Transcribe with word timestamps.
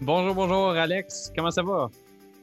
Bonjour, 0.00 0.32
bonjour 0.32 0.68
Alex, 0.70 1.32
comment 1.34 1.50
ça 1.50 1.60
va? 1.60 1.90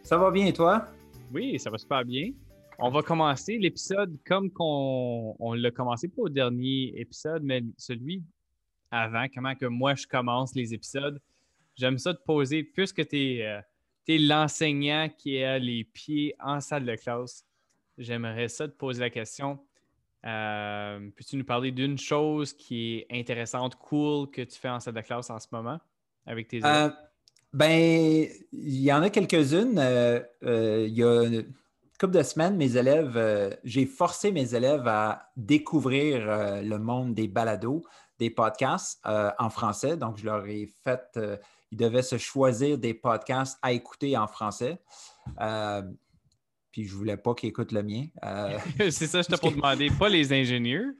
Ça 0.03 0.17
va 0.17 0.29
bien 0.29 0.45
et 0.45 0.51
toi? 0.51 0.87
Oui, 1.33 1.57
ça 1.57 1.69
va 1.69 1.77
super 1.77 2.03
bien. 2.03 2.31
On 2.77 2.89
va 2.89 3.01
commencer 3.01 3.57
l'épisode 3.57 4.17
comme 4.25 4.51
qu'on 4.51 5.37
on, 5.39 5.53
l'a 5.53 5.71
commencé, 5.71 6.09
pas 6.09 6.23
au 6.23 6.29
dernier 6.29 6.91
épisode, 6.99 7.43
mais 7.43 7.63
celui 7.77 8.21
avant, 8.91 9.27
comment 9.33 9.55
que 9.55 9.67
moi 9.67 9.95
je 9.95 10.05
commence 10.05 10.53
les 10.53 10.73
épisodes. 10.73 11.21
J'aime 11.77 11.97
ça 11.97 12.13
te 12.13 12.21
poser, 12.21 12.63
puisque 12.63 13.07
tu 13.07 13.17
es, 13.17 13.45
euh, 13.45 13.61
l'enseignant 14.09 15.07
qui 15.17 15.41
a 15.41 15.57
les 15.57 15.85
pieds 15.85 16.35
en 16.41 16.59
salle 16.59 16.85
de 16.85 16.95
classe, 16.95 17.45
j'aimerais 17.97 18.49
ça 18.49 18.67
te 18.67 18.73
poser 18.73 18.99
la 18.99 19.09
question. 19.09 19.59
Euh, 20.25 21.09
Peux-tu 21.15 21.37
nous 21.37 21.45
parler 21.45 21.71
d'une 21.71 21.97
chose 21.97 22.51
qui 22.51 22.97
est 22.97 23.07
intéressante, 23.17 23.77
cool, 23.77 24.29
que 24.29 24.41
tu 24.41 24.59
fais 24.59 24.69
en 24.69 24.81
salle 24.81 24.95
de 24.95 25.01
classe 25.01 25.29
en 25.29 25.39
ce 25.39 25.47
moment 25.53 25.79
avec 26.25 26.49
tes 26.49 26.57
élèves? 26.57 26.91
Euh, 26.91 27.04
ben, 27.55 28.27
il 28.51 28.81
y 28.81 28.91
en 28.91 29.01
a 29.01 29.09
quelques-unes. 29.09 29.79
Euh, 29.79 30.19
euh, 30.43 30.85
il 30.87 30.93
y 30.93 31.03
a 31.03 31.23
une 31.23 31.45
couple 31.97 32.13
de 32.13 32.21
semaines, 32.23 32.57
mes 32.57 32.75
élèves, 32.75 33.13
euh, 33.15 33.49
j'ai 33.63 33.85
forcé 33.85 34.33
mes 34.33 34.53
élèves 34.53 34.85
à 34.87 35.31
découvrir 35.37 36.61
le 36.61 36.77
monde 36.77 37.13
des 37.13 37.29
balados, 37.29 37.81
des 38.19 38.29
podcasts 38.29 39.01
en 39.05 39.49
français. 39.49 39.95
Donc, 39.95 40.17
je 40.17 40.25
leur 40.25 40.45
ai 40.45 40.69
fait, 40.83 41.17
ils 41.71 41.77
devaient 41.77 42.01
se 42.01 42.17
choisir 42.17 42.77
des 42.77 42.93
podcasts 42.93 43.57
à 43.61 43.71
écouter 43.71 44.17
en 44.17 44.27
français. 44.27 44.77
puis 46.71 46.83
je 46.83 46.93
ne 46.93 46.97
voulais 46.97 47.17
pas 47.17 47.33
qu'ils 47.35 47.49
écoutent 47.49 47.71
le 47.71 47.83
mien. 47.83 48.07
C'est 48.91 49.07
ça, 49.07 49.21
je 49.21 49.27
t'ai 49.27 49.37
pour 49.37 49.53
demander, 49.53 49.89
pas 49.97 50.09
les 50.09 50.33
ingénieurs. 50.33 50.91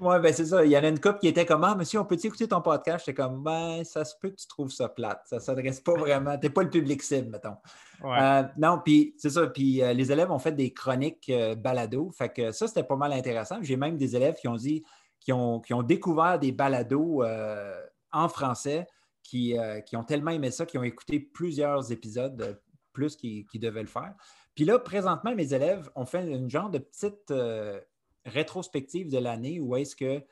Oui, 0.00 0.16
ben 0.20 0.32
c'est 0.32 0.46
ça. 0.46 0.64
Il 0.64 0.72
y 0.72 0.76
en 0.76 0.82
a 0.82 0.88
une 0.88 0.98
couple 0.98 1.20
qui 1.20 1.28
était 1.28 1.46
comme 1.46 1.62
Ah, 1.62 1.76
monsieur, 1.76 2.00
on 2.00 2.04
peut-tu 2.04 2.26
écouter 2.26 2.48
ton 2.48 2.60
podcast? 2.60 3.04
J'étais 3.06 3.22
comme 3.22 3.44
Ben, 3.44 3.84
ça 3.84 4.04
se 4.04 4.14
peut 4.20 4.30
que 4.30 4.34
tu 4.34 4.48
trouves 4.48 4.72
ça 4.72 4.88
plate. 4.88 5.22
Ça 5.26 5.36
ne 5.36 5.40
s'adresse 5.40 5.80
pas 5.80 5.94
vraiment. 5.94 6.36
Tu 6.36 6.46
n'es 6.46 6.50
pas 6.50 6.64
le 6.64 6.70
public 6.70 7.00
cible, 7.02 7.30
mettons. 7.30 7.56
Euh, 8.04 8.42
non, 8.58 8.80
puis 8.84 9.14
c'est 9.18 9.30
ça. 9.30 9.46
Puis 9.46 9.82
euh, 9.82 9.92
les 9.92 10.10
élèves 10.10 10.32
ont 10.32 10.38
fait 10.40 10.52
des 10.52 10.72
chroniques 10.72 11.30
euh, 11.30 11.54
balado. 11.54 12.10
Fait 12.10 12.28
que 12.28 12.50
ça, 12.50 12.66
c'était 12.66 12.82
pas 12.82 12.96
mal 12.96 13.12
intéressant. 13.12 13.58
J'ai 13.62 13.76
même 13.76 13.96
des 13.96 14.16
élèves 14.16 14.34
qui 14.34 14.48
ont 14.48 14.56
dit 14.56 14.82
qui 15.20 15.32
ont, 15.32 15.60
qui 15.60 15.72
ont 15.72 15.82
découvert 15.82 16.38
des 16.38 16.52
balados 16.52 17.22
en 18.12 18.28
français, 18.28 18.86
qui, 19.22 19.56
qui, 19.86 19.96
ont 19.96 20.04
tellement 20.04 20.32
aimé 20.32 20.50
ça, 20.50 20.66
qui 20.66 20.76
ont 20.76 20.82
écouté 20.82 21.18
plusieurs 21.18 21.90
épisodes, 21.90 22.60
plus 22.92 23.16
qu'ils 23.16 23.46
devaient 23.54 23.80
le 23.80 23.88
faire. 23.88 24.12
Puis 24.54 24.66
là, 24.66 24.78
présentement, 24.78 25.34
mes 25.34 25.54
élèves 25.54 25.88
ont 25.94 26.04
fait 26.04 26.30
une 26.30 26.50
genre 26.50 26.68
de 26.68 26.76
petite 26.76 27.32
rétrospective 28.24 29.10
de 29.10 29.18
l'année 29.18 29.60
où 29.60 29.76
est-ce 29.76 29.96
que 29.96 30.22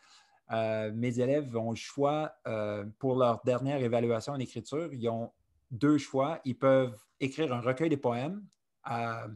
euh, 0.53 0.91
mes 0.95 1.21
élèves 1.21 1.57
ont 1.57 1.71
le 1.71 1.77
choix 1.77 2.33
euh, 2.47 2.85
pour 2.99 3.17
leur 3.17 3.43
dernière 3.45 3.83
évaluation 3.83 4.33
en 4.35 4.39
écriture. 4.39 4.93
Ils 4.93 5.09
ont 5.09 5.31
deux 5.71 5.99
choix. 5.99 6.41
Ils 6.45 6.59
peuvent 6.59 6.99
écrire 7.21 7.53
un 7.53 7.61
recueil 7.61 7.89
de 7.89 7.97
poèmes 7.97 8.45
à, 8.85 9.29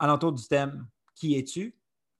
l'entour 0.00 0.32
du 0.32 0.46
thème 0.46 0.86
Qui 1.14 1.36
es-tu? 1.36 1.76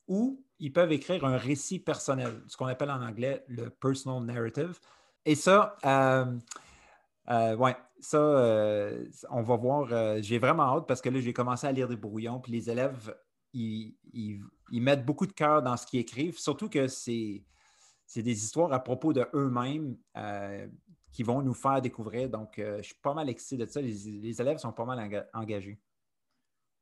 ou 0.07 0.43
ils 0.59 0.73
peuvent 0.73 0.93
écrire 0.93 1.25
un 1.25 1.39
récit 1.39 1.79
personnel, 1.79 2.43
ce 2.47 2.57
qu'on 2.57 2.67
appelle 2.67 2.91
en 2.91 3.03
anglais 3.03 3.43
le 3.49 3.71
personal 3.71 4.23
narrative. 4.23 4.79
Et 5.25 5.35
ça, 5.35 5.77
euh, 5.85 7.57
ouais, 7.57 7.77
ça, 8.01 8.19
on 9.31 9.43
va 9.43 9.57
voir. 9.57 10.23
J'ai 10.23 10.39
vraiment 10.39 10.77
hâte 10.77 10.87
parce 10.87 11.01
que 11.01 11.09
là, 11.09 11.21
j'ai 11.21 11.33
commencé 11.33 11.67
à 11.67 11.73
lire 11.73 11.89
des 11.89 11.97
brouillons, 11.97 12.39
puis 12.39 12.53
les 12.53 12.71
élèves 12.71 13.15
ils, 13.55 14.43
mettent 14.73 15.05
beaucoup 15.05 15.27
de 15.27 15.33
cœur 15.33 15.63
dans 15.63 15.77
ce 15.77 15.87
qu'ils 15.87 16.01
écrivent, 16.01 16.39
surtout 16.39 16.69
que 16.69 16.89
c'est, 16.89 17.45
des 18.17 18.45
histoires 18.45 18.73
à 18.73 18.83
propos 18.83 19.13
de 19.13 19.27
eux-mêmes 19.35 19.97
euh, 20.17 20.67
qui 21.13 21.23
vont 21.23 21.43
nous 21.43 21.55
faire 21.55 21.81
découvrir. 21.81 22.29
Donc, 22.29 22.59
euh, 22.59 22.79
je 22.79 22.83
suis 22.83 22.95
pas 22.95 23.15
mal 23.15 23.29
excité 23.29 23.57
de 23.57 23.67
ça. 23.67 23.81
Les, 23.81 24.41
élèves 24.41 24.59
sont 24.59 24.73
pas 24.73 24.85
mal 24.85 25.29
engagés. 25.33 25.79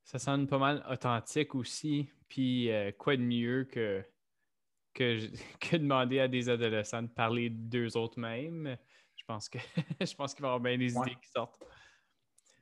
Ça 0.04 0.18
sonne 0.18 0.46
pas 0.46 0.58
mal 0.58 0.84
authentique 0.90 1.54
aussi. 1.54 2.08
Puis, 2.28 2.70
euh, 2.70 2.92
quoi 2.92 3.16
de 3.16 3.22
mieux 3.22 3.64
que, 3.64 4.04
que, 4.94 5.20
que, 5.60 5.76
demander 5.76 6.20
à 6.20 6.28
des 6.28 6.48
adolescents 6.48 7.02
de 7.02 7.08
parler 7.08 7.50
d'eux 7.50 7.96
autres 7.96 8.18
mêmes? 8.18 8.76
Je 9.16 9.24
pense 9.24 9.48
que 9.48 9.58
je 10.00 10.14
pense 10.14 10.34
qu'il 10.34 10.42
va 10.42 10.48
y 10.48 10.50
avoir 10.50 10.60
bien 10.60 10.78
des 10.78 10.92
idées 10.92 11.16
qui 11.22 11.28
sortent. 11.30 11.62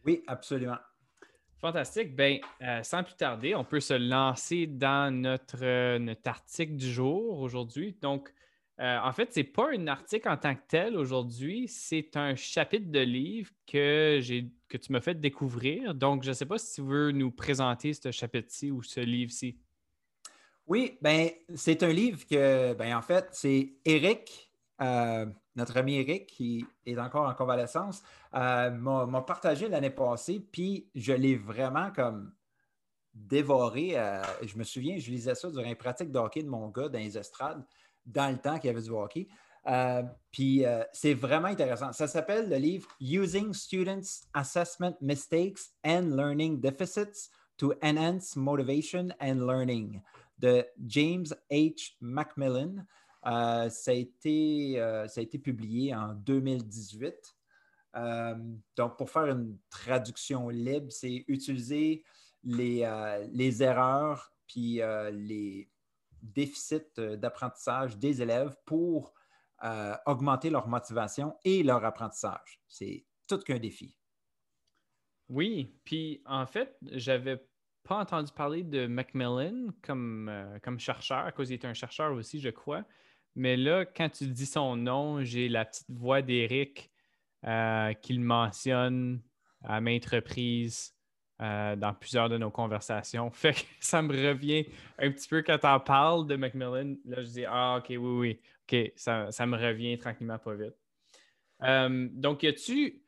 Oui, 0.04 0.22
absolument. 0.26 0.78
Fantastique. 1.60 2.16
Ben, 2.16 2.38
euh, 2.62 2.82
sans 2.82 3.04
plus 3.04 3.16
tarder, 3.16 3.54
on 3.54 3.64
peut 3.64 3.80
se 3.80 3.94
lancer 3.94 4.66
dans 4.66 5.14
notre, 5.14 5.62
euh, 5.62 6.14
article 6.24 6.76
du 6.76 6.90
jour 6.90 7.38
aujourd'hui. 7.38 7.96
Donc, 8.00 8.32
euh, 8.80 8.98
en 9.02 9.12
fait, 9.12 9.34
ce 9.34 9.40
n'est 9.40 9.44
pas 9.44 9.70
un 9.74 9.86
article 9.86 10.28
en 10.30 10.38
tant 10.38 10.54
que 10.54 10.62
tel 10.66 10.96
aujourd'hui, 10.96 11.68
c'est 11.68 12.16
un 12.16 12.34
chapitre 12.34 12.90
de 12.90 13.00
livre 13.00 13.50
que, 13.66 14.20
que 14.68 14.76
tu 14.78 14.92
m'as 14.92 15.02
fait 15.02 15.20
découvrir. 15.20 15.94
Donc, 15.94 16.22
je 16.22 16.30
ne 16.30 16.34
sais 16.34 16.46
pas 16.46 16.56
si 16.56 16.76
tu 16.76 16.82
veux 16.82 17.12
nous 17.12 17.30
présenter 17.30 17.92
ce 17.92 18.10
chapitre-ci 18.10 18.70
ou 18.70 18.82
ce 18.82 19.00
livre-ci. 19.00 19.58
Oui, 20.66 20.96
ben, 21.02 21.28
c'est 21.54 21.82
un 21.82 21.92
livre 21.92 22.26
que, 22.26 22.72
ben, 22.72 22.96
en 22.96 23.02
fait, 23.02 23.28
c'est 23.32 23.74
Eric 23.84 24.50
euh, 24.80 25.26
notre 25.60 25.76
ami 25.76 25.96
Eric, 25.96 26.26
qui 26.26 26.64
est 26.86 26.98
encore 26.98 27.28
en 27.28 27.34
convalescence, 27.34 28.02
euh, 28.34 28.70
m'a 28.70 29.22
partagé 29.22 29.68
l'année 29.68 29.90
passée, 29.90 30.40
puis 30.40 30.90
je 30.94 31.12
l'ai 31.12 31.36
vraiment 31.36 31.90
comme 31.92 32.32
dévoré. 33.14 33.92
Euh, 33.98 34.22
je 34.42 34.56
me 34.56 34.64
souviens, 34.64 34.98
je 34.98 35.10
lisais 35.10 35.34
ça 35.34 35.50
durant 35.50 35.68
une 35.68 35.76
pratique 35.76 36.10
de 36.10 36.18
hockey 36.18 36.42
de 36.42 36.48
mon 36.48 36.68
gars 36.68 36.88
dans 36.88 36.98
les 36.98 37.16
estrades, 37.16 37.64
dans 38.04 38.30
le 38.30 38.38
temps 38.38 38.58
qu'il 38.58 38.68
y 38.68 38.70
avait 38.70 38.82
du 38.82 38.90
hockey. 38.90 39.28
puis 40.32 40.64
c'est 40.92 41.14
vraiment 41.14 41.48
intéressant. 41.48 41.92
Ça 41.92 42.08
s'appelle 42.08 42.48
le 42.48 42.56
livre 42.56 42.88
Using 43.00 43.52
Students' 43.52 44.26
Assessment 44.34 44.96
Mistakes 45.00 45.60
and 45.84 46.16
Learning 46.16 46.60
Deficits 46.60 47.30
to 47.58 47.74
Enhance 47.82 48.36
Motivation 48.36 49.08
and 49.20 49.46
Learning 49.46 50.00
de 50.40 50.64
James 50.86 51.26
H. 51.50 51.96
Macmillan. 52.00 52.86
Euh, 53.26 53.68
ça, 53.68 53.90
a 53.90 53.94
été, 53.94 54.80
euh, 54.80 55.06
ça 55.08 55.20
a 55.20 55.22
été 55.22 55.38
publié 55.38 55.94
en 55.94 56.14
2018. 56.14 57.14
Euh, 57.96 58.34
donc, 58.76 58.96
pour 58.96 59.10
faire 59.10 59.26
une 59.26 59.58
traduction 59.68 60.48
libre, 60.48 60.90
c'est 60.90 61.24
utiliser 61.28 62.04
les, 62.42 62.82
erreurs 63.62 64.32
puis 64.46 64.80
les 65.12 65.70
déficits 66.22 66.96
d'apprentissage 66.96 67.98
des 67.98 68.22
élèves 68.22 68.56
pour 68.64 69.12
augmenter 70.06 70.48
leur 70.48 70.68
motivation 70.68 71.36
et 71.44 71.62
leur 71.62 71.84
apprentissage. 71.84 72.62
C'est 72.66 73.04
tout 73.28 73.38
qu'un 73.38 73.58
défi. 73.58 73.96
Oui, 75.28 75.78
puis 75.84 76.22
en 76.24 76.46
fait, 76.46 76.76
j'avais 76.82 77.46
pas 77.82 77.98
entendu 77.98 78.32
parler 78.32 78.62
de 78.62 78.86
Macmillan 78.86 79.68
comme, 79.82 80.58
comme 80.62 80.80
chercheur, 80.80 81.18
à 81.18 81.32
cause 81.32 81.48
qu'il 81.48 81.56
était 81.56 81.68
un 81.68 81.74
chercheur 81.74 82.12
aussi, 82.14 82.40
je 82.40 82.48
crois. 82.48 82.84
Mais 83.36 83.56
là, 83.56 83.84
quand 83.84 84.08
tu 84.08 84.26
dis 84.26 84.46
son 84.46 84.76
nom, 84.76 85.24
j'ai 85.24 85.48
la 85.48 85.64
petite 85.64 85.90
voix 85.90 86.22
d'Éric 86.22 86.90
euh, 87.46 87.92
qui 87.94 88.12
le 88.14 88.20
mentionne 88.20 89.22
à 89.62 89.80
maintes 89.80 90.06
reprises 90.06 90.94
euh, 91.40 91.76
dans 91.76 91.94
plusieurs 91.94 92.28
de 92.28 92.38
nos 92.38 92.50
conversations. 92.50 93.30
Fait 93.32 93.54
que 93.54 93.60
ça 93.80 94.02
me 94.02 94.12
revient 94.12 94.66
un 94.98 95.10
petit 95.10 95.28
peu 95.28 95.42
quand 95.42 95.58
tu 95.58 95.66
en 95.66 95.80
parles 95.80 96.26
de 96.26 96.36
Macmillan. 96.36 96.96
Là, 97.04 97.22
je 97.22 97.28
dis 97.28 97.44
Ah, 97.46 97.78
OK, 97.78 97.86
oui, 97.90 97.96
oui. 97.98 98.40
OK, 98.70 98.92
ça, 98.96 99.46
me 99.46 99.56
revient 99.56 99.98
tranquillement 99.98 100.38
pas 100.38 100.54
vite. 100.54 100.74
Euh, 101.62 102.08
donc, 102.12 102.42
y 102.42 102.48
a-tu, 102.48 103.02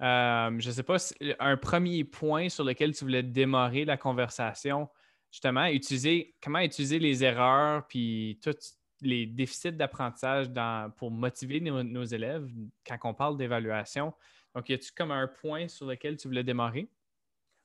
je 0.00 0.66
ne 0.66 0.72
sais 0.72 0.82
pas, 0.82 0.96
un 1.40 1.56
premier 1.56 2.04
point 2.04 2.48
sur 2.48 2.64
lequel 2.64 2.94
tu 2.94 3.04
voulais 3.04 3.22
démarrer 3.22 3.84
la 3.84 3.96
conversation 3.96 4.88
justement 5.30 5.66
utiliser, 5.66 6.34
comment 6.42 6.60
utiliser 6.60 6.98
les 6.98 7.22
erreurs 7.24 7.86
puis 7.86 8.38
tous 8.42 8.77
les 9.00 9.26
déficits 9.26 9.72
d'apprentissage 9.72 10.48
pour 10.96 11.10
motiver 11.10 11.60
nos, 11.60 12.04
élèves 12.04 12.48
quand 12.86 12.98
on 13.04 13.14
parle 13.14 13.36
d'évaluation. 13.36 14.12
Donc, 14.54 14.68
y 14.68 14.74
a-tu 14.74 14.92
comme 14.92 15.10
un 15.10 15.28
point 15.28 15.68
sur 15.68 15.86
lequel 15.86 16.16
tu 16.16 16.28
voulais 16.28 16.44
démarrer? 16.44 16.88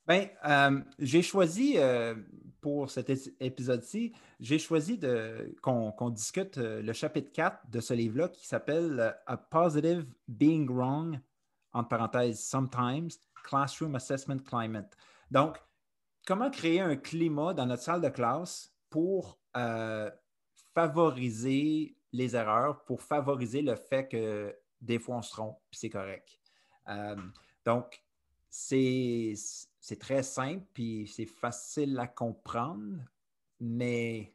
Bien, 0.06 0.28
euh, 0.46 0.82
j'ai 1.00 1.22
choisi 1.22 1.76
euh, 1.78 2.14
pour 2.60 2.90
cet 2.90 3.10
épisode-ci, 3.40 4.14
j'ai 4.38 4.60
choisi 4.60 5.00
qu'on 5.62 6.10
discute 6.10 6.58
euh, 6.58 6.82
le 6.82 6.92
chapitre 6.92 7.32
4 7.32 7.70
de 7.70 7.80
ce 7.80 7.94
livre-là 7.94 8.28
qui 8.28 8.46
s'appelle 8.46 9.16
A 9.26 9.38
Positive 9.38 10.06
Being 10.28 10.70
Wrong, 10.70 11.22
entre 11.72 11.88
parenthèses, 11.88 12.44
Sometimes, 12.44 13.12
Classroom 13.46 13.96
Assessment 13.96 14.40
Climate. 14.40 14.94
Donc, 15.32 15.58
comment 16.28 16.52
créer 16.52 16.82
un 16.82 16.98
climat 16.98 17.54
dans 17.54 17.66
notre 17.66 17.84
salle 17.84 18.02
de 18.02 18.10
classe 18.10 18.76
pour 18.90 19.40
favoriser 20.74 21.96
les 22.12 22.36
erreurs, 22.36 22.84
pour 22.86 23.02
favoriser 23.02 23.62
le 23.62 23.76
fait 23.76 24.08
que 24.08 24.56
des 24.82 25.00
fois 25.00 25.18
on 25.18 25.22
se 25.22 25.32
trompe, 25.32 25.58
puis 25.70 25.80
c'est 25.80 25.90
correct. 25.90 26.40
donc, 27.66 28.04
c'est 28.50 29.34
c'est 29.80 30.00
très 30.00 30.24
simple, 30.24 30.64
puis 30.74 31.12
c'est 31.14 31.26
facile 31.26 32.00
à 32.00 32.08
comprendre, 32.08 33.00
mais 33.60 34.34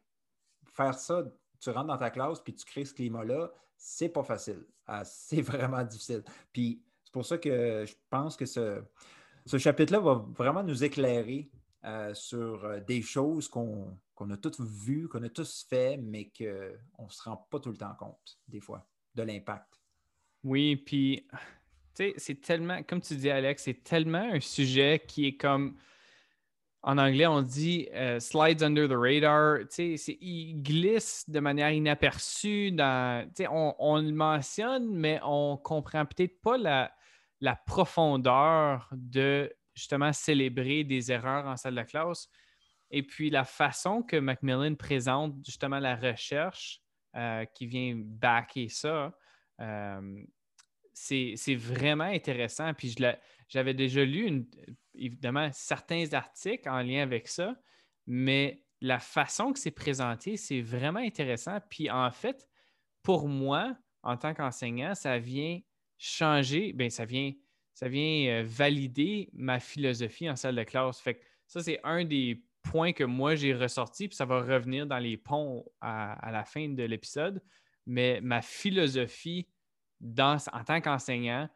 faire 0.65 0.93
ça, 0.93 1.23
tu 1.59 1.69
rentres 1.69 1.87
dans 1.87 1.97
ta 1.97 2.09
classe, 2.09 2.39
puis 2.39 2.53
tu 2.53 2.65
crées 2.65 2.85
ce 2.85 2.93
climat-là, 2.93 3.51
c'est 3.75 4.09
pas 4.09 4.23
facile. 4.23 4.65
Ah, 4.85 5.03
c'est 5.05 5.41
vraiment 5.41 5.83
difficile. 5.83 6.23
Puis 6.51 6.83
c'est 7.03 7.13
pour 7.13 7.25
ça 7.25 7.37
que 7.37 7.85
je 7.87 7.95
pense 8.09 8.35
que 8.35 8.45
ce, 8.45 8.83
ce 9.45 9.57
chapitre-là 9.57 9.99
va 9.99 10.25
vraiment 10.35 10.63
nous 10.63 10.83
éclairer 10.83 11.49
euh, 11.85 12.13
sur 12.13 12.65
euh, 12.65 12.79
des 12.81 13.01
choses 13.01 13.47
qu'on 13.47 13.97
a 14.31 14.37
toutes 14.37 14.59
vues, 14.59 15.07
qu'on 15.07 15.23
a 15.23 15.29
tous 15.29 15.65
fait, 15.69 15.97
mais 15.97 16.31
qu'on 16.37 17.05
ne 17.05 17.09
se 17.09 17.23
rend 17.23 17.47
pas 17.49 17.59
tout 17.59 17.69
le 17.69 17.77
temps 17.77 17.95
compte, 17.95 18.39
des 18.47 18.59
fois, 18.59 18.87
de 19.15 19.23
l'impact. 19.23 19.79
Oui, 20.43 20.77
puis 20.77 21.27
c'est 22.17 22.41
tellement, 22.41 22.81
comme 22.83 23.01
tu 23.01 23.15
dis, 23.15 23.29
Alex, 23.29 23.63
c'est 23.63 23.83
tellement 23.83 24.29
un 24.33 24.39
sujet 24.39 25.03
qui 25.05 25.27
est 25.27 25.37
comme. 25.37 25.75
En 26.81 26.97
anglais, 26.97 27.27
on 27.27 27.41
dit 27.41 27.89
euh, 27.93 28.21
slides 28.21 28.63
under 28.63 28.87
the 28.87 28.93
radar. 28.93 29.57
Il 29.77 30.63
glisse 30.63 31.29
de 31.29 31.41
manière 31.41 31.71
inaperçue. 31.71 32.71
Dans, 32.71 33.29
on, 33.51 33.75
on, 33.79 33.97
le 33.97 34.13
mentionne, 34.13 34.89
mais 34.95 35.19
on 35.25 35.57
comprend 35.57 36.05
peut-être 36.05 36.39
pas 36.39 36.57
la, 36.57 37.55
profondeur 37.65 38.89
de 38.93 39.53
justement 39.75 40.13
célébrer 40.13 40.85
des 40.85 41.11
erreurs 41.11 41.47
en 41.47 41.57
salle 41.57 41.75
de 41.75 41.83
classe. 41.83 42.29
Et 42.91 43.03
puis 43.03 43.29
la 43.29 43.43
façon 43.43 44.01
que 44.01 44.17
Macmillan 44.17 44.75
présente 44.75 45.35
justement 45.45 45.79
la 45.79 45.95
recherche 45.95 46.81
euh, 47.15 47.45
qui 47.45 47.67
vient 47.67 47.93
backer 47.95 48.69
ça, 48.69 49.15
euh, 49.61 50.23
c'est 50.93 51.55
vraiment 51.55 52.03
intéressant. 52.03 52.73
Puis 52.73 52.95
j'avais 53.47 53.73
déjà 53.73 54.03
lu, 54.03 54.47
évidemment, 54.95 55.49
certains 55.53 56.13
articles 56.13 56.67
en 56.67 56.81
lien 56.81 57.01
avec 57.01 57.27
ça, 57.27 57.55
mais 58.05 58.63
la 58.81 58.99
façon 58.99 59.53
que 59.53 59.59
c'est 59.59 59.71
présenté, 59.71 60.37
c'est 60.37 60.61
vraiment 60.61 60.99
intéressant. 60.99 61.59
Puis 61.69 61.89
en 61.89 62.11
fait, 62.11 62.47
pour 63.03 63.27
moi, 63.27 63.77
en 64.03 64.17
tant 64.17 64.33
qu'enseignant, 64.33 64.95
ça 64.95 65.19
vient 65.19 65.59
changer, 65.97 66.73
bien, 66.73 66.89
ça 66.89 67.05
vient, 67.05 67.33
ça 67.73 67.87
vient 67.87 68.29
euh, 68.29 68.43
valider 68.45 69.29
ma 69.33 69.59
philosophie 69.59 70.29
en 70.29 70.35
salle 70.35 70.55
de 70.55 70.63
classe. 70.63 70.99
Fait 70.99 71.15
que 71.15 71.25
ça, 71.47 71.61
c'est 71.61 71.79
un 71.83 72.05
des 72.05 72.43
que 72.71 73.03
moi 73.03 73.35
j'ai 73.35 73.53
ressorti, 73.53 74.07
puis 74.07 74.15
ça 74.15 74.25
va 74.25 74.41
revenir 74.41 74.87
dans 74.87 74.99
les 74.99 75.17
ponts 75.17 75.65
à 75.81 76.31
la 76.31 76.43
fin 76.43 76.69
de 76.69 76.83
l'épisode. 76.83 77.41
Mais 77.85 78.19
ma 78.21 78.41
philosophie 78.41 79.47
en 80.17 80.63
tant 80.65 80.81
qu'enseignant 80.81 81.49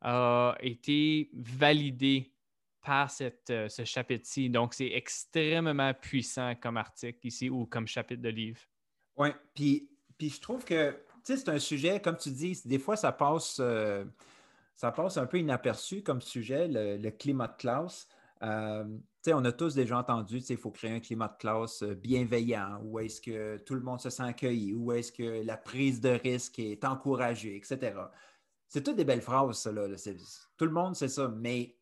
a 0.00 0.56
été 0.60 1.30
validé 1.34 2.32
par 2.84 3.08
euh, 3.20 3.68
ce 3.68 3.84
chapitre-ci. 3.84 4.50
Donc, 4.50 4.74
c'est 4.74 4.90
extrêmement 4.90 5.94
puissant 5.94 6.54
comme 6.56 6.76
article 6.76 7.26
ici 7.26 7.48
ou 7.48 7.66
comme 7.66 7.86
chapitre 7.86 8.22
de 8.22 8.28
livre. 8.28 8.60
Oui, 9.16 9.28
puis, 9.54 9.88
puis 10.18 10.30
je 10.30 10.40
trouve 10.40 10.64
que 10.64 10.98
c'est 11.22 11.48
un 11.48 11.60
sujet, 11.60 12.00
comme 12.00 12.16
tu 12.16 12.30
dis, 12.30 12.60
des 12.64 12.80
fois, 12.80 12.96
ça 12.96 13.12
passe, 13.12 13.58
euh, 13.60 14.04
ça 14.74 14.90
passe 14.90 15.16
un 15.16 15.26
peu 15.26 15.38
inaperçu 15.38 16.02
comme 16.02 16.20
sujet, 16.20 16.66
le, 16.68 17.10
climat 17.10 17.46
de 17.46 17.56
classe. 17.56 18.08
Euh, 18.42 18.84
on 19.28 19.44
a 19.44 19.52
tous 19.52 19.74
déjà 19.74 19.98
entendu, 19.98 20.38
il 20.38 20.56
faut 20.56 20.70
créer 20.70 20.90
un 20.92 21.00
climat 21.00 21.28
de 21.28 21.36
classe 21.36 21.82
bienveillant, 21.82 22.80
où 22.82 22.98
est-ce 22.98 23.20
que 23.20 23.58
tout 23.58 23.74
le 23.74 23.80
monde 23.80 24.00
se 24.00 24.10
sent 24.10 24.22
accueilli, 24.22 24.74
où 24.74 24.92
est-ce 24.92 25.12
que 25.12 25.44
la 25.44 25.56
prise 25.56 26.00
de 26.00 26.10
risque 26.10 26.58
est 26.58 26.84
encouragée, 26.84 27.56
etc. 27.56 27.94
C'est 28.68 28.82
toutes 28.82 28.96
des 28.96 29.04
belles 29.04 29.20
phrases, 29.20 29.58
ça. 29.58 29.70
Là. 29.70 29.86
Tout 30.56 30.64
le 30.64 30.72
monde 30.72 30.96
sait 30.96 31.08
ça, 31.08 31.28
mais 31.28 31.76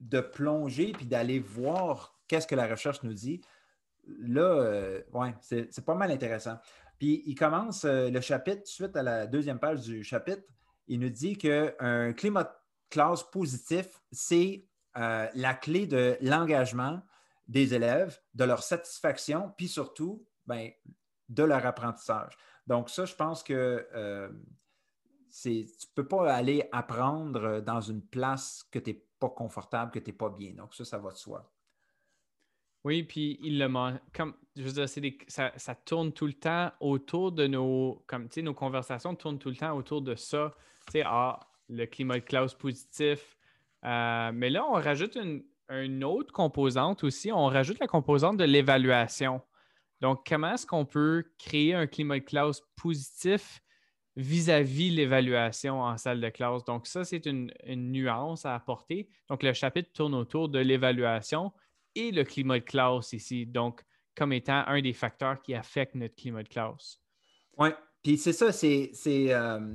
de 0.00 0.20
plonger 0.20 0.92
puis 0.92 1.06
d'aller 1.06 1.38
voir 1.38 2.18
qu'est-ce 2.28 2.46
que 2.46 2.54
la 2.54 2.66
recherche 2.66 3.02
nous 3.02 3.14
dit, 3.14 3.40
là, 4.06 4.42
euh, 4.42 5.02
ouais, 5.12 5.34
c'est 5.40 5.84
pas 5.84 5.94
mal 5.94 6.10
intéressant. 6.10 6.58
Puis 6.98 7.22
il 7.26 7.34
commence 7.34 7.84
euh, 7.84 8.10
le 8.10 8.20
chapitre, 8.20 8.62
suite 8.66 8.96
à 8.96 9.02
la 9.02 9.26
deuxième 9.26 9.58
page 9.58 9.82
du 9.82 10.02
chapitre, 10.02 10.42
il 10.88 11.00
nous 11.00 11.10
dit 11.10 11.38
qu'un 11.38 12.12
climat 12.12 12.44
de 12.44 12.50
classe 12.90 13.22
positif, 13.22 14.00
c'est 14.10 14.66
euh, 14.96 15.28
la 15.34 15.54
clé 15.54 15.86
de 15.86 16.16
l'engagement 16.20 17.02
des 17.48 17.74
élèves, 17.74 18.20
de 18.34 18.44
leur 18.44 18.62
satisfaction, 18.62 19.52
puis 19.56 19.68
surtout 19.68 20.26
ben, 20.46 20.70
de 21.28 21.42
leur 21.42 21.64
apprentissage. 21.66 22.36
Donc, 22.66 22.90
ça, 22.90 23.04
je 23.04 23.14
pense 23.14 23.42
que 23.42 23.86
euh, 23.94 24.30
tu 25.42 25.50
ne 25.50 25.94
peux 25.94 26.06
pas 26.06 26.32
aller 26.32 26.68
apprendre 26.72 27.60
dans 27.60 27.80
une 27.80 28.02
place 28.02 28.64
que 28.70 28.78
tu 28.78 28.90
n'es 28.90 29.06
pas 29.18 29.30
confortable, 29.30 29.90
que 29.90 29.98
tu 29.98 30.10
n'es 30.10 30.16
pas 30.16 30.30
bien. 30.30 30.52
Donc, 30.54 30.74
ça, 30.74 30.84
ça 30.84 30.98
va 30.98 31.10
de 31.10 31.16
soi. 31.16 31.52
Oui, 32.84 33.04
puis 33.04 33.38
il 33.42 33.58
le 33.58 33.68
comme 34.12 34.34
je 34.56 34.62
veux 34.62 34.72
dire, 34.72 35.14
ça, 35.28 35.52
ça, 35.56 35.74
tourne 35.74 36.12
tout 36.12 36.26
le 36.26 36.32
temps 36.34 36.72
autour 36.80 37.32
de 37.32 37.46
nos, 37.46 38.04
comme 38.06 38.28
tu 38.28 38.34
sais, 38.34 38.42
nos 38.42 38.54
conversations 38.54 39.14
tournent 39.14 39.38
tout 39.38 39.50
le 39.50 39.56
temps 39.56 39.74
autour 39.76 40.02
de 40.02 40.14
ça. 40.14 40.54
Tu 40.86 40.92
sais, 40.92 41.02
ah, 41.06 41.40
le 41.68 41.86
climat 41.86 42.16
de 42.16 42.24
classe 42.24 42.54
positif, 42.54 43.38
euh, 43.84 44.30
mais 44.32 44.50
là, 44.50 44.64
on 44.66 44.72
rajoute 44.72 45.16
une, 45.16 46.04
autre 46.04 46.32
composante 46.32 47.02
aussi. 47.04 47.32
On 47.32 47.46
rajoute 47.46 47.78
la 47.78 47.86
composante 47.86 48.36
de 48.36 48.44
l'évaluation. 48.44 49.40
Donc, 50.00 50.26
comment 50.28 50.52
est-ce 50.54 50.66
qu'on 50.66 50.84
peut 50.84 51.24
créer 51.38 51.74
un 51.74 51.86
climat 51.86 52.18
de 52.18 52.24
classe 52.24 52.60
positif 52.76 53.62
vis-à-vis 54.16 54.90
l'évaluation 54.90 55.80
en 55.80 55.96
salle 55.96 56.20
de 56.20 56.28
classe? 56.28 56.64
Donc, 56.64 56.86
ça, 56.86 57.04
c'est 57.04 57.24
une, 57.26 57.52
nuance 57.66 58.44
à 58.44 58.54
apporter. 58.54 59.08
Donc, 59.28 59.42
le 59.42 59.52
chapitre 59.52 59.90
tourne 59.92 60.14
autour 60.14 60.48
de 60.48 60.58
l'évaluation 60.58 61.52
et 61.94 62.10
le 62.10 62.24
climat 62.24 62.58
de 62.58 62.64
classe 62.64 63.12
ici. 63.12 63.46
Donc, 63.46 63.82
comme 64.14 64.32
étant 64.32 64.64
un 64.66 64.82
des 64.82 64.92
facteurs 64.92 65.40
qui 65.40 65.54
affectent 65.54 65.94
notre 65.94 66.14
climat 66.14 66.42
de 66.42 66.48
classe. 66.48 66.98
Oui, 67.56 67.70
puis 68.02 68.18
c'est 68.18 68.32
ça, 68.32 68.52
c'est 68.52 68.92
euh, 69.04 69.74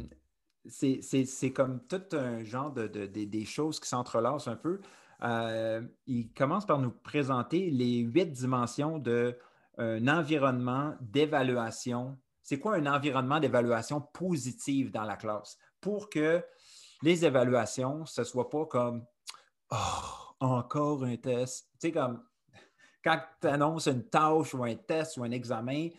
c'est 0.70 1.54
comme 1.54 1.80
tout 1.88 2.04
un 2.14 2.44
genre 2.44 2.72
de, 2.72 2.88
des 2.88 3.46
choses 3.46 3.80
qui 3.80 3.90
s'entrelacent 3.90 4.48
un 4.48 4.56
peu. 4.56 4.80
Euh, 5.24 5.82
il 6.06 6.32
commence 6.34 6.66
par 6.66 6.80
nous 6.80 6.92
présenter 6.92 7.70
les 7.70 8.00
huit 8.00 8.32
dimensions 8.32 9.00
d'un 9.00 10.08
environnement 10.08 10.96
d'évaluation. 11.02 12.18
C'est 12.44 12.60
quoi 12.60 12.76
un 12.76 12.86
environnement 12.86 13.40
d'évaluation 13.40 14.02
positive 14.02 14.92
dans 14.92 15.04
la 15.04 15.18
classe? 15.18 15.58
Pour 15.82 16.10
que 16.10 16.44
les 17.02 17.26
évaluations, 17.26 18.06
ce 18.06 18.22
ne 18.22 18.26
soit 18.26 18.50
pas 18.50 18.66
comme 18.66 19.06
oh, 19.72 20.36
encore 20.40 21.04
un 21.04 21.18
test. 21.18 21.70
Tu 21.74 21.88
sais, 21.88 21.92
comme 21.92 22.24
quand 23.04 23.20
tu 23.42 23.48
annonces 23.48 23.88
une 23.88 24.08
tâche 24.08 24.54
ou 24.54 24.64
un 24.64 24.76
test 24.76 25.18
ou 25.18 25.24
un 25.24 25.32
examen, 25.32 25.90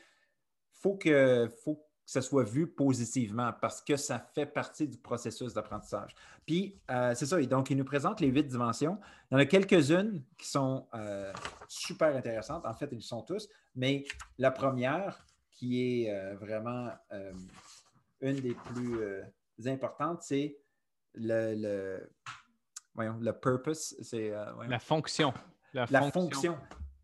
faut 0.72 0.96
que, 0.96 1.48
faut 1.64 1.87
que 2.08 2.12
ça 2.12 2.22
soit 2.22 2.42
vu 2.42 2.66
positivement 2.66 3.52
parce 3.60 3.82
que 3.82 3.96
ça 3.96 4.18
fait 4.18 4.46
partie 4.46 4.88
du 4.88 4.96
processus 4.96 5.52
d'apprentissage. 5.52 6.14
Puis, 6.46 6.80
euh, 6.90 7.14
c'est 7.14 7.26
ça. 7.26 7.38
donc, 7.42 7.68
il 7.68 7.76
nous 7.76 7.84
présente 7.84 8.22
les 8.22 8.28
huit 8.28 8.48
dimensions. 8.48 8.98
Il 9.30 9.34
y 9.34 9.36
en 9.36 9.40
a 9.40 9.44
quelques-unes 9.44 10.24
qui 10.38 10.48
sont 10.48 10.86
euh, 10.94 11.30
super 11.68 12.16
intéressantes. 12.16 12.64
En 12.64 12.72
fait, 12.72 12.88
ils 12.92 13.02
sont 13.02 13.20
tous. 13.20 13.46
Mais 13.76 14.06
la 14.38 14.50
première, 14.50 15.22
qui 15.50 16.06
est 16.06 16.10
euh, 16.10 16.34
vraiment 16.36 16.88
une 18.22 18.40
des 18.40 18.54
plus 18.54 19.00
importantes, 19.66 20.22
c'est 20.22 20.56
le, 21.12 22.08
le, 22.96 23.32
purpose. 23.32 23.96
C'est, 24.00 24.32
la 24.66 24.78
fonction. 24.78 25.34
La, 25.74 26.10
fonction. 26.10 26.56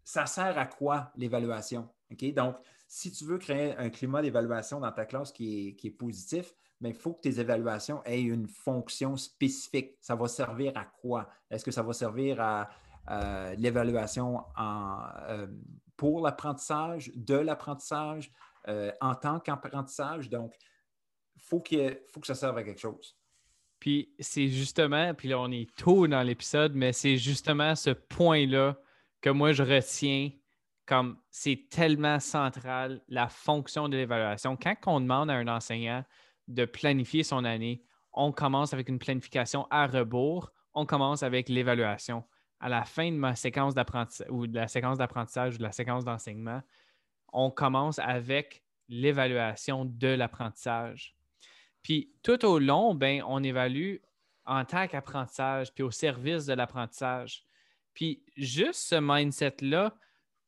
Ça 0.03 0.25
sert 0.25 0.57
à 0.57 0.65
quoi 0.65 1.13
l'évaluation? 1.15 1.91
OK? 2.11 2.33
Donc, 2.33 2.57
si 2.95 3.11
tu 3.11 3.25
veux 3.25 3.39
créer 3.39 3.77
un 3.77 3.91
climat 3.91 4.23
d'évaluation 4.23 4.79
dans 4.79 4.93
ta 4.93 5.05
classe 5.05 5.33
qui 5.33 5.77
est, 5.83 5.91
positif, 5.91 6.55
ben, 6.81 6.91
il 6.91 6.95
faut 6.95 7.13
que 7.13 7.23
tes 7.23 7.41
évaluations 7.41 8.01
aient 8.05 8.23
une 8.23 8.47
fonction 8.47 9.17
spécifique. 9.17 9.97
Ça 10.01 10.15
va 10.15 10.29
servir 10.29 10.71
à 10.77 10.85
quoi? 10.85 11.29
Est-ce 11.51 11.65
que 11.65 11.73
ça 11.73 11.83
va 11.83 11.93
servir 11.93 12.41
à 12.41 12.71
l'évaluation 13.59 14.45
euh, 15.29 15.49
pour 15.97 16.21
l'apprentissage, 16.21 17.11
de 17.17 17.35
l'apprentissage, 17.35 18.31
euh, 18.69 18.93
en 19.01 19.17
tant 19.17 19.41
qu'apprentissage? 19.41 20.31
Donc, 20.31 20.55
il 21.35 21.43
faut, 21.43 21.65
faut 22.13 22.21
que 22.21 22.27
ça 22.29 22.37
serve 22.37 22.59
à 22.59 22.63
quelque 22.63 22.81
chose. 22.81 23.19
Puis 23.81 24.15
c'est 24.21 24.47
justement, 24.47 25.13
puis 25.15 25.29
là 25.29 25.41
on 25.41 25.51
est 25.51 25.69
tôt 25.75 26.07
dans 26.07 26.23
l'épisode, 26.23 26.77
mais 26.77 26.93
c'est 26.93 27.17
justement 27.17 27.75
ce 27.75 27.91
point-là 27.91 28.79
que 29.21 29.31
moi 29.31 29.53
je 29.53 29.65
retiens 29.65 30.31
comme 30.87 31.19
c'est 31.31 31.67
tellement 31.71 32.21
central, 32.21 33.03
la 33.09 33.29
fonction 33.29 33.89
de 33.89 33.97
l'évaluation. 33.97 34.57
Quand 34.57 34.77
on 34.87 35.01
demande 35.01 35.31
à 35.31 35.35
un 35.35 35.49
enseignant 35.49 36.05
de 36.49 36.65
planifier 36.65 37.23
son 37.23 37.45
année, 37.45 37.83
on 38.13 38.33
commence 38.33 38.73
avec 38.75 38.89
une 38.89 38.99
planification 38.99 39.67
à 39.71 39.87
rebours, 39.87 40.53
on 40.75 40.87
commence 40.87 41.23
avec 41.23 41.49
l'évaluation. 41.49 42.25
À 42.61 42.69
la 42.69 42.85
fin 42.85 43.11
de 43.11 43.17
ma 43.17 43.35
séquence 43.35 43.75
d'apprentissage 43.75 44.29
ou 44.31 44.47
de 44.47 44.55
la 44.55 44.69
séquence 44.69 44.99
d'apprentissage 44.99 45.55
ou 45.55 45.59
de 45.59 45.63
la 45.63 45.73
séquence 45.73 46.05
d'enseignement, 46.05 46.63
on 47.33 47.51
commence 47.51 47.99
avec 47.99 48.63
l'évaluation 48.89 49.85
de 49.85 50.09
l'apprentissage. 50.09 51.17
Puis 51.83 52.13
tout 52.23 52.45
au 52.45 52.59
long, 52.59 52.95
ben, 52.95 53.23
on 53.27 53.43
évalue 53.43 53.97
en 54.47 54.65
tant 54.65 54.87
qu'apprentissage, 54.87 55.73
puis 55.73 55.83
au 55.83 55.91
service 55.91 56.47
de 56.47 56.55
l'apprentissage. 56.55 57.45
Puis 57.95 58.23
juste 58.37 58.81
ce 58.81 58.97
mindset-là, 58.97 59.97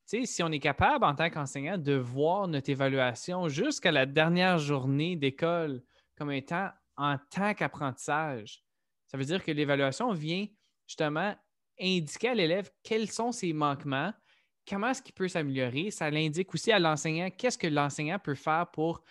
si 0.06 0.42
on 0.42 0.52
est 0.52 0.60
capable 0.60 1.04
en 1.04 1.14
tant 1.14 1.30
qu'enseignant 1.30 1.78
de 1.78 1.94
voir 1.94 2.46
notre 2.46 2.70
évaluation 2.70 3.48
jusqu'à 3.48 3.90
la 3.90 4.06
dernière 4.06 4.58
journée 4.58 5.16
d'école 5.16 5.82
comme 6.16 6.30
étant 6.30 6.70
en 6.96 7.18
tant 7.30 7.54
qu'apprentissage, 7.54 8.62
ça 9.06 9.18
veut 9.18 9.24
dire 9.24 9.42
que 9.44 9.50
l'évaluation 9.50 10.12
vient 10.12 10.46
justement 10.86 11.34
indiquer 11.80 12.28
à 12.28 12.34
l'élève 12.34 12.70
quels 12.82 13.10
sont 13.10 13.32
ses 13.32 13.52
manquements, 13.52 14.12
comment 14.68 14.88
est-ce 14.88 15.02
qu'il 15.02 15.14
peut 15.14 15.28
s'améliorer. 15.28 15.90
Ça 15.90 16.10
l'indique 16.10 16.54
aussi 16.54 16.72
à 16.72 16.78
l'enseignant 16.78 17.28
qu'est-ce 17.30 17.58
que 17.58 17.66
l'enseignant 17.66 18.18
peut 18.18 18.34
faire 18.34 18.70
pour 18.72 19.02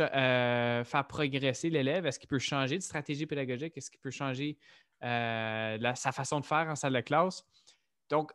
euh, 0.00 0.84
faire 0.84 1.06
progresser 1.06 1.68
l'élève. 1.68 2.06
Est-ce 2.06 2.18
qu'il 2.18 2.28
peut 2.28 2.38
changer 2.38 2.78
de 2.78 2.82
stratégie 2.82 3.26
pédagogique? 3.26 3.76
Est-ce 3.76 3.90
qu'il 3.90 4.00
peut 4.00 4.10
changer 4.10 4.56
euh, 5.02 5.94
sa 5.94 6.12
façon 6.12 6.40
de 6.40 6.46
faire 6.46 6.68
en 6.68 6.76
salle 6.76 6.94
de 6.94 7.00
classe? 7.00 7.44
Donc, 8.08 8.32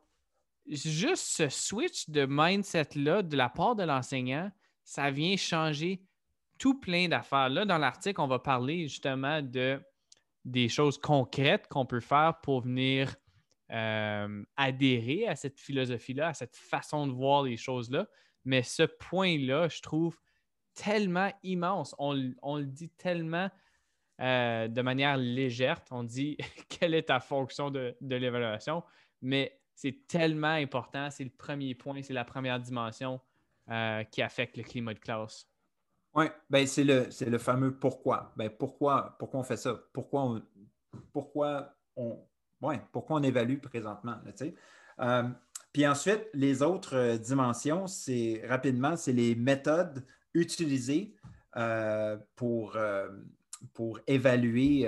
juste 0.69 1.25
ce 1.25 1.49
switch 1.49 2.09
de 2.09 2.25
mindset-là 2.29 3.23
de 3.23 3.35
la 3.35 3.49
part 3.49 3.75
de 3.75 3.83
l'enseignant, 3.83 4.51
ça 4.83 5.11
vient 5.11 5.35
changer 5.37 6.01
tout 6.57 6.79
plein 6.79 7.07
d'affaires. 7.07 7.49
Là, 7.49 7.65
dans 7.65 7.77
l'article, 7.77 8.21
on 8.21 8.27
va 8.27 8.39
parler 8.39 8.87
justement 8.87 9.41
de 9.41 9.81
des 10.45 10.69
choses 10.69 10.97
concrètes 10.97 11.67
qu'on 11.67 11.85
peut 11.85 11.99
faire 11.99 12.39
pour 12.41 12.61
venir 12.61 13.15
euh, 13.71 14.43
adhérer 14.55 15.27
à 15.27 15.35
cette 15.35 15.59
philosophie-là, 15.59 16.29
à 16.29 16.33
cette 16.33 16.55
façon 16.55 17.07
de 17.07 17.11
voir 17.11 17.43
les 17.43 17.57
choses-là. 17.57 18.07
Mais 18.45 18.63
ce 18.63 18.83
point-là, 18.83 19.67
je 19.67 19.81
trouve 19.81 20.17
tellement 20.73 21.31
immense. 21.43 21.93
On, 21.99 22.13
le 22.13 22.65
dit 22.65 22.89
tellement 22.89 23.49
euh, 24.21 24.67
de 24.67 24.81
manière 24.81 25.17
légère. 25.17 25.81
On 25.91 26.03
dit 26.03 26.37
quelle 26.69 26.93
est 26.93 27.03
ta 27.03 27.19
fonction 27.19 27.69
de, 27.69 27.95
de 28.01 28.15
l'évaluation, 28.15 28.83
mais 29.21 29.58
c'est 29.79 30.07
tellement 30.07 30.55
important. 30.55 31.09
C'est 31.09 31.23
le 31.23 31.29
premier 31.29 31.73
point, 31.73 32.01
c'est 32.01 32.11
la 32.11 32.25
première 32.25 32.59
dimension 32.59 33.21
euh, 33.71 34.03
qui 34.03 34.21
affecte 34.21 34.57
le 34.57 34.63
climat 34.63 34.93
de 34.93 34.99
classe. 34.99 35.47
Oui, 36.13 36.25
ben 36.49 36.67
c'est 36.67 36.83
le, 36.83 37.07
le 37.25 37.37
fameux 37.37 37.73
pourquoi. 37.73 38.33
Ben 38.35 38.49
pourquoi, 38.49 39.15
pourquoi 39.17 39.39
on 39.39 39.43
fait 39.43 39.55
ça? 39.55 39.79
Pourquoi 39.93 40.23
on, 40.23 40.41
pourquoi 41.13 41.77
on, 41.95 42.19
pourquoi 42.91 43.19
on 43.19 43.23
évalue 43.23 43.59
présentement? 43.59 44.17
Euh, 44.99 45.23
puis 45.71 45.87
ensuite, 45.87 46.27
les 46.33 46.61
autres 46.61 46.95
euh, 46.97 47.17
dimensions, 47.17 47.87
c'est 47.87 48.43
rapidement, 48.49 48.97
c'est 48.97 49.13
les 49.13 49.33
méthodes 49.33 50.05
utilisées 50.33 51.15
pour, 52.35 52.77
pour 53.73 53.99
évaluer 54.07 54.87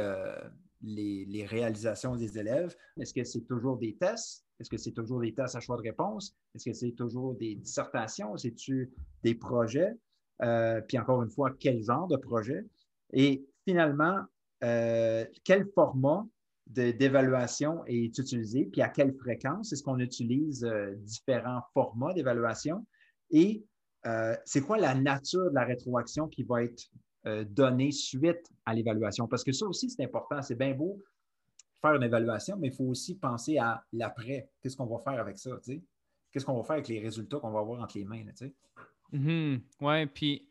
les, 0.84 1.46
réalisations 1.46 2.16
des 2.16 2.38
élèves. 2.38 2.76
Est-ce 3.00 3.14
que 3.14 3.24
c'est 3.24 3.42
toujours 3.42 3.78
des 3.78 3.96
tests? 3.96 4.46
Est-ce 4.62 4.70
que 4.70 4.78
c'est 4.78 4.92
toujours 4.92 5.20
des 5.20 5.34
tests 5.34 5.56
à 5.56 5.60
choix 5.60 5.76
de 5.76 5.82
réponse? 5.82 6.36
Est-ce 6.54 6.66
que 6.66 6.74
c'est 6.74 6.92
toujours 6.92 7.34
des 7.34 7.56
dissertations? 7.56 8.38
C'est-tu 8.38 8.92
des 9.24 9.34
projets? 9.34 9.94
Euh, 10.44 10.82
puis 10.82 11.00
encore 11.00 11.24
une 11.24 11.32
fois, 11.32 11.52
quel 11.60 11.84
genre 11.84 12.08
de 12.08 12.16
projet? 12.16 12.64
Et 13.12 13.44
finalement, 13.68 14.20
euh, 14.64 15.26
quel 15.44 15.68
format 15.74 16.28
d'évaluation 16.68 17.84
est 17.88 18.16
utilisé? 18.18 18.66
Puis 18.66 18.82
à 18.82 18.90
quelle 18.90 19.16
fréquence? 19.16 19.74
Est-ce 19.74 19.82
qu'on 19.82 20.00
utilise 20.00 20.64
euh, 20.64 20.94
différents 20.98 21.62
formats 21.74 22.14
d'évaluation? 22.14 22.86
Et 23.32 23.66
c'est 24.46 24.62
quoi 24.62 24.80
la 24.80 24.96
nature 24.96 25.52
de 25.52 25.56
la 25.56 25.64
rétroaction 25.64 26.28
qui 26.28 26.42
va 26.42 26.64
être 26.64 26.90
donnée 27.52 27.92
suite 27.92 28.50
à 28.66 28.74
l'évaluation? 28.74 29.28
Parce 29.28 29.44
que 29.44 29.52
ça 29.52 29.68
aussi, 29.68 29.92
c'est 29.92 30.04
important. 30.04 30.42
C'est 30.42 30.56
bien 30.56 30.74
beau 30.74 31.00
faire 31.82 31.96
une 31.96 32.04
évaluation, 32.04 32.58
mais 32.58 32.68
il 32.68 32.74
faut 32.74 32.86
aussi 32.86 33.18
penser 33.18 33.58
à 33.58 33.84
l'après. 33.94 34.50
Qu'est-ce 34.62 34.78
qu'on 34.78 34.86
va 34.86 35.00
faire 35.00 35.20
avec 35.20 35.38
ça? 35.38 35.52
Qu'est-ce 36.32 36.46
qu'on 36.46 36.58
va 36.58 36.64
faire 36.64 36.76
avec 36.76 36.88
les 36.88 37.00
résultats 37.00 37.40
qu'on 37.40 37.52
va 37.52 37.60
avoir 37.60 37.82
entre 37.82 37.98
les 37.98 38.06
mains? 38.06 38.24
Mm-hmm. 39.12 39.62
Oui, 39.82 40.06
puis 40.06 40.48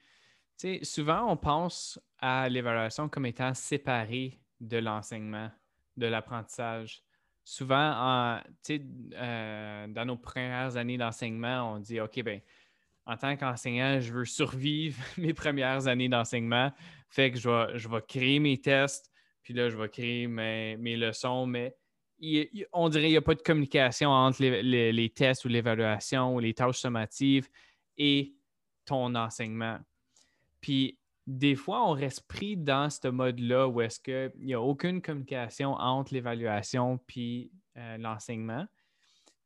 souvent 0.82 1.30
on 1.30 1.36
pense 1.36 1.98
à 2.18 2.48
l'évaluation 2.48 3.08
comme 3.08 3.26
étant 3.26 3.54
séparée 3.54 4.40
de 4.60 4.76
l'enseignement, 4.76 5.50
de 5.96 6.06
l'apprentissage. 6.06 7.02
Souvent, 7.44 7.94
en, 7.96 8.40
euh, 8.70 9.86
dans 9.88 10.04
nos 10.04 10.16
premières 10.16 10.76
années 10.76 10.98
d'enseignement, 10.98 11.72
on 11.72 11.78
dit 11.78 12.00
OK, 12.00 12.22
ben, 12.22 12.40
en 13.06 13.16
tant 13.16 13.36
qu'enseignant, 13.36 13.98
je 14.00 14.12
veux 14.12 14.24
survivre 14.26 15.02
mes 15.18 15.32
premières 15.32 15.86
années 15.86 16.08
d'enseignement. 16.08 16.70
Fait 17.08 17.32
que 17.32 17.38
je 17.38 17.48
vais, 17.48 17.78
je 17.78 17.88
vais 17.88 18.02
créer 18.06 18.38
mes 18.38 18.60
tests, 18.60 19.09
puis 19.42 19.54
là, 19.54 19.68
je 19.68 19.76
vais 19.76 19.88
créer 19.88 20.26
mes, 20.26 20.96
leçons, 20.96 21.46
mais 21.46 21.76
on 22.72 22.88
dirait 22.88 23.04
qu'il 23.04 23.12
n'y 23.12 23.16
a 23.16 23.22
pas 23.22 23.34
de 23.34 23.42
communication 23.42 24.10
entre 24.10 24.42
les, 24.42 25.10
tests 25.10 25.44
ou 25.44 25.48
l'évaluation 25.48 26.34
ou 26.34 26.40
les 26.40 26.54
tâches 26.54 26.80
sommatives 26.80 27.48
et 27.96 28.34
ton 28.84 29.14
enseignement. 29.14 29.78
Puis 30.60 30.98
des 31.26 31.54
fois, 31.54 31.88
on 31.88 31.92
reste 31.92 32.26
pris 32.26 32.56
dans 32.56 32.90
ce 32.90 33.08
mode-là 33.08 33.68
où 33.68 33.80
est-ce 33.80 34.00
qu'il 34.00 34.44
n'y 34.44 34.54
a 34.54 34.60
aucune 34.60 35.00
communication 35.00 35.74
entre 35.74 36.12
l'évaluation 36.12 36.98
puis 37.06 37.52
euh, 37.76 37.96
l'enseignement, 37.98 38.66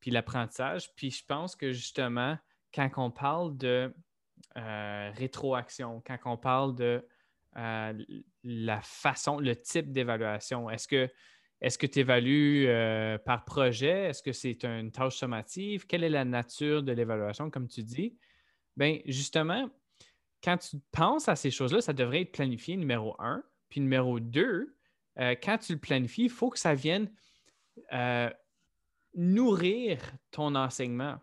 puis 0.00 0.10
l'apprentissage. 0.10 0.92
Puis 0.94 1.10
je 1.10 1.24
pense 1.24 1.54
que 1.54 1.72
justement, 1.72 2.38
quand 2.72 2.90
on 2.96 3.10
parle 3.10 3.56
de 3.56 3.94
euh, 4.56 5.10
rétroaction, 5.14 6.02
quand 6.06 6.18
on 6.24 6.36
parle 6.36 6.74
de 6.74 7.06
euh, 7.56 7.92
la 8.42 8.80
façon, 8.82 9.38
le 9.38 9.54
type 9.54 9.92
d'évaluation. 9.92 10.68
Est-ce 10.70 10.88
que 10.88 11.86
tu 11.86 11.98
évalues 12.00 12.66
euh, 12.66 13.16
par 13.18 13.44
projet? 13.44 14.06
Est-ce 14.06 14.22
que 14.22 14.32
c'est 14.32 14.64
une 14.64 14.90
tâche 14.90 15.16
sommative? 15.16 15.86
Quelle 15.86 16.04
est 16.04 16.10
la 16.10 16.24
nature 16.24 16.82
de 16.82 16.92
l'évaluation, 16.92 17.50
comme 17.50 17.68
tu 17.68 17.82
dis? 17.82 18.16
Bien, 18.76 18.98
justement, 19.06 19.70
quand 20.42 20.58
tu 20.58 20.76
penses 20.90 21.28
à 21.28 21.36
ces 21.36 21.50
choses-là, 21.50 21.80
ça 21.80 21.92
devrait 21.92 22.22
être 22.22 22.32
planifié 22.32 22.76
numéro 22.76 23.14
un. 23.18 23.42
Puis 23.68 23.80
numéro 23.80 24.18
deux, 24.20 24.76
euh, 25.18 25.34
quand 25.40 25.58
tu 25.58 25.74
le 25.74 25.78
planifies, 25.78 26.24
il 26.24 26.30
faut 26.30 26.50
que 26.50 26.58
ça 26.58 26.74
vienne 26.74 27.10
nourrir 29.14 30.00
ton 30.32 30.54
enseignement. 30.56 31.18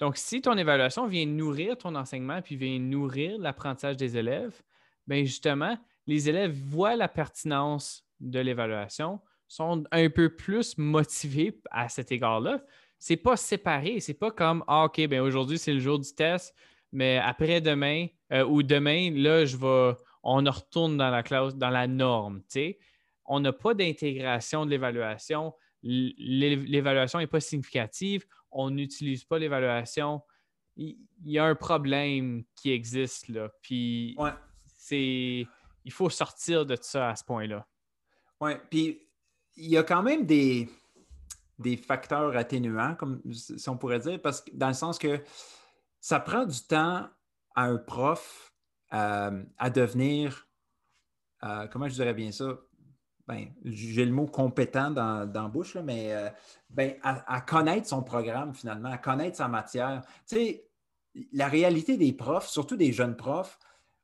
Donc, 0.00 0.16
si 0.16 0.42
ton 0.42 0.56
évaluation 0.56 1.06
vient 1.06 1.26
nourrir 1.26 1.78
ton 1.78 1.94
enseignement 1.94 2.42
puis 2.42 2.56
vient 2.56 2.80
nourrir 2.80 3.38
l'apprentissage 3.38 3.96
des 3.96 4.16
élèves, 4.16 4.60
bien 5.06 5.24
justement, 5.24 5.76
les 6.06 6.28
élèves 6.28 6.52
voient 6.52 6.96
la 6.96 7.08
pertinence 7.08 8.06
de 8.20 8.40
l'évaluation, 8.40 9.20
sont 9.48 9.84
un 9.90 10.08
peu 10.08 10.34
plus 10.34 10.78
motivés 10.78 11.60
à 11.70 11.88
cet 11.88 12.12
égard-là. 12.12 12.62
C'est 12.98 13.16
pas 13.16 13.36
séparé, 13.36 14.00
c'est 14.00 14.14
pas 14.14 14.30
comme 14.30 14.64
ah, 14.66 14.84
OK, 14.84 15.06
ben 15.08 15.20
aujourd'hui 15.20 15.58
c'est 15.58 15.72
le 15.72 15.80
jour 15.80 15.98
du 15.98 16.14
test, 16.14 16.54
mais 16.92 17.18
après-demain 17.18 18.06
euh, 18.32 18.44
ou 18.44 18.62
demain, 18.62 19.10
là, 19.10 19.44
je 19.44 19.56
vais, 19.56 19.94
on 20.22 20.36
retourne 20.36 20.96
dans 20.96 21.10
la 21.10 21.22
classe, 21.22 21.54
dans 21.54 21.70
la 21.70 21.86
norme. 21.86 22.42
On 23.26 23.40
n'a 23.40 23.52
pas 23.52 23.74
d'intégration 23.74 24.64
de 24.64 24.70
l'évaluation. 24.70 25.54
L'évaluation 25.82 27.18
n'est 27.18 27.26
pas 27.26 27.40
significative. 27.40 28.24
On 28.50 28.70
n'utilise 28.70 29.24
pas 29.24 29.38
l'évaluation. 29.38 30.22
Il 30.76 30.96
y 31.24 31.38
a 31.38 31.44
un 31.44 31.54
problème 31.54 32.44
qui 32.54 32.72
existe 32.72 33.28
là. 33.28 33.50
Puis 33.62 34.16
c'est 34.82 35.46
il 35.84 35.92
faut 35.92 36.10
sortir 36.10 36.66
de 36.66 36.76
ça 36.80 37.10
à 37.10 37.16
ce 37.16 37.24
point-là. 37.24 37.66
Oui, 38.40 38.52
puis 38.68 39.00
il 39.56 39.70
y 39.70 39.76
a 39.76 39.84
quand 39.84 40.02
même 40.02 40.26
des, 40.26 40.68
des 41.58 41.76
facteurs 41.76 42.36
atténuants, 42.36 42.96
comme 42.96 43.22
si 43.32 43.68
on 43.68 43.76
pourrait 43.76 44.00
dire, 44.00 44.20
parce 44.20 44.40
que 44.40 44.50
dans 44.52 44.68
le 44.68 44.74
sens 44.74 44.98
que 44.98 45.22
ça 46.00 46.18
prend 46.18 46.44
du 46.46 46.60
temps 46.60 47.08
à 47.54 47.64
un 47.64 47.76
prof 47.76 48.52
euh, 48.92 49.44
à 49.56 49.70
devenir, 49.70 50.48
euh, 51.44 51.66
comment 51.68 51.88
je 51.88 51.94
dirais 51.94 52.14
bien 52.14 52.32
ça? 52.32 52.58
Ben, 53.28 53.52
j'ai 53.64 54.04
le 54.04 54.12
mot 54.12 54.26
compétent 54.26 54.90
dans, 54.90 55.30
dans 55.30 55.44
la 55.44 55.48
bouche, 55.48 55.76
mais 55.76 56.12
euh, 56.12 56.28
ben, 56.70 56.94
à, 57.02 57.40
connaître 57.40 57.86
son 57.86 58.02
programme 58.02 58.52
finalement, 58.52 58.90
à 58.90 58.98
connaître 58.98 59.36
sa 59.36 59.46
matière. 59.46 60.02
Tu 60.26 60.36
sais, 60.36 60.68
la 61.32 61.46
réalité 61.46 61.96
des 61.96 62.12
profs, 62.12 62.48
surtout 62.48 62.76
des 62.76 62.92
jeunes 62.92 63.16
profs, 63.16 63.58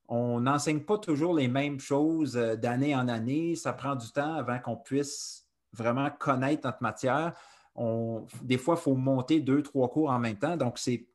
on 0.09 0.41
n'enseigne 0.41 0.81
pas 0.81 0.99
toujours 0.99 1.35
les 1.35 1.49
mêmes 1.49 1.79
choses 1.79 2.37
euh, 2.37 2.57
d'année 2.57 2.97
en 2.97 3.09
année. 3.09 3.55
Ça 3.55 3.75
prend 3.75 3.95
du 3.95 4.11
temps 4.11 4.35
avant 4.35 4.59
qu'on 4.59 4.77
puisse 4.77 5.47
vraiment 5.73 6.11
connaître 6.11 6.67
notre 6.67 6.83
matière. 6.83 7.35
des 8.43 8.59
fois, 8.59 8.75
il 8.79 8.83
faut 8.83 8.95
monter 8.95 9.41
deux, 9.41 9.63
trois 9.63 9.91
cours 9.91 10.11
en 10.11 10.19
même 10.19 10.39
temps. 10.39 10.57
Donc, 10.57 10.79
ce 10.79 10.93
n'est 10.93 11.07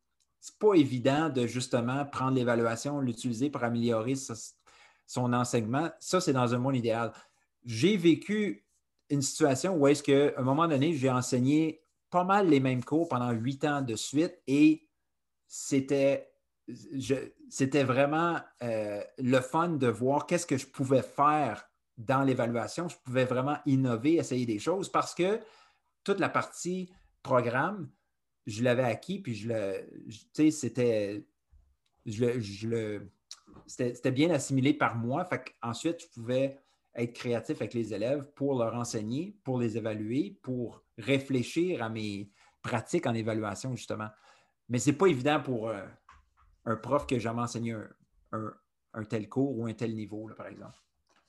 pas 0.60 0.76
évident 0.76 1.30
de 1.30 1.48
justement 1.48 2.06
prendre 2.06 2.36
l'évaluation, 2.36 3.02
l'utiliser 3.02 3.50
pour 3.50 3.64
améliorer 3.64 4.14
son 5.08 5.34
enseignement. 5.34 5.90
Ça, 6.00 6.22
c'est 6.22 6.34
dans 6.34 6.54
un 6.54 6.60
monde 6.60 6.76
idéal. 6.76 7.12
J'ai 7.66 7.98
vécu 7.98 8.64
une 9.10 9.24
situation 9.24 9.76
où 9.76 9.88
est-ce 9.88 10.04
qu'à 10.04 10.40
un 10.40 10.44
moment 10.44 10.68
donné, 10.68 10.94
j'ai 10.94 11.10
enseigné 11.10 11.82
pas 12.12 12.24
mal 12.24 12.48
les 12.48 12.60
mêmes 12.60 12.84
cours 12.84 13.10
pendant 13.10 13.32
huit 13.32 13.66
ans 13.66 13.82
de 13.82 13.96
suite 13.96 14.40
et 14.46 14.88
c'était 15.48 16.33
c'était 17.50 17.84
vraiment 17.84 18.40
euh, 18.62 19.02
le 19.18 19.40
fun 19.42 19.70
de 19.70 19.88
voir 19.88 20.26
qu'est-ce 20.26 20.46
que 20.46 20.58
je 20.58 20.68
pouvais 20.68 21.02
faire 21.02 21.70
dans 21.98 22.24
l'évaluation. 22.24 22.88
Je 22.88 22.96
pouvais 23.04 23.26
vraiment 23.26 23.58
innover, 23.66 24.16
essayer 24.16 24.46
des 24.46 24.60
choses 24.60 24.90
parce 24.90 25.14
que 25.14 25.40
toute 26.04 26.20
la 26.20 26.30
partie 26.30 26.92
programme, 27.22 27.90
je 28.46 28.64
l'avais 28.64 28.84
acquis, 28.84 29.20
puis 29.20 29.36
je 29.36 29.48
le, 29.50 29.88
c'était, 33.66 34.12
bien 34.12 34.32
assimilé 34.32 34.74
par 34.74 34.96
moi. 34.96 35.28
Ensuite, 35.62 36.02
je 36.02 36.08
pouvais 36.08 36.60
être 36.96 37.14
créatif 37.14 37.62
avec 37.62 37.74
les 37.74 37.94
élèves 37.94 38.30
pour 38.36 38.58
leur 38.58 38.76
enseigner, 38.76 39.36
pour 39.44 39.60
les 39.60 39.78
évaluer, 39.78 40.38
pour 40.42 40.84
réfléchir 40.98 41.82
à 41.82 41.90
mes 41.90 42.30
pratiques 42.62 43.08
en 43.08 43.14
évaluation, 43.14 43.76
justement. 43.76 44.10
Mais 44.70 44.80
ce 44.80 44.90
n'est 44.90 44.96
pas 44.96 45.08
évident 45.08 45.42
pour 45.42 45.70
euh, 45.70 45.84
un 46.66 46.76
prof 46.76 47.06
n'a 47.10 47.20
jamais 47.20 47.42
enseigné 47.42 47.76
un, 48.32 49.04
tel 49.10 49.28
cours 49.30 49.58
ou 49.58 49.66
un 49.66 49.74
tel 49.74 49.96
niveau, 49.96 50.30
par 50.36 50.48
exemple. 50.48 50.78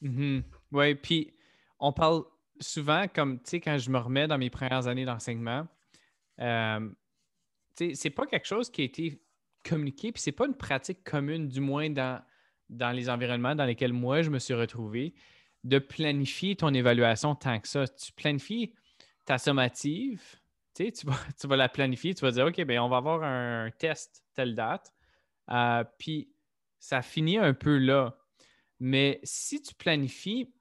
Mm-hmm. 0.03 0.43
Oui, 0.73 0.95
puis 0.95 1.35
on 1.79 1.93
parle 1.93 2.25
souvent, 2.61 3.07
comme, 3.09 3.39
tu 3.39 3.51
sais, 3.51 3.61
quand 3.61 3.79
je 3.79 3.91
me 3.91 3.99
remets 3.99 4.27
dans 4.27 4.39
mes 4.39 4.51
premières 4.51 4.87
années 4.87 5.05
d'enseignement, 5.05 5.67
euh, 6.41 6.89
c'est 7.77 8.11
pas 8.11 8.27
quelque 8.27 8.47
chose 8.47 8.71
qui 8.71 8.83
a 8.83 8.85
été 8.85 9.23
communiqué, 9.65 10.13
puis 10.13 10.23
c'est 10.23 10.33
pas 10.33 10.47
une 10.47 10.55
pratique 10.55 11.03
commune, 11.05 11.49
du 11.49 11.61
moins 11.61 11.91
dans, 11.91 12.23
dans 12.69 12.91
les 12.91 13.09
environnements 13.09 13.55
dans 13.55 13.65
lesquels 13.65 13.93
moi 13.93 14.23
je 14.23 14.31
me 14.31 14.39
suis 14.39 14.55
retrouvé, 14.55 15.15
de 15.65 15.79
planifier 15.79 16.57
ton 16.57 16.73
évaluation 16.75 17.35
tant 17.35 17.59
que 17.59 17.69
ça. 17.69 17.89
Tu 17.89 18.13
planifies 18.13 18.75
ta 19.25 19.39
sommative, 19.39 20.23
tu, 20.75 20.85
vas, 21.05 21.19
tu 21.41 21.47
vas 21.47 21.57
la 21.57 21.69
planifier, 21.69 22.15
tu 22.15 22.21
vas 22.21 22.31
dire, 22.31 22.47
OK, 22.47 22.61
bien, 22.63 22.83
on 22.83 22.89
va 22.89 22.99
avoir 22.99 23.23
un 23.23 23.71
test 23.79 24.25
telle 24.35 24.55
date, 24.55 24.94
euh, 25.51 25.85
puis 25.99 26.31
ça 26.79 27.03
finit 27.03 27.39
un 27.39 27.55
peu 27.55 27.79
là. 27.79 28.17
Mais 28.81 29.21
si 29.23 29.63
tu 29.63 29.75
planifies 29.75 30.53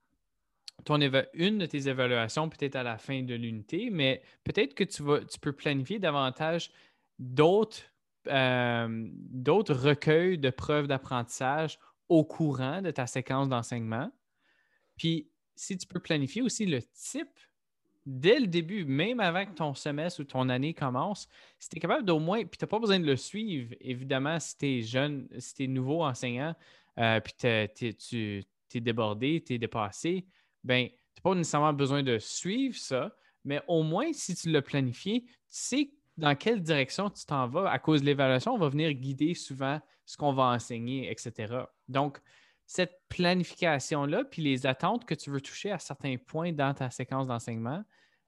ton 0.86 1.00
une 1.34 1.60
de 1.60 1.66
tes 1.66 1.88
évaluations 1.88 2.50
peut-être 2.50 2.76
à 2.76 2.84
la 2.84 2.98
fin 2.98 3.24
de 3.24 3.36
l'unité, 3.36 3.90
mais 3.90 4.22
peut-être 4.44 4.74
que 4.74 4.84
tu, 4.84 5.04
vas, 5.04 5.24
tu 5.24 5.40
peux 5.40 5.54
planifier 5.54 6.00
davantage 6.00 6.72
d'autres 7.20 7.82
euh, 8.28 9.10
d'autres 9.12 9.74
recueils 9.74 10.38
de 10.38 10.50
preuves 10.50 10.88
d'apprentissage 10.88 11.78
au 12.08 12.24
courant 12.24 12.82
de 12.82 12.92
ta 12.92 13.06
séquence 13.06 13.50
d'enseignement. 13.50 14.12
Puis, 14.96 15.30
si 15.56 15.78
tu 15.78 15.86
peux 15.88 16.00
planifier 16.00 16.42
aussi 16.42 16.66
le 16.66 16.82
type 16.82 17.40
dès 18.06 18.40
le 18.40 18.48
début, 18.48 18.86
même 18.86 19.20
avant 19.20 19.46
que 19.46 19.54
ton 19.54 19.74
semestre 19.74 20.22
ou 20.22 20.24
ton 20.24 20.50
année 20.50 20.74
commence, 20.74 21.28
si 21.60 21.70
tu 21.70 21.78
es 21.78 21.80
capable 21.80 22.06
d'au 22.06 22.20
moins, 22.20 22.44
puis 22.44 22.58
tu 22.58 22.64
n'as 22.64 22.70
pas 22.70 22.80
besoin 22.80 23.00
de 23.00 23.06
le 23.06 23.16
suivre, 23.16 23.74
évidemment, 23.80 24.40
si 24.40 24.58
tu 24.58 24.66
es 24.66 24.82
jeune, 24.82 25.28
si 25.38 25.56
tu 25.56 25.64
es 25.64 25.68
nouveau 25.68 26.04
enseignant, 26.04 26.56
euh, 27.00 27.20
puis 27.20 27.34
tu 27.38 27.48
es 27.48 28.82
débordé, 28.82 29.44
tu 29.46 29.54
es 29.54 29.58
dépassé, 29.58 30.26
ben, 30.64 30.88
tu 30.88 30.94
n'as 30.94 31.22
pas 31.22 31.36
nécessairement 31.36 31.74
besoin 31.74 32.04
de 32.04 32.20
suivre 32.20 32.78
ça, 32.78 33.16
mais 33.46 33.62
au 33.68 33.84
moins, 33.84 34.12
si 34.14 34.36
tu 34.36 34.50
l'as 34.50 34.62
planifié, 34.62 35.24
tu 35.24 35.34
sais 35.50 35.92
dans 36.18 36.36
quelle 36.36 36.62
direction 36.62 37.10
tu 37.10 37.26
t'en 37.26 37.48
vas. 37.48 37.70
À 37.70 37.80
cause 37.80 38.02
de 38.02 38.06
l'évaluation, 38.06 38.54
on 38.54 38.58
va 38.58 38.70
venir 38.70 38.94
guider 38.94 39.34
souvent 39.34 39.80
ce 40.06 40.18
qu'on 40.18 40.34
va 40.34 40.44
enseigner, 40.44 41.10
etc. 41.10 41.66
Donc, 41.88 42.20
cette 42.66 43.02
planification-là, 43.10 44.24
puis 44.26 44.42
les 44.42 44.66
attentes 44.66 45.06
que 45.06 45.16
tu 45.16 45.30
veux 45.30 45.42
toucher 45.42 45.72
à 45.72 45.80
certains 45.80 46.18
points 46.18 46.52
dans 46.52 46.74
ta 46.74 46.90
séquence 46.90 47.28
d'enseignement, 47.28 47.84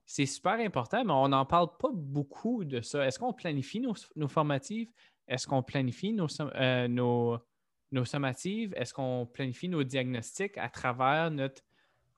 c'est 0.05 0.25
super 0.25 0.53
important, 0.53 1.03
mais 1.03 1.13
on 1.13 1.29
n'en 1.29 1.45
parle 1.45 1.69
pas 1.77 1.89
beaucoup 1.91 2.63
de 2.63 2.81
ça. 2.81 3.05
Est-ce 3.05 3.17
qu'on 3.17 3.33
planifie 3.33 3.79
nos, 3.79 4.27
formatives? 4.27 4.91
Est-ce 5.27 5.47
qu'on 5.47 5.63
planifie 5.63 6.13
nos, 6.13 6.27
euh, 6.41 6.87
nos, 6.87 8.05
sommatives? 8.05 8.73
Est-ce 8.75 8.93
qu'on 8.93 9.25
planifie 9.25 9.67
nos 9.67 9.83
diagnostics 9.83 10.57
à 10.57 10.69
travers 10.69 11.31
notre, 11.31 11.63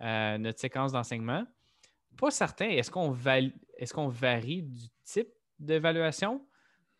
euh, 0.02 0.52
séquence 0.58 0.92
d'enseignement? 0.92 1.46
Pas 2.18 2.32
certain. 2.32 2.68
Est-ce 2.68 2.92
qu'on 2.92 3.16
est 3.78 3.94
qu'on 3.94 4.10
varie 4.10 4.64
du 4.64 4.88
type 5.06 5.30
d'évaluation? 5.58 6.46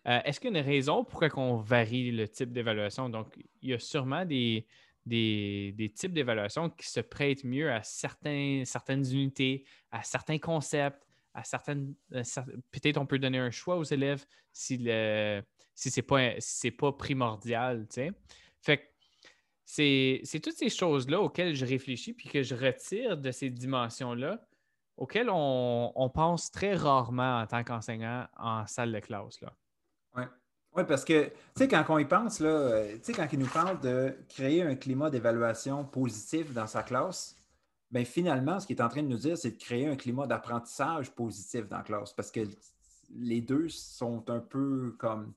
Euh, 0.08 0.22
est-ce 0.24 0.40
qu'il 0.40 0.54
y 0.54 0.56
a 0.56 0.60
une 0.60 0.66
raison 0.66 1.04
pourquoi 1.04 1.28
on 1.36 1.58
varie 1.58 2.12
le 2.12 2.30
type 2.30 2.54
d'évaluation? 2.54 3.10
Donc, 3.10 3.38
il 3.62 3.72
y 3.72 3.74
a 3.74 3.80
sûrement 3.80 4.24
des, 4.24 4.66
des, 5.08 5.94
types 5.96 6.14
d'évaluation 6.14 6.70
qui 6.70 6.88
se 6.88 7.00
prêtent 7.00 7.44
mieux 7.44 7.72
à 7.72 7.82
certaines 7.84 8.66
unités, 9.12 9.66
à 9.92 10.04
certains 10.04 10.40
concepts, 10.40 11.08
à 11.34 11.44
certaines. 11.44 11.94
Euh, 12.14 12.24
peut-être 12.72 12.98
on 12.98 13.06
peut 13.06 13.20
donner 13.20 13.40
un 13.40 13.52
choix 13.52 13.78
aux 13.78 13.84
élèves 13.84 14.26
si, 14.52 14.78
si 15.76 15.92
ce 15.92 16.00
n'est 16.00 16.06
pas, 16.06 16.32
pas 16.78 16.92
primordial. 16.94 17.88
Fait 18.62 18.92
c'est 19.66 20.40
toutes 20.42 20.56
ces 20.56 20.70
choses-là 20.70 21.20
auxquelles 21.20 21.54
je 21.54 21.66
réfléchis 21.66 22.14
puis 22.14 22.30
que 22.30 22.42
je 22.42 22.56
retire 22.56 23.18
de 23.18 23.32
ces 23.32 23.50
dimensions-là, 23.50 24.48
auxquelles 24.96 25.30
on, 25.30 26.12
pense 26.14 26.52
très 26.52 26.74
rarement 26.74 27.42
en 27.42 27.48
tant 27.48 27.64
qu'enseignant 27.64 28.28
en 28.38 28.66
salle 28.66 28.94
de 28.94 29.00
classe. 29.00 29.42
Là. 29.42 29.54
Oui, 30.78 30.84
parce 30.88 31.04
que, 31.04 31.26
tu 31.26 31.32
sais, 31.56 31.68
quand 31.68 31.84
on 31.90 31.98
y 31.98 32.06
pense, 32.06 32.40
là, 32.40 32.50
euh, 32.50 32.94
tu 32.98 33.06
sais, 33.06 33.14
quand 33.14 33.28
il 33.34 33.40
nous 33.40 33.48
parle 33.48 33.80
de 33.80 34.16
créer 34.30 34.62
un 34.62 34.76
climat 34.76 35.10
d'évaluation 35.10 35.84
positif 35.84 36.54
dans 36.54 36.68
sa 36.68 36.84
classe, 36.84 37.36
bien 37.90 38.06
finalement, 38.06 38.60
ce 38.60 38.68
qu'il 38.68 38.78
est 38.78 38.82
en 38.84 38.90
train 38.90 39.02
de 39.02 39.08
nous 39.08 39.18
dire, 39.18 39.36
c'est 39.40 39.52
de 39.52 39.58
créer 39.58 39.88
un 39.88 39.96
climat 39.96 40.28
d'apprentissage 40.28 41.10
positif 41.10 41.68
dans 41.68 41.78
la 41.78 41.84
classe 41.84 42.14
parce 42.14 42.30
que 42.30 42.42
les 43.16 43.42
deux 43.42 43.70
sont 43.70 44.30
un 44.30 44.40
peu 44.40 44.96
comme 45.00 45.34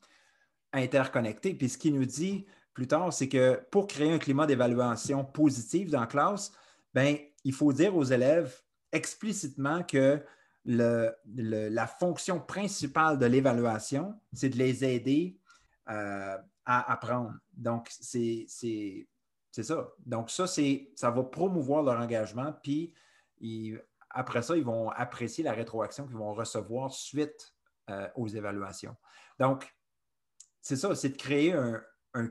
interconnectés. 0.74 1.54
Puis 1.54 1.70
ce 1.70 1.78
qu'il 1.78 1.94
nous 1.94 2.04
dit 2.04 2.44
plus 2.74 2.86
tard, 2.86 3.10
c'est 3.10 3.28
que 3.28 3.62
pour 3.70 3.86
créer 3.86 4.12
un 4.12 4.18
climat 4.18 4.46
d'évaluation 4.46 5.24
positif 5.24 5.90
dans 5.90 6.00
la 6.00 6.06
classe, 6.06 6.52
bien, 6.94 7.16
il 7.44 7.54
faut 7.54 7.72
dire 7.72 7.96
aux 7.96 8.04
élèves 8.04 8.60
explicitement 8.92 9.82
que 9.84 10.22
la 10.64 11.86
fonction 11.86 12.40
principale 12.40 13.18
de 13.18 13.26
l'évaluation, 13.26 14.18
c'est 14.32 14.50
de 14.50 14.56
les 14.56 14.84
aider 14.84 15.38
euh, 15.88 16.36
à 16.64 16.92
apprendre. 16.92 17.34
Donc, 17.52 17.88
c'est 17.90 18.46
ça. 19.50 19.88
Donc, 20.06 20.30
ça, 20.30 20.46
ça 20.46 21.10
va 21.10 21.22
promouvoir 21.24 21.82
leur 21.82 21.98
engagement, 21.98 22.52
puis 22.62 22.94
après 24.10 24.42
ça, 24.42 24.56
ils 24.56 24.64
vont 24.64 24.90
apprécier 24.90 25.42
la 25.42 25.52
rétroaction 25.52 26.06
qu'ils 26.06 26.16
vont 26.16 26.34
recevoir 26.34 26.92
suite 26.92 27.54
euh, 27.88 28.08
aux 28.14 28.28
évaluations. 28.28 28.94
Donc, 29.38 29.74
c'est 30.60 30.76
ça, 30.76 30.94
c'est 30.94 31.10
de 31.10 31.16
créer 31.16 31.52
un, 31.52 31.82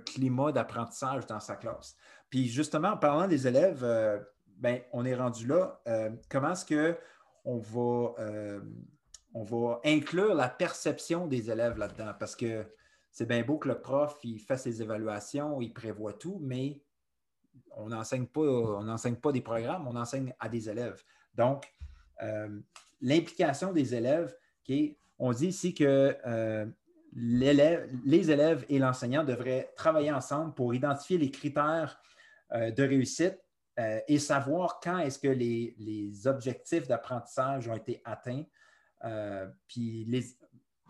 climat 0.06 0.52
d'apprentissage 0.52 1.26
dans 1.26 1.40
sa 1.40 1.56
classe. 1.56 1.96
Puis 2.30 2.48
justement, 2.48 2.90
en 2.90 2.98
parlant 2.98 3.28
des 3.28 3.48
élèves, 3.48 3.84
euh, 3.84 4.20
ben, 4.58 4.82
on 4.92 5.06
est 5.06 5.16
rendu 5.16 5.48
là. 5.48 5.82
comment 6.30 6.52
est-ce 6.52 6.66
que 6.66 6.98
on 7.50 7.58
va, 7.58 8.14
euh, 8.20 8.62
on 9.34 9.44
va 9.44 9.82
inclure 9.84 10.36
la 10.36 10.50
perception 10.50 11.26
des 11.26 11.50
élèves 11.50 11.78
là-dedans 11.78 12.14
parce 12.20 12.36
que 12.36 12.66
c'est 13.12 13.28
bien 13.28 13.44
beau 13.44 13.58
que 13.58 13.68
le 13.68 13.82
prof 13.82 14.18
il 14.24 14.40
fait 14.40 14.58
ses 14.58 14.82
évaluations, 14.82 15.60
il 15.60 15.74
prévoit 15.74 16.14
tout, 16.14 16.40
mais 16.42 16.84
on 17.76 17.90
n'enseigne 17.90 18.28
pas 18.28 19.32
des 19.32 19.42
programmes, 19.42 19.88
on 19.88 19.96
enseigne 19.96 20.34
à 20.40 20.48
des 20.48 20.70
élèves. 20.70 21.02
Donc, 21.34 21.74
euh, 22.22 22.60
l'implication 23.02 23.74
des 23.74 23.96
élèves, 23.96 24.36
on 25.18 25.32
dit 25.32 25.48
ici 25.48 25.74
que 25.74 26.16
euh, 26.28 26.66
les 27.14 28.32
élèves 28.32 28.66
et 28.70 28.78
l'enseignant 28.78 29.24
devraient 29.24 29.74
travailler 29.76 30.12
ensemble 30.12 30.54
pour 30.54 30.76
identifier 30.76 31.18
les 31.18 31.32
critères 31.32 32.00
de 32.52 32.84
réussite 32.84 33.40
euh, 33.80 34.02
et 34.10 34.20
savoir 34.20 34.82
quand 34.82 35.00
est-ce 35.00 35.18
que 35.18 35.30
les, 35.30 36.28
objectifs 36.28 36.88
d'apprentissage 36.88 37.68
ont 37.70 37.76
été 37.76 38.02
atteints. 38.04 38.44
Euh, 39.06 39.48
puis 39.68 40.06
les, 40.06 40.26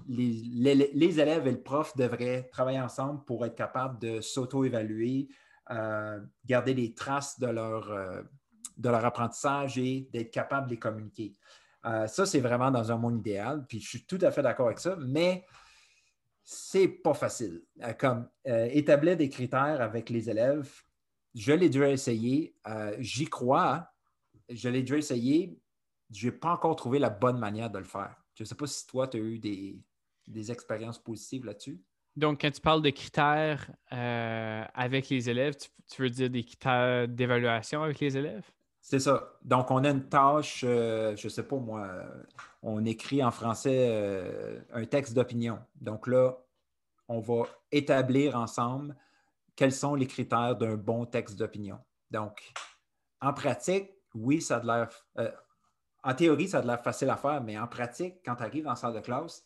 les, 0.08 1.20
élèves 1.20 1.46
et 1.46 1.52
le 1.52 1.62
prof 1.62 1.96
devraient 1.96 2.50
travailler 2.52 2.80
ensemble 2.80 3.24
pour 3.26 3.46
être 3.46 3.54
capables 3.54 4.00
de 4.00 4.22
s'auto-évaluer, 4.22 5.28
euh, 5.70 6.20
garder 6.46 6.74
les 6.74 6.96
traces 6.96 7.40
de 7.40 7.48
leur, 7.48 7.92
de 8.78 8.90
leur 8.90 9.06
apprentissage 9.06 9.78
et 9.78 10.10
d'être 10.12 10.32
capables 10.32 10.68
de 10.68 10.72
les 10.72 10.80
communiquer. 10.80 11.34
ça, 11.84 12.26
c'est 12.26 12.40
vraiment 12.40 12.72
dans 12.72 12.92
un 12.92 12.98
monde 12.98 13.20
idéal, 13.20 13.66
puis 13.68 13.80
je 13.80 13.88
suis 13.88 14.06
tout 14.06 14.20
à 14.22 14.32
fait 14.32 14.42
d'accord 14.42 14.66
avec 14.66 14.80
ça, 14.80 14.96
mais 15.00 15.46
c'est 16.44 16.88
pas 16.88 17.14
facile. 17.14 17.62
Comme 18.00 18.28
établir 18.46 19.16
des 19.16 19.30
critères 19.30 19.80
avec 19.80 20.10
les 20.10 20.28
élèves, 20.28 20.82
je 21.36 21.54
l'ai 21.54 21.70
déjà 21.70 21.90
essayé, 21.90 22.56
j'y 23.00 23.26
crois, 23.26 23.90
je 24.50 24.70
l'ai 24.70 24.82
déjà 24.82 24.98
essayé, 24.98 25.60
je 26.12 26.28
n'ai 26.28 26.32
pas 26.32 26.52
encore 26.52 26.76
trouvé 26.76 27.00
la 27.00 27.10
bonne 27.10 27.40
manière 27.40 27.70
de 27.70 27.78
le 27.78 27.84
faire. 27.84 28.16
Je 28.36 28.44
ne 28.44 28.48
sais 28.48 28.56
pas 28.56 28.68
si 28.68 28.88
toi, 28.88 29.08
tu 29.08 29.18
as 29.18 29.20
eu 29.20 29.38
des, 29.38 29.80
des 30.28 30.52
expériences 30.52 30.98
positives 30.98 31.46
là-dessus. 31.46 31.80
Donc, 32.16 32.42
quand 32.42 32.52
tu 32.52 32.62
parles 32.62 32.82
de 32.82 32.90
critères 32.90 33.70
euh, 33.92 34.64
avec 34.74 35.10
les 35.10 35.30
élèves, 35.30 35.56
tu, 35.90 36.02
veux 36.02 36.10
dire 36.10 36.30
des 36.30 36.44
critères 36.44 37.08
d'évaluation 37.08 37.84
avec 37.84 38.00
les 38.00 38.18
élèves? 38.18 38.46
C'est 38.82 39.00
ça. 39.00 39.34
Donc, 39.44 39.72
on 39.72 39.84
a 39.84 39.90
une 39.90 40.08
tâche, 40.08 40.64
euh, 40.68 41.16
je 41.16 41.28
ne 41.28 41.30
sais 41.30 41.44
pas 41.44 41.58
moi, 41.58 42.04
on 42.62 42.84
écrit 42.86 43.24
en 43.24 43.32
français 43.32 43.88
euh, 43.90 44.60
un 44.74 44.86
texte 44.86 45.14
d'opinion. 45.14 45.60
Donc 45.80 46.08
là, 46.08 46.38
on 47.08 47.20
va 47.20 47.44
établir 47.72 48.36
ensemble 48.36 48.96
quels 49.60 49.74
sont 49.74 49.94
les 49.94 50.08
critères 50.08 50.56
d'un 50.56 50.78
bon 50.78 51.06
texte 51.06 51.38
d'opinion. 51.38 51.80
Donc, 52.12 52.54
en 53.20 53.34
pratique, 53.34 53.90
oui, 54.16 54.42
ça 54.42 54.56
a 54.56 54.64
l'air. 54.64 54.90
en 56.02 56.14
théorie, 56.14 56.48
ça 56.48 56.60
a 56.60 56.62
l'air 56.62 56.82
facile 56.82 57.10
à 57.10 57.18
faire, 57.18 57.44
mais 57.44 57.60
en 57.60 57.68
pratique, 57.68 58.22
quand 58.24 58.38
tu 58.38 58.44
arrives 58.44 58.68
en 58.70 58.76
salle 58.78 58.94
de 58.94 59.02
classe, 59.02 59.44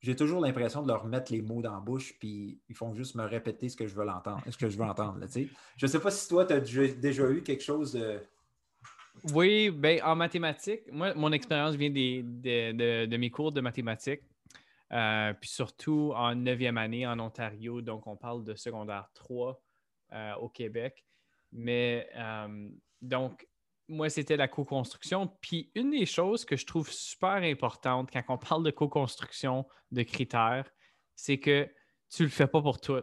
j'ai 0.00 0.16
toujours 0.16 0.40
l'impression 0.40 0.80
de 0.80 0.88
leur 0.88 1.04
mettre 1.04 1.30
les 1.30 1.42
mots 1.42 1.60
dans 1.60 1.74
la 1.74 1.80
bouche, 1.80 2.18
puis 2.18 2.62
ils 2.70 2.74
font 2.74 2.94
juste 2.94 3.16
me 3.16 3.24
répéter 3.24 3.68
ce 3.68 3.76
que 3.76 3.86
je 3.86 3.94
veux 3.94 4.08
entendre. 4.08 4.40
Ce 4.48 4.56
que 4.56 4.70
je 4.70 4.78
veux 4.78 4.84
entendre 4.84 5.22
je 5.30 5.84
ne 5.84 5.90
sais 5.90 6.00
pas 6.00 6.10
si 6.10 6.26
toi, 6.26 6.46
tu 6.46 6.54
as 6.54 6.60
déjà 6.60 7.30
eu 7.30 7.42
quelque 7.42 7.62
chose 7.62 7.92
de. 7.92 8.22
Oui, 9.34 9.68
ben, 9.68 10.00
en 10.04 10.16
mathématiques, 10.16 10.90
moi, 10.90 11.12
mon 11.12 11.32
expérience 11.32 11.74
vient 11.74 11.90
de, 11.90 13.16
mes 13.16 13.30
cours 13.30 13.52
de 13.52 13.60
mathématiques. 13.60 14.22
Euh, 14.92 15.34
puis 15.34 15.50
surtout 15.50 16.12
en 16.14 16.34
neuvième 16.34 16.78
année 16.78 17.06
en 17.06 17.18
Ontario, 17.20 17.82
donc 17.82 18.06
on 18.06 18.16
parle 18.16 18.42
de 18.44 18.54
secondaire 18.54 19.10
3 19.14 19.60
euh, 20.12 20.34
au 20.36 20.48
Québec. 20.48 21.04
Mais 21.52 22.08
euh, 22.16 22.68
donc, 23.02 23.46
moi, 23.88 24.08
c'était 24.10 24.36
la 24.36 24.48
co-construction. 24.48 25.26
Puis 25.40 25.70
une 25.74 25.90
des 25.90 26.06
choses 26.06 26.44
que 26.44 26.56
je 26.56 26.66
trouve 26.66 26.90
super 26.90 27.42
importante 27.42 28.10
quand 28.12 28.22
on 28.28 28.38
parle 28.38 28.64
de 28.64 28.70
co-construction 28.70 29.66
de 29.90 30.02
critères, 30.02 30.70
c'est 31.14 31.38
que 31.38 31.68
tu 32.10 32.22
ne 32.22 32.28
le 32.28 32.32
fais 32.32 32.46
pas 32.46 32.62
pour 32.62 32.80
tout. 32.80 33.00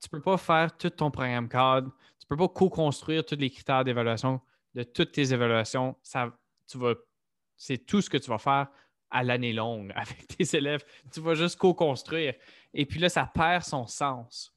Tu 0.00 0.08
ne 0.10 0.18
peux 0.18 0.22
pas 0.22 0.38
faire 0.38 0.76
tout 0.76 0.90
ton 0.90 1.10
programme 1.10 1.48
cadre. 1.48 1.90
Tu 2.18 2.24
ne 2.24 2.28
peux 2.28 2.36
pas 2.36 2.48
co-construire 2.48 3.24
tous 3.24 3.36
les 3.36 3.50
critères 3.50 3.84
d'évaluation 3.84 4.40
de 4.74 4.82
toutes 4.82 5.12
tes 5.12 5.32
évaluations. 5.32 5.96
Ça, 6.02 6.32
tu 6.66 6.78
vas, 6.78 6.94
c'est 7.56 7.78
tout 7.78 8.00
ce 8.00 8.08
que 8.08 8.16
tu 8.16 8.30
vas 8.30 8.38
faire 8.38 8.68
à 9.10 9.22
l'année 9.22 9.52
longue 9.52 9.92
avec 9.96 10.26
tes 10.26 10.56
élèves. 10.56 10.84
Tu 11.12 11.20
vas 11.20 11.34
juste 11.34 11.56
co-construire. 11.56 12.34
Et 12.74 12.86
puis 12.86 13.00
là, 13.00 13.08
ça 13.08 13.30
perd 13.32 13.62
son 13.62 13.86
sens. 13.86 14.54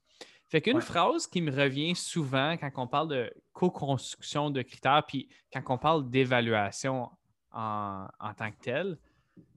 Fait 0.54 0.62
qu'une 0.62 0.82
phrase 0.82 1.26
qui 1.26 1.42
me 1.42 1.52
revient 1.52 1.96
souvent 1.96 2.56
quand 2.58 2.70
on 2.76 2.88
parle 2.88 3.08
de 3.08 3.34
co-construction 3.54 4.52
de 4.52 4.62
critères, 4.62 5.04
puis 5.08 5.28
quand 5.52 5.64
on 5.70 5.80
parle 5.80 6.08
d'évaluation 6.12 7.10
en, 7.52 8.08
tant 8.38 8.52
que 8.52 8.60
telle, 8.62 9.00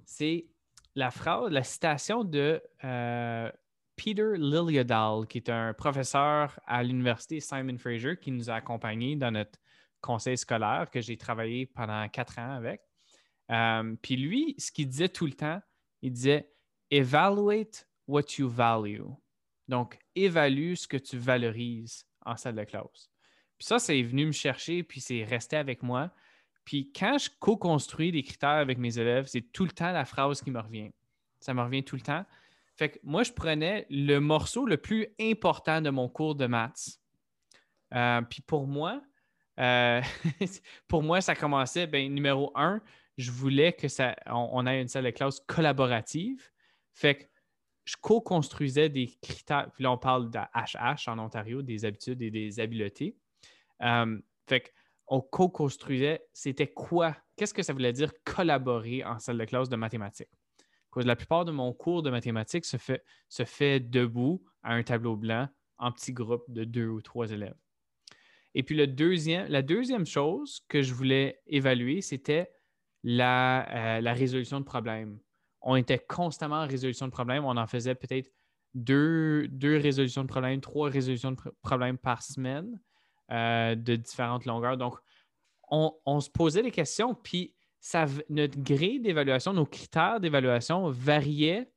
c'est 0.06 0.46
la 0.94 1.10
phrase, 1.10 1.50
la 1.50 1.62
citation 1.62 2.24
de 2.24 2.62
euh, 2.84 3.50
Peter 3.96 4.36
Liljedahl, 4.38 5.26
qui 5.26 5.36
est 5.38 5.50
un 5.50 5.74
professeur 5.74 6.58
à 6.66 6.82
l'université 6.82 7.40
Simon 7.40 7.76
Fraser, 7.76 8.16
qui 8.16 8.30
nous 8.30 8.48
a 8.48 8.54
accompagnés 8.54 9.16
dans 9.16 9.30
notre 9.30 9.58
conseil 10.00 10.38
scolaire, 10.38 10.88
que 10.90 11.00
j'ai 11.02 11.16
travaillé 11.16 11.66
pendant 11.66 12.08
quatre 12.08 12.38
ans 12.38 12.56
avec. 12.56 12.80
Euh, 13.50 13.94
puis 14.02 14.16
lui, 14.16 14.54
ce 14.58 14.72
qu'il 14.72 14.88
disait 14.88 15.08
tout 15.08 15.26
le 15.26 15.32
temps, 15.32 15.60
il 16.02 16.12
disait 16.12 16.50
Evaluate 16.90 17.88
what 18.06 18.24
you 18.38 18.48
value. 18.48 19.02
Donc, 19.68 19.98
évalue 20.14 20.74
ce 20.74 20.86
que 20.86 20.96
tu 20.96 21.18
valorises 21.18 22.06
en 22.24 22.36
salle 22.36 22.56
de 22.56 22.64
classe. 22.64 23.10
Puis 23.58 23.66
ça, 23.66 23.78
c'est 23.78 24.02
venu 24.02 24.26
me 24.26 24.32
chercher, 24.32 24.82
puis 24.82 25.00
c'est 25.00 25.24
resté 25.24 25.56
avec 25.56 25.82
moi. 25.82 26.10
Puis 26.64 26.92
quand 26.92 27.18
je 27.18 27.30
co-construis 27.38 28.12
des 28.12 28.22
critères 28.22 28.50
avec 28.50 28.78
mes 28.78 28.98
élèves, 28.98 29.26
c'est 29.26 29.40
tout 29.40 29.64
le 29.64 29.70
temps 29.70 29.92
la 29.92 30.04
phrase 30.04 30.42
qui 30.42 30.50
me 30.50 30.60
revient. 30.60 30.90
Ça 31.40 31.54
me 31.54 31.62
revient 31.62 31.84
tout 31.84 31.96
le 31.96 32.02
temps. 32.02 32.24
Fait 32.76 32.90
que 32.90 32.98
moi, 33.02 33.22
je 33.22 33.32
prenais 33.32 33.86
le 33.88 34.18
morceau 34.18 34.66
le 34.66 34.76
plus 34.76 35.06
important 35.20 35.80
de 35.80 35.90
mon 35.90 36.08
cours 36.08 36.34
de 36.34 36.46
maths. 36.46 37.00
Euh, 37.94 38.20
puis 38.22 38.42
pour 38.42 38.66
moi, 38.66 39.00
euh, 39.58 40.02
pour 40.88 41.02
moi, 41.02 41.20
ça 41.20 41.34
commençait, 41.34 41.86
ben, 41.86 42.12
numéro 42.12 42.52
un, 42.54 42.82
je 43.16 43.30
voulais 43.30 43.72
que 43.72 43.88
ça, 43.88 44.14
on, 44.26 44.66
ait 44.66 44.80
une 44.80 44.88
salle 44.88 45.04
de 45.04 45.10
classe 45.10 45.40
collaborative. 45.40 46.50
Fait 46.92 47.16
que 47.16 47.24
je 47.84 47.96
co-construisais 48.00 48.88
des 48.88 49.06
critères. 49.22 49.70
Puis 49.72 49.84
là, 49.84 49.92
on 49.92 49.98
parle 49.98 50.30
de 50.30 50.38
HH 50.38 51.08
en 51.08 51.18
Ontario, 51.18 51.62
des 51.62 51.84
habitudes 51.84 52.20
et 52.20 52.30
des 52.30 52.60
habiletés. 52.60 53.16
Euh, 53.82 54.18
fait 54.48 54.72
qu'on 55.04 55.20
co-construisait, 55.20 56.26
c'était 56.32 56.66
quoi? 56.66 57.16
Qu'est-ce 57.36 57.54
que 57.54 57.62
ça 57.62 57.72
voulait 57.72 57.92
dire 57.92 58.12
collaborer 58.24 59.04
en 59.04 59.18
salle 59.18 59.38
de 59.38 59.44
classe 59.44 59.68
de 59.68 59.76
mathématiques? 59.76 60.30
Parce 60.90 61.04
que 61.04 61.08
la 61.08 61.16
plupart 61.16 61.44
de 61.44 61.52
mon 61.52 61.72
cours 61.72 62.02
de 62.02 62.10
mathématiques 62.10 62.64
se 62.64 62.76
fait, 62.76 63.04
se 63.28 63.44
fait 63.44 63.80
debout 63.80 64.42
à 64.62 64.72
un 64.74 64.82
tableau 64.82 65.16
blanc 65.16 65.48
en 65.78 65.92
petits 65.92 66.12
groupes 66.12 66.46
de 66.48 66.64
deux 66.64 66.88
ou 66.88 67.02
trois 67.02 67.30
élèves. 67.30 67.56
Et 68.54 68.62
puis 68.62 68.74
le 68.74 68.86
deuxième, 68.86 69.46
la 69.48 69.60
deuxième 69.60 70.06
chose 70.06 70.60
que 70.68 70.80
je 70.80 70.94
voulais 70.94 71.40
évaluer, 71.46 72.00
c'était 72.00 72.50
la, 73.06 73.96
euh, 73.96 74.00
la 74.02 74.12
résolution 74.12 74.60
de 74.60 74.66
problèmes 74.66 75.18
on 75.66 75.74
était 75.74 75.98
constamment 75.98 76.62
en 76.62 76.66
résolution 76.66 77.06
de 77.06 77.12
problèmes. 77.12 77.44
On 77.44 77.56
en 77.56 77.66
faisait 77.66 77.96
peut-être 77.96 78.30
deux, 78.74 79.48
deux, 79.48 79.76
résolutions 79.76 80.22
de 80.22 80.28
problèmes, 80.28 80.60
trois 80.60 80.88
résolutions 80.88 81.32
de 81.32 81.38
problèmes 81.60 81.98
par 81.98 82.22
semaine 82.22 82.80
euh, 83.32 83.74
de 83.74 83.96
différentes 83.96 84.44
longueurs. 84.44 84.76
Donc, 84.76 84.96
on, 85.68 86.20
se 86.20 86.30
posait 86.30 86.62
des 86.62 86.70
questions, 86.70 87.16
puis 87.16 87.52
notre 88.28 88.60
grille 88.60 89.00
d'évaluation, 89.00 89.52
nos 89.52 89.66
critères 89.66 90.20
d'évaluation 90.20 90.88
variaient 90.90 91.68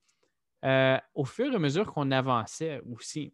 euh, 0.64 1.00
au 1.16 1.26
fur 1.26 1.52
et 1.52 1.56
à 1.56 1.60
mesure 1.60 1.92
qu'on 1.92 2.12
avançait 2.12 2.82
aussi. 2.92 3.34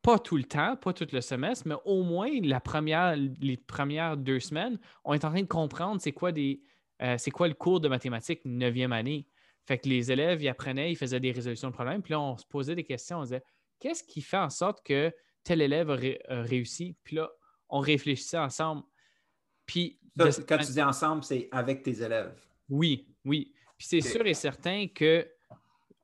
Pas 0.00 0.18
tout 0.18 0.38
le 0.38 0.44
temps, 0.44 0.76
pas 0.76 0.94
tout 0.94 1.06
le 1.12 1.20
semestre, 1.20 1.68
mais 1.68 1.76
au 1.84 2.02
moins 2.02 2.30
les 2.30 3.56
premières 3.58 4.16
deux 4.16 4.40
semaines, 4.40 4.78
on 5.04 5.12
est 5.12 5.24
en 5.26 5.30
train 5.30 5.42
de 5.42 5.46
comprendre 5.46 6.00
c'est 6.00 6.12
quoi, 6.12 6.32
des, 6.32 6.62
euh, 7.02 7.16
c'est 7.18 7.30
quoi 7.30 7.48
le 7.48 7.54
cours 7.54 7.80
de 7.80 7.88
mathématiques 7.88 8.44
9e 8.44 8.92
année? 8.92 9.26
Fait 9.66 9.78
que 9.78 9.88
les 9.88 10.12
élèves, 10.12 10.42
ils 10.42 10.48
apprenaient, 10.48 10.92
ils 10.92 10.96
faisaient 10.96 11.20
des 11.20 11.32
résolutions 11.32 11.68
de 11.68 11.74
problèmes. 11.74 12.02
Puis 12.02 12.12
là, 12.12 12.20
on 12.20 12.36
se 12.36 12.46
posait 12.46 12.74
des 12.74 12.84
questions. 12.84 13.18
On 13.18 13.22
disait, 13.22 13.42
qu'est-ce 13.80 14.04
qui 14.04 14.20
fait 14.20 14.36
en 14.36 14.50
sorte 14.50 14.84
que 14.84 15.12
tel 15.42 15.62
élève 15.62 15.90
a, 15.90 16.42
réussi? 16.42 16.96
Puis 17.02 17.16
là, 17.16 17.30
on 17.68 17.80
réfléchissait 17.80 18.38
ensemble. 18.38 18.82
Puis, 19.66 19.98
quand 20.16 20.58
tu 20.58 20.72
dis 20.72 20.82
ensemble, 20.82 21.24
c'est 21.24 21.48
avec 21.50 21.82
tes 21.82 22.02
élèves. 22.02 22.34
Oui, 22.68 23.08
oui. 23.24 23.52
Puis 23.76 23.88
c'est 23.88 24.00
sûr 24.00 24.26
et 24.26 24.34
certain 24.34 24.86
que 24.86 25.28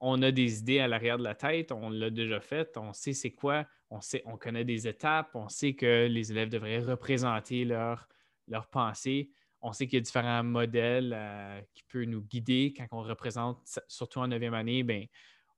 on 0.01 0.23
a 0.23 0.31
des 0.31 0.61
idées 0.61 0.81
à 0.81 0.89
l'arrière 0.89 1.19
de 1.19 1.23
la 1.23 1.35
tête, 1.35 1.73
on 1.73 1.91
l'a 1.91 2.09
déjà 2.09 2.41
fait, 2.41 2.77
on 2.79 2.95
sait 2.95 3.13
c'est 3.13 3.33
quoi, 3.33 3.67
on 3.91 4.01
sait, 4.01 4.23
on 4.25 4.39
connaît 4.39 4.65
des 4.65 4.89
étapes, 4.89 5.31
on 5.35 5.51
sait 5.51 5.75
que 5.75 6.07
les 6.07 6.33
élèves 6.33 6.49
devraient 6.49 6.79
représenter 6.79 7.67
leur, 7.67 8.09
leur 8.49 8.67
pensée 8.69 9.31
on 9.63 9.73
sait 9.73 9.87
qu'il 9.87 9.97
y 9.97 9.99
a 9.99 10.01
différents 10.03 10.43
modèles 10.43 11.15
euh, 11.17 11.61
qui 11.75 11.83
peuvent 11.85 12.05
nous 12.05 12.23
guider 12.23 12.75
quand 12.77 12.87
on 12.93 13.03
représente, 13.03 13.59
surtout 13.89 14.21
en 14.21 14.29
neuvième 14.29 14.55
année, 14.55 14.83
ben, 14.83 15.07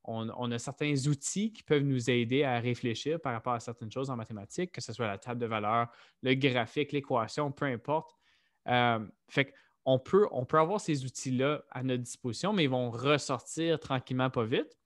on, 0.04 0.50
a 0.50 0.58
certains 0.58 0.94
outils 1.06 1.52
qui 1.52 1.62
peuvent 1.62 1.84
nous 1.84 2.10
aider 2.10 2.42
à 2.42 2.58
réfléchir 2.58 3.20
par 3.20 3.32
rapport 3.32 3.52
à 3.52 3.60
certaines 3.60 3.92
choses 3.92 4.10
en 4.10 4.16
mathématiques, 4.16 4.72
que 4.72 4.80
ce 4.80 4.92
soit 4.92 5.06
la 5.06 5.18
table 5.18 5.40
de 5.40 5.46
valeur, 5.46 5.88
le 6.22 6.34
graphique, 6.34 6.90
l'équation, 6.90 7.52
peu 7.52 7.66
importe. 7.66 8.16
Euh, 8.68 8.98
fait 9.28 9.54
on 9.84 9.98
peut, 9.98 10.28
on 10.30 10.44
peut 10.44 10.58
avoir 10.58 10.80
ces 10.80 11.04
outils-là 11.04 11.64
à 11.70 11.82
notre 11.82 12.02
disposition, 12.02 12.52
mais 12.52 12.64
ils 12.64 12.70
vont 12.70 12.90
ressortir 12.90 13.80
tranquillement, 13.80 14.30
pas 14.30 14.44
vite. 14.44 14.78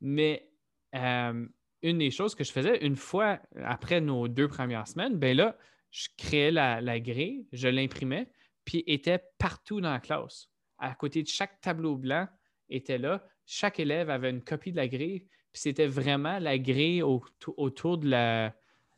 Mais 0.00 0.48
euh, 0.94 1.46
une 1.82 1.98
des 1.98 2.10
choses 2.10 2.34
que 2.34 2.44
je 2.44 2.52
faisais 2.52 2.84
une 2.84 2.96
fois 2.96 3.40
après 3.64 4.00
nos 4.00 4.28
deux 4.28 4.48
premières 4.48 4.86
semaines, 4.86 5.16
ben 5.16 5.36
là, 5.36 5.56
je 5.92 6.08
créais 6.16 6.50
la, 6.50 7.00
grille, 7.00 7.46
je 7.52 7.68
l'imprimais, 7.68 8.32
puis 8.64 8.82
était 8.86 9.22
partout 9.38 9.80
dans 9.80 9.92
la 9.92 10.00
classe. 10.00 10.48
À 10.78 10.94
côté 10.94 11.22
de 11.22 11.28
chaque 11.28 11.60
tableau 11.60 11.96
blanc 11.96 12.26
était 12.68 12.98
là. 12.98 13.24
Chaque 13.44 13.78
élève 13.78 14.08
avait 14.08 14.30
une 14.30 14.42
copie 14.42 14.72
de 14.72 14.76
la 14.76 14.88
grille, 14.88 15.20
puis 15.52 15.60
c'était 15.60 15.86
vraiment 15.86 16.38
la 16.38 16.58
grille 16.58 17.02
autour 17.02 17.98
de, 17.98 18.10
euh, 18.10 18.48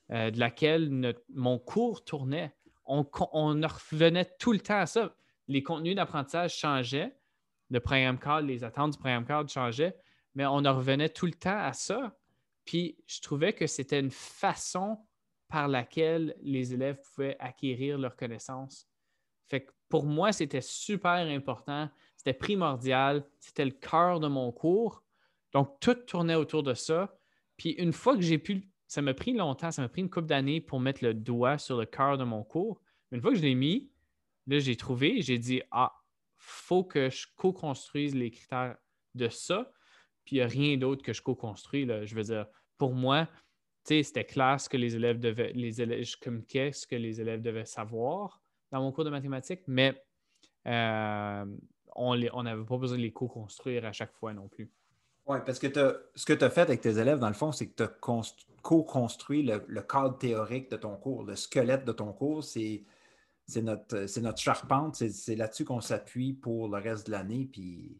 laquelle 0.08 1.14
mon 1.34 1.58
cours 1.58 2.04
tournait. 2.04 2.54
On, 2.86 3.04
on 3.32 3.60
revenait 3.60 4.30
tout 4.38 4.52
le 4.52 4.60
temps 4.60 4.78
à 4.78 4.86
ça. 4.86 5.16
Les 5.48 5.62
contenus 5.62 5.96
d'apprentissage 5.96 6.54
changeaient, 6.54 7.16
le 7.70 7.80
programme 7.80 8.20
cadre, 8.20 8.46
les 8.46 8.62
attentes 8.62 8.92
du 8.92 8.98
programme 8.98 9.26
cadre 9.26 9.50
changeaient, 9.50 9.96
mais 10.34 10.46
on 10.46 10.64
en 10.64 10.76
revenait 10.76 11.08
tout 11.08 11.26
le 11.26 11.32
temps 11.32 11.58
à 11.58 11.72
ça. 11.72 12.16
Puis 12.64 12.96
je 13.06 13.20
trouvais 13.20 13.52
que 13.52 13.66
c'était 13.66 13.98
une 13.98 14.12
façon 14.12 14.98
par 15.48 15.68
laquelle 15.68 16.34
les 16.42 16.74
élèves 16.74 17.00
pouvaient 17.02 17.36
acquérir 17.38 17.98
leurs 17.98 18.16
connaissances. 18.16 18.88
Fait 19.46 19.64
que 19.64 19.72
pour 19.88 20.04
moi, 20.04 20.32
c'était 20.32 20.60
super 20.60 21.12
important, 21.12 21.88
c'était 22.16 22.32
primordial, 22.32 23.24
c'était 23.38 23.64
le 23.64 23.70
cœur 23.70 24.20
de 24.20 24.28
mon 24.28 24.50
cours 24.50 25.02
Donc, 25.52 25.78
tout 25.80 25.94
tournait 25.94 26.34
autour 26.34 26.62
de 26.62 26.74
ça. 26.74 27.16
Puis 27.56 27.70
une 27.72 27.92
fois 27.92 28.16
que 28.16 28.22
j'ai 28.22 28.38
pu, 28.38 28.68
ça 28.88 29.02
m'a 29.02 29.14
pris 29.14 29.32
longtemps, 29.32 29.70
ça 29.70 29.82
m'a 29.82 29.88
pris 29.88 30.00
une 30.00 30.10
couple 30.10 30.26
d'années 30.26 30.60
pour 30.60 30.80
mettre 30.80 31.04
le 31.04 31.14
doigt 31.14 31.58
sur 31.58 31.78
le 31.78 31.86
cœur 31.86 32.18
de 32.18 32.24
mon 32.24 32.42
cours. 32.42 32.80
une 33.12 33.20
fois 33.20 33.30
que 33.30 33.36
je 33.36 33.42
l'ai 33.42 33.54
mis, 33.54 33.90
là, 34.46 34.58
j'ai 34.58 34.76
trouvé, 34.76 35.22
j'ai 35.22 35.38
dit, 35.38 35.62
ah, 35.70 35.92
faut 36.36 36.84
que 36.84 37.10
je 37.10 37.26
co-construise 37.36 38.14
les 38.14 38.30
critères 38.30 38.76
de 39.14 39.28
ça. 39.28 39.72
Puis 40.24 40.36
il 40.36 40.38
n'y 40.38 40.42
a 40.42 40.46
rien 40.46 40.76
d'autre 40.76 41.02
que 41.02 41.12
je 41.12 41.22
co-construis. 41.22 41.86
Je 42.04 42.14
veux 42.14 42.22
dire, 42.22 42.46
pour 42.78 42.94
moi, 42.94 43.28
c'était 43.84 44.24
clair 44.24 44.60
ce 44.60 44.68
que 44.68 44.76
les 44.76 44.96
élèves 44.96 45.18
devaient, 45.18 45.52
les 45.52 45.80
élèves, 45.80 46.04
je 46.04 46.16
communiquais 46.16 46.72
ce 46.72 46.86
que 46.86 46.96
les 46.96 47.20
élèves 47.20 47.42
devaient 47.42 47.64
savoir 47.66 48.40
dans 48.70 48.80
mon 48.80 48.92
cours 48.92 49.04
de 49.04 49.10
mathématiques, 49.10 49.62
mais 49.66 50.02
euh, 50.66 51.44
on 51.94 52.42
n'avait 52.42 52.64
pas 52.64 52.78
besoin 52.78 52.96
de 52.96 53.02
les 53.02 53.12
co-construire 53.12 53.84
à 53.84 53.92
chaque 53.92 54.12
fois 54.14 54.32
non 54.32 54.48
plus. 54.48 54.70
Oui, 55.26 55.38
parce 55.46 55.58
que 55.58 55.68
ce 56.14 56.26
que 56.26 56.32
tu 56.32 56.44
as 56.44 56.50
fait 56.50 56.62
avec 56.62 56.80
tes 56.80 56.98
élèves, 56.98 57.18
dans 57.18 57.28
le 57.28 57.34
fond, 57.34 57.52
c'est 57.52 57.68
que 57.68 57.74
tu 57.76 57.82
as 57.82 57.88
co-construit 58.62 59.42
le, 59.42 59.82
cadre 59.82 60.18
théorique 60.18 60.70
de 60.70 60.76
ton 60.76 60.96
cours, 60.96 61.24
le 61.24 61.36
squelette 61.36 61.84
de 61.84 61.92
ton 61.92 62.12
cours, 62.12 62.44
c'est 62.44 62.84
notre, 63.62 64.20
notre 64.20 64.38
charpente, 64.38 64.96
c'est 64.96 65.36
là-dessus 65.36 65.64
qu'on 65.64 65.80
s'appuie 65.80 66.34
pour 66.34 66.68
le 66.68 66.78
reste 66.78 67.06
de 67.06 67.12
l'année, 67.12 67.48
puis 67.50 67.96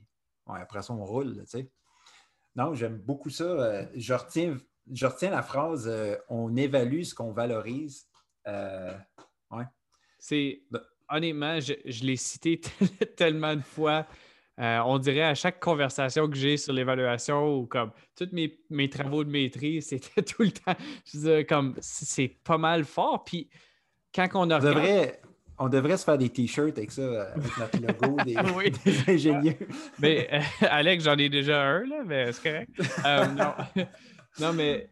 après 0.46 0.82
ça, 0.82 0.92
on 0.92 1.04
roule, 1.04 1.36
tu 1.44 1.46
sais. 1.46 1.70
Non, 2.56 2.74
j'aime 2.74 2.98
beaucoup 2.98 3.30
ça. 3.30 3.44
Euh, 3.44 3.86
je, 3.96 4.14
retiens, 4.14 4.56
je 4.92 5.06
retiens 5.06 5.30
la 5.30 5.42
phrase 5.42 5.88
euh, 5.88 6.16
on 6.28 6.56
évalue 6.56 7.02
ce 7.02 7.14
qu'on 7.14 7.32
valorise. 7.32 8.06
Euh, 8.46 8.94
c'est 10.18 10.62
honnêtement, 11.08 11.60
je, 11.60 12.04
l'ai 12.04 12.16
cité 12.16 12.60
tellement 13.16 13.54
de 13.54 13.62
fois. 13.62 14.06
on 14.58 14.98
dirait 14.98 15.22
à 15.22 15.34
chaque 15.34 15.60
conversation 15.60 16.28
que 16.28 16.36
j'ai 16.36 16.56
sur 16.56 16.72
l'évaluation 16.72 17.58
ou 17.58 17.66
comme 17.66 17.90
tous 18.16 18.30
mes, 18.32 18.90
travaux 18.90 19.24
de 19.24 19.30
maîtrise, 19.30 19.86
c'était 19.88 20.22
tout 20.22 20.42
le 20.42 20.52
temps. 20.52 20.76
Je 21.12 21.42
comme 21.42 21.74
c'est 21.80 22.36
pas 22.42 22.58
mal 22.58 22.84
fort. 22.84 23.24
Puis 23.24 23.48
quand 24.14 24.28
on 24.34 24.50
a. 24.50 24.60
On 25.58 25.68
devrait 25.68 25.96
se 25.96 26.04
faire 26.04 26.18
des 26.18 26.30
t-shirts 26.30 26.76
avec 26.78 26.90
ça, 26.90 27.02
euh, 27.02 27.32
avec 27.34 27.80
notre 27.80 28.06
logo 28.06 28.16
des, 28.84 29.10
ingénieurs. 29.10 29.54
mais 30.00 30.28
euh, 30.32 30.40
Alex, 30.62 31.04
j'en 31.04 31.16
ai 31.16 31.28
déjà 31.28 31.62
un, 31.62 31.86
là, 31.86 32.02
mais 32.04 32.32
c'est 32.32 32.42
correct. 32.42 32.70
Euh, 33.04 33.26
non. 33.26 33.86
Mais 34.52 34.90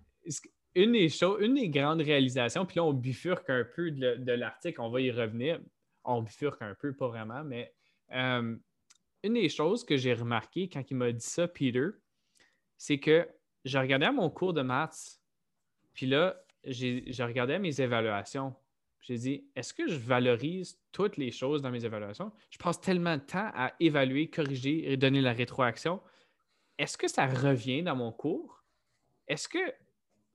une 0.74 0.92
des 0.92 1.08
choses, 1.08 1.42
une 1.42 1.54
des 1.54 1.68
grandes 1.68 2.00
réalisations, 2.00 2.64
puis 2.64 2.76
là, 2.76 2.84
on 2.84 2.92
bifurque 2.92 3.50
un 3.50 3.64
peu 3.64 3.90
de, 3.90 4.32
l'article, 4.32 4.80
on 4.80 4.90
va 4.90 5.00
y 5.00 5.10
revenir. 5.10 5.60
On 6.04 6.22
bifurque 6.22 6.62
un 6.62 6.74
peu, 6.74 6.94
pas 6.94 7.08
vraiment, 7.08 7.44
mais 7.44 7.72
une 8.10 9.34
des 9.34 9.48
choses 9.48 9.84
que 9.84 9.96
j'ai 9.96 10.14
remarqué 10.14 10.68
quand 10.68 10.82
il 10.90 10.96
m'a 10.96 11.12
dit 11.12 11.24
ça, 11.24 11.46
Peter, 11.46 11.88
c'est 12.76 12.98
que 12.98 13.28
je 13.64 13.78
regardais 13.78 14.10
mon 14.10 14.28
cours 14.30 14.52
de 14.52 14.62
maths, 14.62 15.20
puis 15.94 16.06
là, 16.06 16.42
j'ai 16.64 17.04
regardé 17.20 17.58
mes 17.58 17.80
évaluations. 17.80 18.54
J'ai 19.00 19.16
dit, 19.16 19.44
est-ce 19.56 19.74
que 19.74 19.88
je 19.88 19.96
valorise 19.96 20.78
toutes 20.92 21.16
les 21.16 21.32
choses 21.32 21.60
dans 21.60 21.70
mes 21.70 21.84
évaluations? 21.84 22.30
Je 22.50 22.58
passe 22.58 22.80
tellement 22.80 23.16
de 23.16 23.22
temps 23.22 23.50
à 23.52 23.72
évaluer, 23.80 24.30
corriger 24.30 24.92
et 24.92 24.96
donner 24.96 25.20
la 25.20 25.32
rétroaction. 25.32 26.00
Est-ce 26.78 26.96
que 26.96 27.08
ça 27.08 27.26
revient 27.26 27.82
dans 27.82 27.96
mon 27.96 28.12
cours? 28.12 28.61
Est-ce 29.28 29.48
que, 29.48 29.58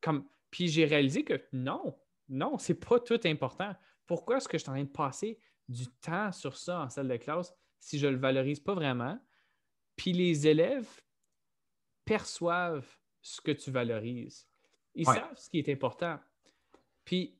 comme, 0.02 0.28
puis 0.52 0.67
j'ai 0.67 0.86
réalisé 0.86 1.23
que 1.23 1.41
non, 1.54 1.97
non, 2.30 2.58
c'est 2.58 2.76
pas 2.80 3.00
tout 3.00 3.19
important. 3.26 3.76
Pourquoi 4.06 4.38
est-ce 4.38 4.47
que 4.47 4.58
je 4.58 4.63
suis 4.63 4.69
en 4.69 4.73
train 4.73 4.84
de 4.84 4.89
passer 4.89 5.39
du 5.67 5.88
temps 6.02 6.32
sur 6.32 6.58
ça 6.58 6.82
en 6.82 6.89
salle 6.89 7.08
de 7.08 7.17
classe 7.17 7.54
si 7.80 8.00
je 8.00 8.08
ne 8.08 8.13
le 8.13 8.17
valorise 8.17 8.60
pas 8.60 8.73
vraiment? 8.73 9.19
Puis 9.95 10.13
les 10.13 10.47
élèves 10.47 10.89
perçoivent 12.06 12.88
ce 13.21 13.41
que 13.41 13.52
tu 13.52 13.71
valorises. 13.71 14.47
Ils 14.95 15.06
savent 15.06 15.38
ce 15.38 15.50
qui 15.50 15.60
est 15.60 15.69
important. 15.69 16.19
Puis 17.04 17.38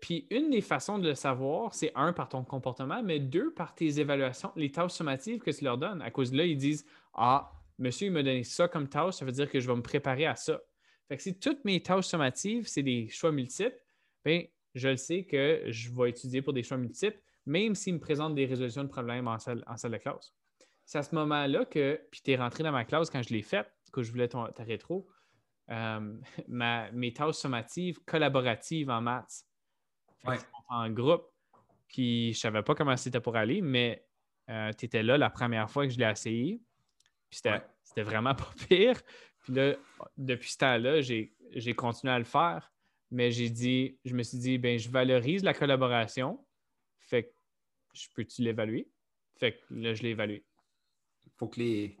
puis 0.00 0.26
une 0.30 0.50
des 0.50 0.60
façons 0.60 0.98
de 0.98 1.08
le 1.08 1.14
savoir, 1.14 1.74
c'est 1.74 1.92
un, 1.94 2.12
par 2.12 2.28
ton 2.28 2.44
comportement, 2.44 3.02
mais 3.02 3.18
deux, 3.18 3.52
par 3.52 3.74
tes 3.74 4.00
évaluations, 4.00 4.52
les 4.56 4.70
tâches 4.70 4.92
sommatives 4.92 5.40
que 5.40 5.50
tu 5.50 5.64
leur 5.64 5.78
donnes. 5.78 6.02
À 6.02 6.10
cause 6.10 6.30
de 6.30 6.36
là, 6.36 6.44
ils 6.44 6.56
disent 6.56 6.84
Ah, 7.14 7.52
monsieur, 7.78 8.08
il 8.08 8.12
m'a 8.12 8.22
donné 8.22 8.44
ça 8.44 8.68
comme 8.68 8.88
tâche, 8.88 9.14
ça 9.14 9.24
veut 9.24 9.32
dire 9.32 9.50
que 9.50 9.60
je 9.60 9.66
vais 9.66 9.76
me 9.76 9.82
préparer 9.82 10.26
à 10.26 10.36
ça. 10.36 10.60
Fait 11.08 11.16
que 11.16 11.22
si 11.22 11.38
toutes 11.38 11.64
mes 11.64 11.82
tâches 11.82 12.06
sommatives, 12.06 12.66
c'est 12.66 12.82
des 12.82 13.08
choix 13.08 13.32
multiples, 13.32 13.80
bien, 14.24 14.44
je 14.74 14.88
le 14.88 14.96
sais 14.96 15.24
que 15.24 15.64
je 15.68 15.90
vais 15.90 16.10
étudier 16.10 16.42
pour 16.42 16.52
des 16.52 16.62
choix 16.62 16.76
multiples, 16.76 17.20
même 17.46 17.74
s'ils 17.74 17.94
me 17.94 18.00
présentent 18.00 18.34
des 18.34 18.46
résolutions 18.46 18.82
de 18.84 18.88
problèmes 18.88 19.28
en 19.28 19.38
salle, 19.38 19.62
en 19.66 19.76
salle 19.76 19.92
de 19.92 19.98
classe. 19.98 20.34
C'est 20.84 20.98
à 20.98 21.02
ce 21.02 21.14
moment-là 21.14 21.64
que, 21.64 22.00
puis 22.10 22.20
tu 22.22 22.32
es 22.32 22.36
rentré 22.36 22.62
dans 22.62 22.72
ma 22.72 22.84
classe 22.84 23.10
quand 23.10 23.22
je 23.22 23.30
l'ai 23.30 23.42
faite, 23.42 23.70
que 23.92 24.02
je 24.02 24.10
voulais 24.10 24.28
ta 24.28 24.50
rétro, 24.58 25.08
euh, 25.70 26.14
mes 26.92 27.12
tâches 27.12 27.36
sommatives 27.36 28.00
collaboratives 28.04 28.90
en 28.90 29.00
maths. 29.00 29.44
En 30.68 30.90
groupe, 30.90 31.30
puis 31.88 32.32
je 32.32 32.38
savais 32.38 32.62
pas 32.62 32.74
comment 32.74 32.96
c'était 32.96 33.20
pour 33.20 33.36
aller, 33.36 33.60
mais 33.60 34.04
euh, 34.50 34.72
tu 34.72 34.86
étais 34.86 35.04
là 35.04 35.16
la 35.16 35.30
première 35.30 35.70
fois 35.70 35.86
que 35.86 35.92
je 35.92 35.98
l'ai 35.98 36.10
essayé. 36.10 36.60
Puis 37.30 37.40
c'était 37.82 38.02
vraiment 38.02 38.34
pas 38.34 38.50
pire. 38.68 39.00
Puis 39.46 39.54
là, 39.54 39.76
depuis 40.16 40.50
ce 40.50 40.58
temps-là, 40.58 41.00
j'ai 41.02 41.74
continué 41.76 42.12
à 42.12 42.18
le 42.18 42.24
faire, 42.24 42.72
mais 43.12 43.30
j'ai 43.30 43.48
dit, 43.48 43.96
je 44.04 44.12
me 44.12 44.24
suis 44.24 44.38
dit, 44.38 44.58
ben 44.58 44.76
je 44.76 44.90
valorise 44.90 45.44
la 45.44 45.54
collaboration. 45.54 46.44
Fait 46.98 47.22
que 47.22 47.32
je 47.94 48.08
peux-tu 48.12 48.42
l'évaluer? 48.42 48.90
Fait 49.36 49.52
que 49.52 49.58
là, 49.70 49.94
je 49.94 50.02
l'ai 50.02 50.10
évalué. 50.10 50.44
Il 51.26 51.32
faut 51.36 51.46
que 51.46 51.60
les, 51.60 51.96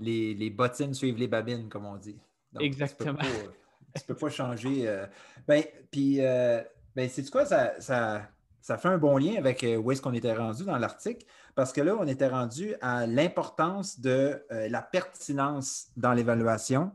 les, 0.00 0.50
bottines 0.50 0.92
suivent 0.92 1.18
les 1.18 1.28
babines, 1.28 1.68
comme 1.68 1.86
on 1.86 1.96
dit. 1.96 2.18
Exactement. 2.58 3.20
Tu 3.20 4.02
ne 4.02 4.06
peux, 4.08 4.16
pas 4.16 4.30
changer. 4.30 4.88
Euh, 4.88 5.06
ben, 5.46 5.62
puis, 5.88 6.20
euh, 6.20 6.62
ben, 6.96 7.08
c'est 7.08 7.30
quoi, 7.30 7.46
ça, 7.46 7.80
ça, 7.80 8.28
fait 8.62 8.88
un 8.88 8.98
bon 8.98 9.16
lien 9.18 9.34
avec 9.36 9.64
euh, 9.64 9.76
où 9.76 9.90
est-ce 9.92 10.00
qu'on 10.00 10.12
était 10.12 10.34
rendu 10.34 10.64
dans 10.64 10.78
l'article, 10.78 11.26
parce 11.54 11.72
que 11.72 11.80
là, 11.80 11.96
on 11.98 12.06
était 12.06 12.28
rendu 12.28 12.74
à 12.80 13.06
l'importance 13.06 14.00
de 14.00 14.44
la 14.50 14.82
pertinence 14.82 15.88
dans 15.96 16.12
l'évaluation. 16.12 16.92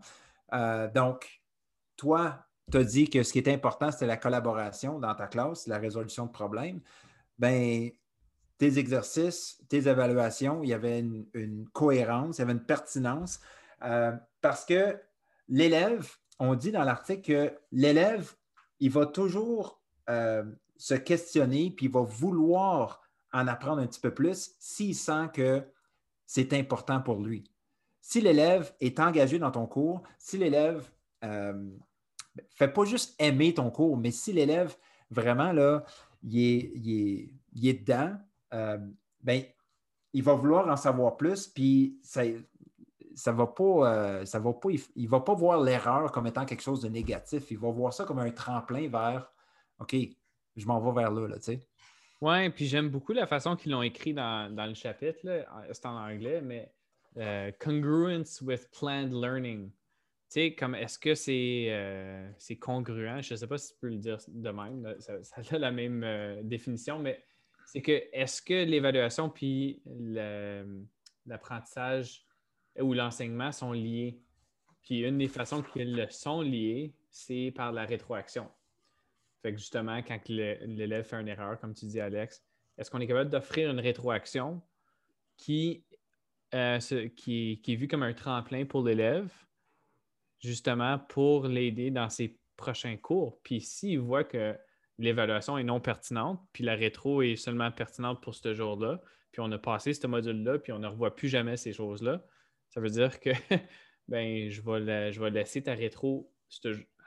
donc, 0.95 1.41
toi, 1.95 2.45
tu 2.71 2.77
as 2.77 2.83
dit 2.83 3.09
que 3.09 3.23
ce 3.23 3.33
qui 3.33 3.39
était 3.39 3.53
important, 3.53 3.91
c'était 3.91 4.07
la 4.07 4.17
collaboration 4.17 4.99
dans 4.99 5.13
ta 5.13 5.27
classe, 5.27 5.67
la 5.67 5.77
résolution 5.77 6.25
de 6.25 6.31
problèmes. 6.31 6.79
Ben, 7.37 7.91
tes 8.57 8.79
exercices, 8.79 9.61
tes 9.69 9.87
évaluations, 9.87 10.63
il 10.63 10.69
y 10.69 10.73
avait 10.73 10.99
une, 10.99 11.67
cohérence, 11.73 12.37
il 12.37 12.41
y 12.41 12.43
avait 12.43 12.53
une 12.53 12.65
pertinence, 12.65 13.39
parce 14.41 14.65
que 14.65 14.97
l'élève, 15.47 16.07
on 16.39 16.55
dit 16.55 16.71
dans 16.71 16.83
l'article 16.83 17.21
que 17.21 17.53
l'élève, 17.71 18.33
il 18.79 18.91
va 18.91 19.05
toujours 19.05 19.81
euh, 20.09 20.43
se 20.77 20.93
questionner, 20.93 21.71
puis 21.71 21.87
il 21.87 21.91
va 21.91 22.01
vouloir 22.01 23.01
en 23.33 23.47
apprendre 23.47 23.81
un 23.81 23.87
petit 23.87 23.99
peu 23.99 24.13
plus 24.13 24.55
s'il 24.59 24.95
sent 24.95 25.29
que 25.33 25.63
c'est 26.25 26.53
important 26.53 27.01
pour 27.01 27.21
lui. 27.21 27.51
Si 28.01 28.21
l'élève 28.21 28.73
est 28.79 28.99
engagé 28.99 29.39
dans 29.39 29.51
ton 29.51 29.65
cours, 29.65 30.03
si 30.17 30.37
l'élève 30.37 30.89
ne 31.23 31.27
euh, 31.27 31.69
fait 32.49 32.69
pas 32.69 32.85
juste 32.85 33.15
aimer 33.19 33.53
ton 33.53 33.69
cours, 33.69 33.97
mais 33.97 34.11
si 34.11 34.33
l'élève 34.33 34.75
vraiment 35.09 35.51
là, 35.51 35.83
il 36.23 36.39
est, 36.39 37.69
est, 37.69 37.73
dedans, 37.73 38.15
euh, 38.53 38.77
ben, 39.21 39.43
il 40.13 40.23
va 40.23 40.33
vouloir 40.33 40.67
en 40.67 40.77
savoir 40.77 41.17
plus, 41.17 41.47
puis 41.47 41.99
ça, 42.01 42.23
ça 43.15 43.31
va 43.31 43.47
pas, 43.47 43.63
euh, 43.63 44.25
ça 44.25 44.39
va 44.39 44.53
pas, 44.53 44.69
il 44.71 45.03
ne 45.03 45.09
va 45.09 45.19
pas 45.21 45.33
voir 45.33 45.61
l'erreur 45.61 46.11
comme 46.11 46.27
étant 46.27 46.45
quelque 46.45 46.61
chose 46.61 46.81
de 46.81 46.89
négatif. 46.89 47.51
Il 47.51 47.57
va 47.57 47.71
voir 47.71 47.93
ça 47.93 48.05
comme 48.05 48.19
un 48.19 48.31
tremplin 48.31 48.87
vers 48.87 49.31
OK, 49.79 49.95
je 50.57 50.67
m'en 50.67 50.79
vais 50.79 51.01
vers 51.01 51.11
là, 51.11 51.27
là 51.27 51.35
tu 51.37 51.43
sais. 51.43 51.59
Oui, 52.19 52.49
puis 52.49 52.65
j'aime 52.65 52.89
beaucoup 52.89 53.13
la 53.13 53.27
façon 53.27 53.55
qu'ils 53.55 53.71
l'ont 53.71 53.83
écrit 53.83 54.13
dans, 54.13 54.67
le 54.67 54.73
chapitre. 54.73 55.19
C'est 55.71 55.85
en 55.85 55.95
anglais, 55.95 56.41
mais 56.41 56.71
euh, 57.17 57.51
congruence 57.59 58.41
with 58.41 58.67
planned 58.71 59.13
learning. 59.13 59.69
Tu 59.69 59.75
sais, 60.29 60.55
comme 60.55 60.73
est-ce 60.75 60.97
que 60.97 61.13
c'est 61.13 61.67
euh, 61.69 62.29
congruent? 62.59 63.21
Je 63.21 63.35
ne 63.35 63.37
sais 63.37 63.47
pas 63.47 63.57
si 63.57 63.73
tu 63.73 63.79
peux 63.79 63.89
le 63.89 63.97
dire 63.97 64.17
de 64.27 64.49
même. 64.49 64.95
Ça, 64.99 65.13
a 65.51 65.57
la 65.57 65.71
même 65.71 66.41
définition, 66.43 66.99
mais 66.99 67.23
c'est 67.67 67.81
que 67.81 68.03
est-ce 68.11 68.41
que 68.41 68.65
l'évaluation 68.65 69.29
puis 69.29 69.81
l'apprentissage 71.25 72.25
ou 72.79 72.93
l'enseignement 72.93 73.51
sont 73.51 73.73
liés? 73.73 74.19
Puis 74.81 75.01
une 75.01 75.17
des 75.17 75.27
façons 75.27 75.61
qu'ils 75.61 76.07
sont 76.09 76.41
liés, 76.41 76.95
c'est 77.09 77.51
par 77.55 77.71
la 77.71 77.85
rétroaction. 77.85 78.49
Fait 79.41 79.51
que 79.51 79.57
justement, 79.57 80.01
quand 80.01 80.19
l'élève 80.29 81.05
fait 81.05 81.19
une 81.19 81.27
erreur, 81.27 81.59
comme 81.59 81.73
tu 81.73 81.85
dis, 81.85 81.99
Alex, 81.99 82.43
est-ce 82.77 82.91
qu'on 82.91 82.99
est 82.99 83.07
capable 83.07 83.29
d'offrir 83.29 83.69
une 83.69 83.79
rétroaction 83.79 84.61
qui, 85.37 85.85
euh, 86.53 86.79
qui, 87.15 87.61
est 87.67 87.75
vue 87.75 87.87
comme 87.87 88.03
un 88.03 88.13
tremplin 88.13 88.65
pour 88.65 88.83
l'élève, 88.83 89.31
justement 90.39 90.99
pour 90.99 91.47
l'aider 91.47 91.91
dans 91.91 92.09
ses 92.09 92.37
prochains 92.55 92.97
cours? 92.97 93.39
Puis 93.43 93.61
s'il 93.61 93.99
voit 93.99 94.23
que 94.23 94.55
l'évaluation 94.97 95.57
est 95.57 95.63
non 95.63 95.79
pertinente, 95.79 96.41
puis 96.53 96.63
la 96.63 96.75
rétro 96.75 97.21
est 97.21 97.35
seulement 97.35 97.71
pertinente 97.71 98.21
pour 98.21 98.35
ce 98.35 98.53
jour-là, 98.53 99.01
puis 99.31 99.41
on 99.41 99.51
a 99.51 99.57
passé 99.59 99.93
ce 99.93 100.07
module-là, 100.07 100.57
puis 100.59 100.71
on 100.71 100.79
ne 100.79 100.87
revoit 100.87 101.15
plus 101.15 101.29
jamais 101.29 101.57
ces 101.57 101.73
choses-là, 101.73 102.23
ça 102.69 102.79
veut 102.79 102.89
dire 102.89 103.19
que 103.19 103.29
ben, 104.07 104.49
je 104.49 104.61
vais, 104.61 105.11
je 105.11 105.21
vais 105.21 105.29
laisser 105.29 105.61
ta 105.61 105.73
rétro 105.73 106.31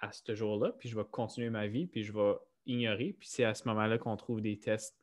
à 0.01 0.13
ce 0.13 0.35
jour-là, 0.35 0.73
puis 0.79 0.89
je 0.89 0.97
vais 0.97 1.05
continuer 1.11 1.51
ma 1.51 1.67
vie, 1.67 1.87
puis 1.87 2.03
je 2.03 2.13
vais 2.13 2.35
ignorer. 2.67 3.17
Puis 3.19 3.29
c'est 3.29 3.45
à 3.45 3.55
ce 3.55 3.69
moment-là 3.69 3.99
qu'on 3.99 4.17
trouve 4.17 4.41
des 4.41 4.59
tests 4.59 4.97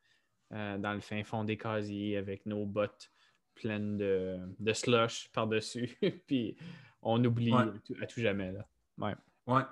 euh, 0.53 0.77
dans 0.77 0.93
le 0.93 1.01
fin 1.01 1.23
fond 1.23 1.43
des 1.43 1.57
casiers 1.57 2.17
avec 2.17 2.45
nos 2.45 2.65
bottes 2.65 3.11
pleines 3.55 3.97
de, 3.97 4.37
de 4.59 4.73
slush 4.73 5.29
par-dessus. 5.33 5.97
puis 6.27 6.55
on 7.01 7.23
oublie 7.23 7.53
à, 7.53 8.05
tout, 8.07 8.21
jamais. 8.21 8.51
Là. 8.51 8.67
Ouais. 8.97 9.15
Ouais. 9.45 9.63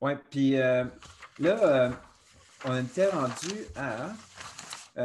Ouais. 0.00 0.18
Puis 0.30 0.56
euh, 0.56 0.84
là, 1.38 1.64
euh, 1.64 1.90
on 2.64 2.76
était 2.82 3.08
rendu 3.08 3.66
à. 3.76 4.12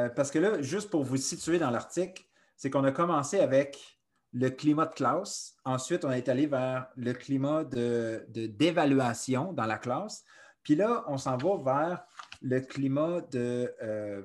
parce 0.10 0.32
que 0.32 0.40
là, 0.40 0.62
juste 0.62 0.90
pour 0.90 1.04
vous 1.04 1.18
situer 1.18 1.60
dans 1.60 1.70
l'article, 1.70 2.24
c'est 2.56 2.70
qu'on 2.70 2.84
a 2.84 2.92
commencé 2.92 3.40
avec 3.40 3.97
le 4.40 4.50
climat 4.52 4.86
de 4.86 4.94
classe. 4.94 5.56
Ensuite, 5.66 6.06
on 6.06 6.12
est 6.12 6.30
allé 6.30 6.46
vers 6.46 6.88
le 6.96 7.14
climat 7.14 7.64
de, 7.64 8.26
d'évaluation 8.30 9.52
dans 9.52 9.66
la 9.66 9.78
classe. 9.78 10.24
Puis 10.62 10.76
là, 10.76 11.04
on 11.08 11.18
s'en 11.18 11.38
va 11.38 11.58
vers 11.58 12.06
le 12.42 12.60
climat 12.60 13.22
de, 13.32 13.74
euh, 13.82 14.22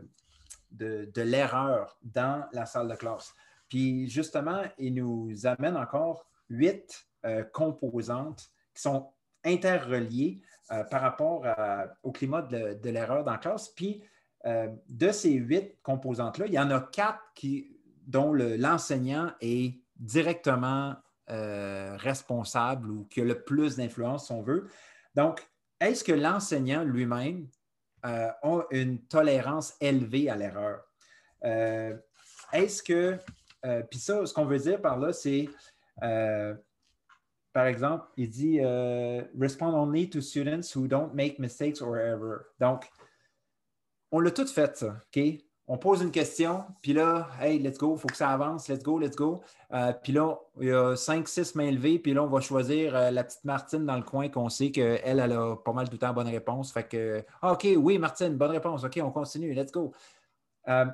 de, 0.71 1.23
l'erreur 1.23 1.97
dans 2.03 2.45
la 2.53 2.67
salle 2.67 2.89
de 2.89 2.95
classe. 2.95 3.33
Puis 3.69 4.09
justement, 4.11 4.63
il 4.77 4.95
nous 4.95 5.47
amène 5.47 5.77
encore 5.77 6.27
huit 6.51 7.07
euh, 7.25 7.43
composantes 7.45 8.51
qui 8.75 8.83
sont 8.83 9.11
interreliées 9.45 10.43
euh, 10.73 10.85
par 10.85 11.01
rapport 11.01 11.47
au 12.03 12.13
climat 12.13 12.43
de, 12.43 12.89
l'erreur 12.91 13.25
dans 13.25 13.33
la 13.33 13.39
classe. 13.39 13.71
Puis 13.71 14.03
de 14.45 15.13
ces 15.13 15.31
huit 15.31 15.79
composantes-là, 15.85 16.47
il 16.49 16.53
y 16.53 16.59
en 16.59 16.71
a 16.73 16.81
quatre 16.81 17.23
qui, 17.37 17.79
dont 18.09 18.33
l'enseignant 18.33 19.31
est 19.41 19.82
directement 20.03 20.97
responsable 21.29 22.91
ou 22.91 23.05
qui 23.05 23.23
a 23.23 23.25
le 23.25 23.43
plus 23.43 23.77
d'influence, 23.77 24.27
si 24.27 24.33
on 24.33 24.43
veut. 24.43 24.69
Donc, 25.15 25.43
est-ce 25.83 26.05
que 26.05 26.13
l'enseignant 26.13 26.85
lui-même 26.85 27.49
euh, 28.07 28.31
a 28.43 28.63
une 28.71 29.01
tolérance 29.07 29.75
élevée 29.81 30.31
à 30.31 30.37
l'erreur? 30.37 30.81
Euh, 31.45 31.97
est-ce 32.53 32.85
que, 32.85 33.19
euh, 33.67 33.83
puis 33.91 33.99
ça, 33.99 34.25
ce 34.25 34.33
qu'on 34.33 34.45
veut 34.45 34.59
dire 34.59 34.81
par 34.81 34.97
là, 34.99 35.13
c'est, 35.13 35.49
par 36.01 37.67
exemple, 37.67 38.07
il 38.17 38.31
dit 38.31 38.61
Respond 39.39 39.75
only 39.75 40.09
to 40.09 40.21
students 40.21 40.73
who 40.75 40.87
don't 40.87 41.13
make 41.15 41.39
mistakes 41.39 41.83
or 41.83 41.97
error. 41.97 42.45
Donc, 42.61 42.89
on 44.13 44.21
l'a 44.21 44.31
tout 44.31 44.47
fait, 44.47 44.77
ça, 44.77 44.97
OK? 45.15 45.23
On 45.69 45.79
pose 45.79 46.03
une 46.03 46.11
question, 46.11 46.65
puis 46.81 46.93
là, 46.93 47.29
hey, 47.41 47.59
let's 47.59 47.79
go, 47.79 47.95
il 47.97 48.01
faut 48.01 48.09
que 48.09 48.17
ça 48.17 48.31
avance, 48.31 48.69
let's 48.69 48.83
go, 48.83 48.99
let's 48.99 49.15
go. 49.15 49.43
Euh, 49.73 49.93
puis 49.93 50.13
là, 50.13 50.37
il 50.61 50.69
y 50.69 50.73
a 50.73 50.97
cinq, 50.97 51.29
six 51.29 51.55
mains 51.55 51.71
levées, 51.71 51.99
puis 51.99 52.13
là, 52.13 52.25
on 52.25 52.27
va 52.27 52.41
choisir 52.41 52.97
euh, 52.97 53.11
la 53.11 53.23
petite 53.23 53.45
Martine 53.45 53.87
dans 53.87 53.97
le 53.97 54.03
coin 54.03 54.29
qu'on 54.29 54.49
sait 54.49 54.73
qu'elle, 54.73 55.01
elle 55.05 55.33
a 55.33 55.57
pas 55.57 55.73
mal 55.73 55.87
tout 55.87 55.93
le 55.93 55.99
temps 55.99 56.13
bonne 56.13 56.29
réponse. 56.29 56.73
Fait 56.73 56.89
que, 56.89 57.25
ah, 57.41 57.53
OK, 57.53 57.69
oui, 57.77 57.99
Martine, 57.99 58.37
bonne 58.37 58.51
réponse, 58.51 58.85
OK, 58.85 58.99
on 59.03 59.11
continue, 59.11 59.55
let's 59.55 59.71
go. 59.71 59.93
Euh, 60.69 60.87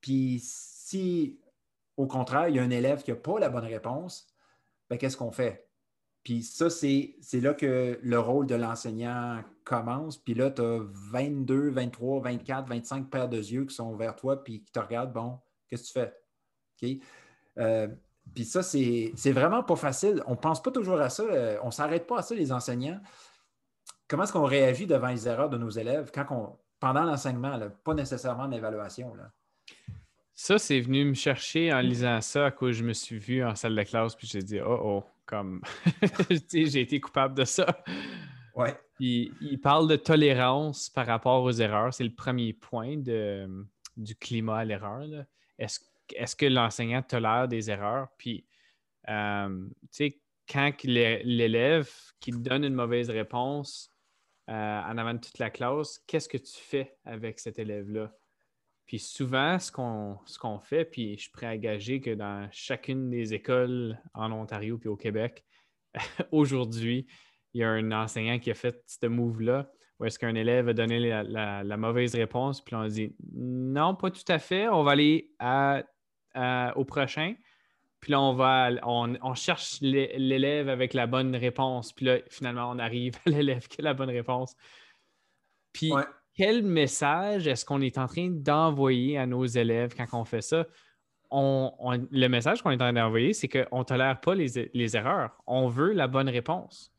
puis 0.00 0.40
si, 0.42 1.38
au 1.96 2.06
contraire, 2.06 2.48
il 2.48 2.56
y 2.56 2.58
a 2.58 2.62
un 2.62 2.70
élève 2.70 3.02
qui 3.02 3.12
n'a 3.12 3.16
pas 3.16 3.38
la 3.38 3.48
bonne 3.48 3.64
réponse, 3.64 4.26
ben, 4.90 4.98
qu'est-ce 4.98 5.16
qu'on 5.16 5.32
fait? 5.32 5.68
Puis 6.24 6.42
ça, 6.42 6.68
c'est 6.70 7.16
là 7.34 7.54
que 7.54 8.00
le 8.02 8.18
rôle 8.18 8.46
de 8.46 8.56
l'enseignant 8.56 9.42
commence. 9.66 10.16
Puis 10.16 10.32
là, 10.32 10.50
tu 10.50 10.62
as 10.62 10.78
22, 11.12 11.70
23, 11.70 12.22
24, 12.22 12.68
25 12.68 13.10
paires 13.10 13.28
de 13.28 13.36
yeux 13.36 13.66
qui 13.66 13.74
sont 13.74 13.94
vers 13.96 14.14
toi 14.14 14.42
puis 14.42 14.62
qui 14.62 14.72
te 14.72 14.78
regardent. 14.78 15.12
Bon, 15.12 15.38
qu'est-ce 15.68 15.92
que 15.92 16.00
tu 16.00 16.06
fais? 16.80 17.00
Euh, 17.58 17.88
puis 18.34 18.44
ça, 18.44 18.62
c'est 18.62 19.12
vraiment 19.32 19.62
pas 19.62 19.76
facile. 19.76 20.22
On 20.26 20.32
ne 20.32 20.36
pense 20.36 20.62
pas 20.62 20.70
toujours 20.70 21.00
à 21.00 21.10
ça. 21.10 21.24
Euh, 21.24 21.58
on 21.62 21.66
ne 21.66 21.72
s'arrête 21.72 22.06
pas 22.06 22.18
à 22.18 22.22
ça, 22.22 22.34
les 22.34 22.52
enseignants. 22.52 23.00
Comment 24.08 24.22
est-ce 24.22 24.32
qu'on 24.32 24.44
réagit 24.44 24.86
devant 24.86 25.08
les 25.08 25.26
erreurs 25.26 25.50
de 25.50 25.58
nos 25.58 25.70
élèves 25.70 26.12
quand 26.14 26.26
on, 26.30 26.56
pendant 26.78 27.02
l'enseignement, 27.02 27.58
pas 27.82 27.94
nécessairement 27.94 28.46
l'évaluation? 28.46 29.12
Ça, 30.32 30.58
c'est 30.58 30.80
venu 30.80 31.04
me 31.06 31.14
chercher 31.14 31.72
en 31.72 31.80
lisant 31.80 32.20
ça 32.20 32.46
à 32.46 32.50
cause 32.52 32.76
je 32.76 32.84
me 32.84 32.92
suis 32.92 33.18
vu 33.18 33.42
en 33.42 33.56
salle 33.56 33.74
de 33.74 33.82
classe 33.82 34.14
puis 34.14 34.28
j'ai 34.28 34.42
dit 34.42 34.60
oh 34.60 34.78
oh 34.80 35.04
comme, 35.24 35.60
j'ai 36.52 36.80
été 36.80 37.00
coupable 37.00 37.34
de 37.34 37.44
ça. 37.44 37.66
Il, 38.98 39.60
parle 39.62 39.88
de 39.88 39.96
tolérance 39.96 40.88
par 40.88 41.06
rapport 41.06 41.42
aux 41.42 41.52
erreurs. 41.52 41.92
C'est 41.92 42.04
le 42.04 42.14
premier 42.14 42.52
point 42.52 42.96
du 42.96 44.16
climat 44.16 44.58
à 44.58 44.64
l'erreur. 44.64 45.06
Est-ce 45.58 45.80
est 46.14 46.36
que 46.36 46.46
l'enseignant 46.46 47.02
tolère 47.02 47.48
des 47.48 47.70
erreurs? 47.70 48.08
Puis, 48.16 48.46
euh, 49.08 49.66
tu 49.82 49.88
sais, 49.90 50.20
quand 50.48 50.72
l'élève 50.84 51.90
qui 52.20 52.30
donne 52.30 52.64
une 52.64 52.74
mauvaise 52.74 53.10
réponse 53.10 53.90
euh, 54.48 54.52
en 54.52 54.96
avant 54.96 55.14
de 55.14 55.18
toute 55.18 55.38
la 55.38 55.50
classe, 55.50 55.98
qu'est-ce 56.06 56.28
que 56.28 56.38
tu 56.38 56.54
fais 56.54 56.96
avec 57.04 57.40
cet 57.40 57.58
élève-là? 57.58 58.12
Puis 58.86 59.00
souvent, 59.00 59.58
ce 59.58 59.72
qu'on, 59.72 60.18
ce 60.26 60.38
qu'on 60.38 60.60
fait, 60.60 60.84
puis 60.84 61.16
je 61.16 61.22
suis 61.22 61.30
prêt 61.32 61.46
à 61.46 61.56
gager 61.58 62.00
que 62.00 62.14
dans 62.14 62.48
chacune 62.52 63.10
des 63.10 63.34
écoles 63.34 64.00
en 64.14 64.30
Ontario 64.30 64.78
puis 64.78 64.88
au 64.88 64.96
Québec, 64.96 65.44
aujourd'hui, 66.30 67.08
il 67.56 67.60
y 67.60 67.64
a 67.64 67.70
un 67.70 67.90
enseignant 67.92 68.38
qui 68.38 68.50
a 68.50 68.54
fait 68.54 68.82
ce 68.86 69.06
move-là, 69.06 69.70
où 69.98 70.04
est-ce 70.04 70.18
qu'un 70.18 70.34
élève 70.34 70.68
a 70.68 70.74
donné 70.74 70.98
la, 71.00 71.76
mauvaise 71.78 72.14
réponse, 72.14 72.62
puis 72.62 72.74
on 72.76 72.86
dit 72.86 73.16
non, 73.32 73.94
pas 73.94 74.10
tout 74.10 74.20
à 74.28 74.38
fait, 74.38 74.68
on 74.68 74.82
va 74.82 74.92
aller 74.92 75.30
au 76.76 76.84
prochain. 76.84 77.34
Puis 78.00 78.12
là, 78.12 78.20
on 78.20 78.34
va 78.34 78.70
on, 78.84 79.34
cherche 79.34 79.78
l'élève 79.80 80.68
avec 80.68 80.92
la 80.92 81.06
bonne 81.06 81.34
réponse. 81.34 81.94
Puis 81.94 82.04
là, 82.04 82.18
finalement, 82.28 82.70
on 82.70 82.78
arrive 82.78 83.14
à 83.26 83.30
l'élève 83.30 83.66
qui 83.68 83.80
a 83.80 83.84
la 83.84 83.94
bonne 83.94 84.10
réponse. 84.10 84.54
Puis 85.72 85.92
quel 86.34 86.62
message 86.62 87.48
est-ce 87.48 87.64
qu'on 87.64 87.80
est 87.80 87.96
en 87.96 88.06
train 88.06 88.28
d'envoyer 88.30 89.16
à 89.16 89.26
nos 89.26 89.46
élèves 89.46 89.94
quand 89.96 90.06
on 90.12 90.24
fait 90.24 90.42
ça? 90.42 90.66
le 91.32 92.28
message 92.28 92.62
qu'on 92.62 92.70
est 92.70 92.74
en 92.74 92.78
train 92.78 92.92
d'envoyer, 92.92 93.32
c'est 93.32 93.48
qu'on 93.48 93.80
ne 93.80 93.84
tolère 93.84 94.20
pas 94.20 94.34
les, 94.34 94.96
erreurs. 94.96 95.42
On 95.46 95.68
veut 95.68 95.92
la 95.92 96.06
bonne 96.06 96.28
réponse. 96.28 96.95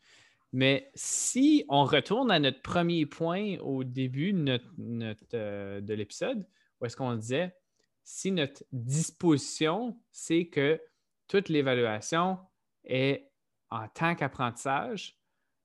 Mais 0.54 0.90
si 0.96 1.66
on 1.70 1.84
retourne 1.84 2.32
à 2.32 2.40
notre 2.40 2.62
premier 2.62 3.06
point 3.06 3.58
au 3.60 3.84
début 3.84 4.34
euh, 4.34 5.82
de 5.82 5.94
l'épisode, 5.94 6.48
où 6.80 6.86
est-ce 6.86 6.96
qu'on 6.96 7.16
disait, 7.16 7.56
si 8.04 8.32
notre 8.32 8.64
disposition, 8.72 10.00
c'est 10.12 10.48
que 10.48 10.82
toute 11.28 11.50
l'évaluation 11.50 12.40
est 12.86 13.30
en 13.70 13.88
tant 13.90 14.16
qu'apprentissage, 14.16 15.20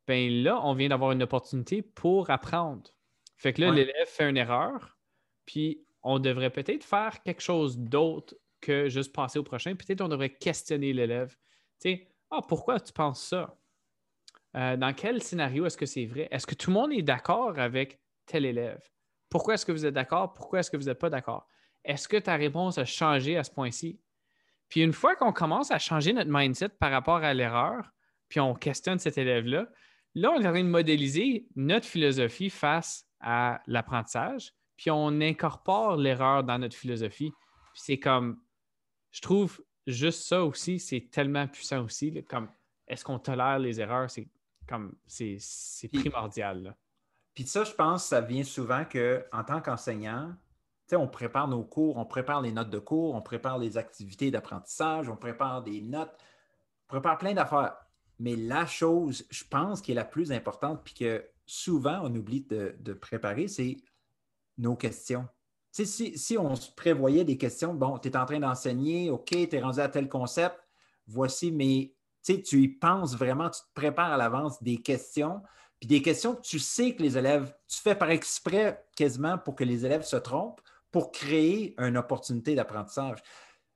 bien 0.09 0.29
là, 0.29 0.61
on 0.65 0.75
vient 0.75 0.89
d'avoir 0.89 1.13
une 1.13 1.23
opportunité 1.23 1.83
pour 1.83 2.31
apprendre. 2.31 2.91
Fait 3.37 3.53
que 3.53 3.61
là, 3.61 3.71
l'élève 3.71 4.07
fait 4.07 4.29
une 4.29 4.37
erreur, 4.37 4.99
puis 5.47 5.85
on 6.03 6.19
devrait 6.19 6.51
peut-être 6.51 6.85
faire 6.85 7.23
quelque 7.23 7.41
chose 7.41 7.79
d'autre 7.79 8.37
que 8.61 8.89
juste 8.89 9.13
passer 9.13 9.39
au 9.39 9.43
prochain. 9.45 9.75
Peut-être 9.75 10.01
on 10.01 10.09
devrait 10.09 10.35
questionner 10.35 10.93
l'élève. 10.93 11.37
Tu 11.81 11.91
sais, 11.91 12.09
ah, 12.31 12.41
pourquoi 12.47 12.81
tu 12.81 12.93
penses 12.93 13.23
ça? 13.23 13.57
Euh, 14.57 14.77
dans 14.77 14.93
quel 14.93 15.23
scénario 15.23 15.67
est-ce 15.67 15.77
que 15.77 15.87
c'est 15.87 16.07
vrai? 16.07 16.29
Est-ce 16.31 16.47
que 16.47 16.55
tout 16.55 16.71
le 16.71 16.75
monde 16.75 16.93
est 16.93 17.03
d'accord 17.03 17.59
avec 17.59 18.01
tel 18.27 18.45
élève? 18.45 18.83
Pourquoi 19.31 19.55
est-ce 19.55 19.65
que 19.65 19.73
vous 19.73 19.87
êtes 19.87 19.95
d'accord? 19.95 20.35
Pourquoi 20.35 20.61
est-ce 20.61 20.71
que 20.71 20.77
vous 20.77 20.85
n'êtes 20.85 20.99
pas 20.99 21.11
d'accord? 21.11 21.47
Est-ce 21.85 22.07
que 22.07 22.19
ta 22.19 22.37
réponse 22.37 22.79
a 22.79 22.85
changé 22.85 23.37
à 23.37 23.45
ce 23.45 23.51
point-ci? 23.51 23.99
Puis 24.69 24.83
une 24.83 24.93
fois 24.93 25.17
qu'on 25.17 25.33
commence 25.33 25.71
à 25.71 25.79
changer 25.79 26.13
notre 26.13 26.31
mindset 26.31 26.71
par 26.71 26.91
rapport 26.91 27.17
à 27.17 27.35
l'erreur, 27.35 27.91
puis 28.29 28.41
on 28.41 28.55
questionne 28.55 28.99
cet 28.99 29.19
élève-là, 29.19 29.69
là, 30.15 30.31
on 30.31 30.41
est 30.41 30.47
en 30.47 30.53
train 30.53 30.65
de 30.65 30.69
modéliser 30.69 31.47
notre 31.57 31.87
philosophie 31.87 32.51
face 32.51 33.07
à 33.21 33.63
l'apprentissage, 33.67 34.53
puis 34.77 34.91
on 34.91 35.21
incorpore 35.21 35.97
l'erreur 35.97 36.45
dans 36.45 36.59
notre 36.59 36.77
philosophie. 36.77 37.33
c'est 37.75 37.99
comme, 37.99 38.41
je 39.11 39.21
trouve 39.21 39.63
juste 39.87 40.23
ça 40.23 40.45
aussi, 40.45 40.79
c'est 40.79 41.09
tellement 41.11 41.47
puissant 41.47 41.85
aussi. 41.85 42.13
comme, 42.25 42.51
est-ce 42.87 43.05
qu'on 43.05 43.19
tolère 43.19 43.59
les 43.59 43.81
erreurs? 43.81 44.11
Comme, 44.69 44.95
c'est 45.07 45.39
primordial. 45.93 46.77
Puis 47.35 47.47
ça, 47.47 47.65
je 47.65 47.73
pense, 47.73 48.05
ça 48.05 48.21
vient 48.21 48.45
souvent 48.45 48.85
qu'en 48.85 49.45
tant 49.45 49.61
qu'enseignant, 49.61 50.35
on 50.97 51.09
prépare 51.09 51.49
nos 51.49 51.63
cours, 51.63 51.97
on 51.97 52.05
prépare 52.05 52.41
les 52.41 52.53
notes 52.53 52.71
de 52.71 52.79
cours, 52.79 53.15
on 53.15 53.23
prépare 53.23 53.59
les 53.59 53.79
activités 53.79 54.31
d'apprentissage, 54.31 55.09
on 55.09 55.17
prépare 55.17 55.63
des 55.63 55.81
notes, 55.81 56.15
on 56.89 56.95
prépare 56.95 57.19
plein 57.19 57.35
d'affaires. 57.35 57.77
Mais 58.19 58.37
la 58.37 58.67
chose, 58.67 59.27
je 59.31 59.45
pense, 59.45 59.81
qui 59.81 59.93
est 59.93 59.97
la 59.97 60.05
plus 60.05 60.33
importante, 60.33 60.83
puis 60.85 60.95
que 60.95 61.25
souvent 61.47 62.01
on 62.03 62.15
oublie 62.15 62.43
de, 62.43 62.93
préparer, 62.93 63.49
c'est 63.49 63.77
nos 64.59 64.77
questions. 64.77 65.27
Si, 65.71 65.87
si, 65.87 66.37
on 66.37 66.55
se 66.55 66.71
prévoyait 66.71 67.25
des 67.25 67.39
questions, 67.39 67.73
bon, 67.73 67.99
tu 67.99 68.09
es 68.09 68.17
en 68.17 68.27
train 68.27 68.41
d'enseigner, 68.41 69.11
OK, 69.11 69.31
tu 69.31 69.57
es 69.57 69.61
rendu 69.61 69.81
à 69.81 69.89
tel 69.89 70.09
concept, 70.09 70.57
voici, 71.07 71.51
mais 71.51 71.95
tu 72.23 72.63
y 72.63 72.69
penses 72.69 73.17
vraiment, 73.17 73.51
tu 73.51 73.61
te 73.61 73.75
prépares 73.75 74.13
à 74.13 74.17
l'avance 74.17 74.63
des 74.63 74.77
questions, 74.79 75.43
puis 75.81 75.89
des 75.89 76.03
questions 76.03 76.35
que 76.35 76.43
tu 76.43 76.59
sais 76.59 76.95
que 76.95 77.03
les 77.03 77.19
élèves, 77.19 77.53
tu 77.69 77.81
fais 77.81 77.95
par 77.95 78.11
exprès 78.11 78.85
quasiment 78.97 79.39
pour 79.39 79.57
que 79.57 79.65
les 79.65 79.85
élèves 79.85 80.05
se 80.05 80.17
trompent, 80.17 80.61
pour 80.91 81.11
créer 81.11 81.75
une 81.79 81.97
opportunité 81.97 82.55
d'apprentissage. 82.55 83.19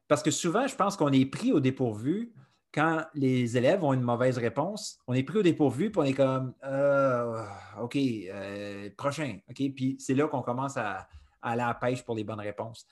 Parce 0.07 0.23
que 0.23 0.31
souvent, 0.31 0.67
je 0.67 0.77
pense 0.77 0.97
qu'on 0.97 1.13
est 1.13 1.27
pris 1.27 1.53
au 1.53 1.61
dépourvu 1.61 2.33
quand 2.73 3.07
les 3.15 3.57
élèves 3.57 3.83
ont 3.83 3.95
une 3.95 4.03
mauvaise 4.03 4.37
réponse, 4.37 4.99
on 5.07 5.15
est 5.15 5.23
pris 5.23 5.39
au 5.39 5.43
dépourvu, 5.43 5.91
puis 5.91 6.01
on 6.01 6.05
est 6.05 6.13
comme 6.13 6.53
euh, 6.63 7.43
OK, 7.81 7.97
euh, 7.97 8.91
prochain. 8.99 9.39
OK, 9.49 9.63
puis 9.75 9.97
c'est 9.99 10.15
là 10.15 10.29
qu'on 10.29 10.43
commence 10.43 10.77
à, 10.77 11.09
aller 11.41 11.63
à 11.63 11.69
la 11.69 11.75
pêche 11.75 12.05
pour 12.05 12.15
les 12.15 12.23
bonnes 12.23 12.41
réponses. 12.41 12.87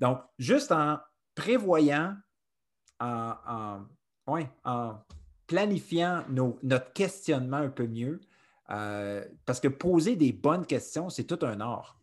Donc, 0.00 0.20
juste 0.38 0.72
en 0.72 0.98
prévoyant, 1.36 2.16
en, 2.98 3.84
planifiant 5.46 6.24
notre 6.28 6.92
questionnement 6.92 7.58
un 7.58 7.70
peu 7.70 7.86
mieux, 7.86 8.20
euh, 8.70 9.24
parce 9.46 9.60
que 9.60 9.68
poser 9.68 10.16
des 10.16 10.32
bonnes 10.32 10.66
questions, 10.66 11.08
c'est 11.08 11.24
tout 11.24 11.44
un 11.44 11.60
art. 11.60 11.98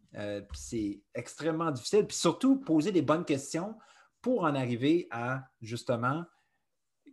c'est 0.53 1.01
extrêmement 1.13 1.71
difficile. 1.71 2.07
Puis 2.07 2.17
surtout, 2.17 2.59
poser 2.59 2.91
des 2.91 3.01
bonnes 3.01 3.25
questions 3.25 3.75
pour 4.21 4.43
en 4.43 4.55
arriver 4.55 5.07
à 5.11 5.43
justement 5.61 6.25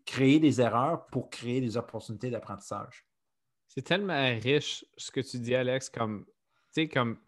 créer 0.05 0.41
des 0.41 0.61
erreurs 0.61 1.07
pour 1.07 1.31
créer 1.31 1.61
des 1.61 1.77
opportunités 1.77 2.31
d'apprentissage. 2.31 3.07
C'est 3.69 3.83
tellement 3.83 4.39
riche 4.41 4.85
ce 4.97 5.11
que 5.11 5.21
tu 5.21 5.39
dis, 5.39 5.55
Alex, 5.55 5.89
comme, 5.89 6.25
tu 6.27 6.33
sais, 6.73 6.89
comme, 6.89 7.19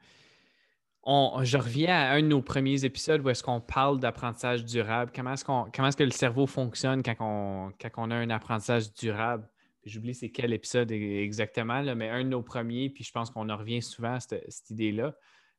je 1.06 1.58
reviens 1.58 1.94
à 1.94 2.14
un 2.14 2.22
de 2.22 2.28
nos 2.28 2.42
premiers 2.42 2.84
épisodes 2.84 3.20
où 3.22 3.28
est-ce 3.28 3.42
qu'on 3.42 3.60
parle 3.60 4.00
d'apprentissage 4.00 4.64
durable, 4.64 5.12
comment 5.14 5.32
est-ce, 5.32 5.96
que 5.96 6.02
le 6.02 6.10
cerveau 6.10 6.46
fonctionne 6.46 7.02
quand 7.02 7.16
on, 7.20 8.10
a 8.10 8.14
un 8.14 8.30
apprentissage 8.30 8.92
durable? 8.94 9.48
J'oublie 9.84 10.14
c'est 10.14 10.30
quel 10.30 10.54
épisode 10.54 10.90
exactement, 10.90 11.82
mais 11.94 12.08
un 12.08 12.24
de 12.24 12.30
nos 12.30 12.42
premiers, 12.42 12.88
puis 12.88 13.04
je 13.04 13.12
pense 13.12 13.30
qu'on 13.30 13.50
en 13.50 13.56
revient 13.56 13.82
souvent 13.82 14.14
à 14.14 14.20
cette, 14.20 14.70
idée-là. 14.70 15.14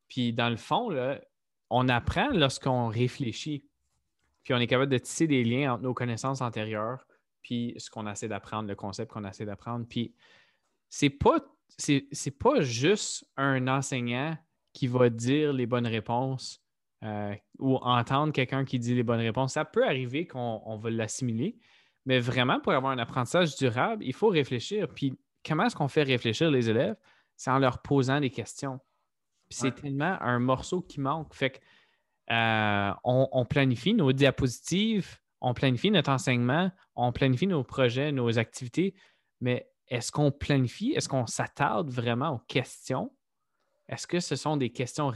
Puis 0.08 0.32
dans 0.32 0.50
le 0.50 0.56
fond, 0.56 0.90
on 1.70 1.88
apprend 1.88 2.30
lorsqu'on 2.32 2.88
réfléchit. 2.88 3.64
Puis 4.42 4.54
on 4.54 4.58
est 4.58 4.66
capable 4.66 4.90
de 4.90 4.98
tisser 4.98 5.26
des 5.26 5.44
liens 5.44 5.74
entre 5.74 5.82
nos 5.82 5.94
connaissances 5.94 6.40
antérieures, 6.40 7.06
puis 7.42 7.74
ce 7.78 7.90
qu'on 7.90 8.08
essaie 8.08 8.28
d'apprendre, 8.28 8.68
le 8.68 8.74
concept 8.74 9.12
qu'on 9.12 9.24
essaie 9.24 9.44
d'apprendre. 9.44 9.86
Puis 9.88 10.12
c'est 10.88 11.10
pas, 11.10 11.38
c'est, 11.78 12.38
pas 12.38 12.60
juste 12.60 13.28
un 13.36 13.68
enseignant 13.68 14.36
qui 14.76 14.88
va 14.88 15.08
dire 15.08 15.54
les 15.54 15.64
bonnes 15.64 15.86
réponses 15.86 16.60
euh, 17.02 17.34
ou 17.58 17.76
entendre 17.76 18.30
quelqu'un 18.30 18.66
qui 18.66 18.78
dit 18.78 18.94
les 18.94 19.02
bonnes 19.02 19.20
réponses. 19.20 19.54
Ça 19.54 19.64
peut 19.64 19.86
arriver 19.86 20.26
qu'on 20.26 20.76
va 20.76 20.90
l'assimiler, 20.90 21.56
mais 22.04 22.18
vraiment, 22.18 22.60
pour 22.60 22.74
avoir 22.74 22.92
un 22.92 22.98
apprentissage 22.98 23.56
durable, 23.56 24.04
il 24.04 24.12
faut 24.12 24.28
réfléchir. 24.28 24.88
Puis 24.88 25.18
comment 25.42 25.64
est-ce 25.64 25.74
qu'on 25.74 25.88
fait 25.88 26.02
réfléchir 26.02 26.50
les 26.50 26.68
élèves? 26.68 26.96
C'est 27.36 27.50
en 27.50 27.58
leur 27.58 27.80
posant 27.80 28.20
des 28.20 28.28
questions. 28.28 28.78
Puis 29.48 29.58
c'est 29.60 29.74
tellement 29.74 30.18
un 30.20 30.38
morceau 30.40 30.82
qui 30.82 31.00
manque. 31.00 31.34
Fait 31.34 31.50
que 31.50 31.58
euh, 32.30 32.92
on, 33.02 33.46
planifie 33.46 33.94
nos 33.94 34.12
diapositives, 34.12 35.18
on 35.40 35.54
planifie 35.54 35.90
notre 35.90 36.10
enseignement, 36.10 36.70
on 36.96 37.12
planifie 37.12 37.46
nos 37.46 37.64
projets, 37.64 38.12
nos 38.12 38.38
activités, 38.38 38.94
mais 39.40 39.70
est-ce 39.88 40.12
qu'on 40.12 40.30
planifie, 40.32 40.92
est-ce 40.94 41.08
qu'on 41.08 41.26
s'attarde 41.26 41.88
vraiment 41.88 42.34
aux 42.34 42.40
questions? 42.46 43.15
Est-ce 43.88 44.06
que 44.06 44.20
ce 44.20 44.36
sont 44.36 44.56
des 44.56 44.70
questions 44.70 45.12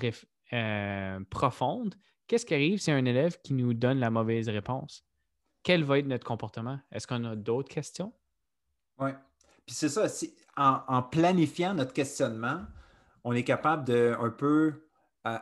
euh, 0.52 1.20
profondes? 1.30 1.94
Qu'est-ce 2.26 2.46
qui 2.46 2.54
arrive 2.54 2.80
si 2.80 2.90
un 2.90 3.04
élève 3.04 3.40
qui 3.42 3.54
nous 3.54 3.74
donne 3.74 3.98
la 3.98 4.10
mauvaise 4.10 4.48
réponse? 4.48 5.04
Quel 5.62 5.84
va 5.84 5.98
être 5.98 6.06
notre 6.06 6.26
comportement? 6.26 6.78
Est-ce 6.92 7.06
qu'on 7.06 7.24
a 7.24 7.36
d'autres 7.36 7.68
questions? 7.68 8.12
Oui. 8.98 9.10
Puis 9.66 9.74
c'est 9.74 9.88
ça, 9.88 10.06
en, 10.56 11.02
planifiant 11.02 11.74
notre 11.74 11.92
questionnement, 11.92 12.62
on 13.24 13.32
est 13.32 13.44
capable 13.44 13.84
de 13.84 14.16
un 14.18 14.30
peu 14.30 14.86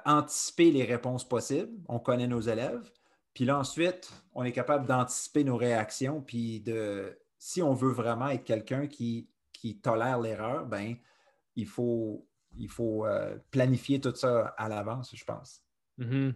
anticiper 0.05 0.71
les 0.71 0.85
réponses 0.85 1.29
possibles. 1.29 1.73
On 1.89 1.99
connaît 1.99 2.27
nos 2.27 2.41
élèves. 2.41 2.91
Puis 3.35 3.45
là, 3.45 3.59
ensuite, 3.59 4.11
on 4.35 4.45
est 4.45 4.53
capable 4.53 4.87
d'anticiper 4.87 5.45
nos 5.45 5.57
réactions. 5.57 6.21
Puis 6.21 6.61
de, 6.61 7.19
si 7.39 7.63
on 7.63 7.75
veut 7.75 7.93
vraiment 7.93 8.29
être 8.29 8.45
quelqu'un 8.45 8.87
qui, 8.87 9.31
qui 9.53 9.81
tolère 9.81 10.19
l'erreur, 10.19 10.67
ben 10.67 10.97
il 11.55 11.67
faut, 11.67 12.28
il 12.59 12.69
faut 12.69 13.07
euh, 13.07 13.37
planifier 13.51 14.01
tout 14.01 14.15
ça 14.15 14.55
à 14.57 14.69
l'avance, 14.69 15.15
je 15.15 15.25
pense. 15.25 15.63
Mm-hmm. 15.99 16.35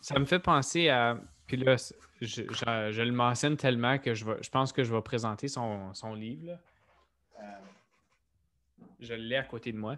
Ça 0.00 0.18
me 0.18 0.24
fait 0.24 0.38
penser 0.38 0.88
à. 0.88 1.18
Puis 1.46 1.56
là, 1.56 1.76
je, 2.20 3.02
le 3.02 3.12
mentionne 3.12 3.56
tellement 3.56 3.98
que 3.98 4.14
je, 4.14 4.24
je 4.40 4.50
pense 4.50 4.72
que 4.72 4.84
je 4.84 4.94
vais 4.94 5.02
présenter 5.02 5.48
son, 5.48 5.92
livre. 6.14 6.58
Euh, 7.40 7.42
je 9.00 9.14
l'ai 9.14 9.36
à 9.36 9.42
côté 9.42 9.72
de 9.72 9.78
moi. 9.78 9.96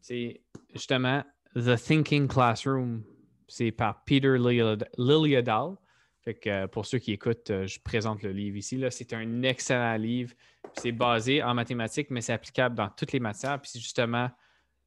C'est 0.00 0.40
justement 0.72 1.24
The 1.54 1.76
Thinking 1.76 2.28
Classroom. 2.28 3.02
C'est 3.48 3.72
par 3.72 4.04
Peter 4.04 4.36
Liliadal. 4.38 5.74
Fait 6.22 6.34
que 6.34 6.48
euh, 6.48 6.68
pour 6.68 6.86
ceux 6.86 6.98
qui 6.98 7.12
écoutent, 7.12 7.50
je 7.66 7.80
présente 7.80 8.22
le 8.22 8.30
livre 8.30 8.56
ici. 8.56 8.82
C'est 8.90 9.12
un 9.14 9.42
excellent 9.42 9.96
livre. 9.96 10.34
C'est 10.74 10.92
basé 10.92 11.42
en 11.42 11.54
mathématiques, 11.54 12.10
mais 12.10 12.20
c'est 12.20 12.34
applicable 12.34 12.76
dans 12.76 12.88
toutes 12.88 13.12
les 13.12 13.20
matières. 13.20 13.60
Puis 13.60 13.72
c'est 13.72 13.80
justement 13.80 14.30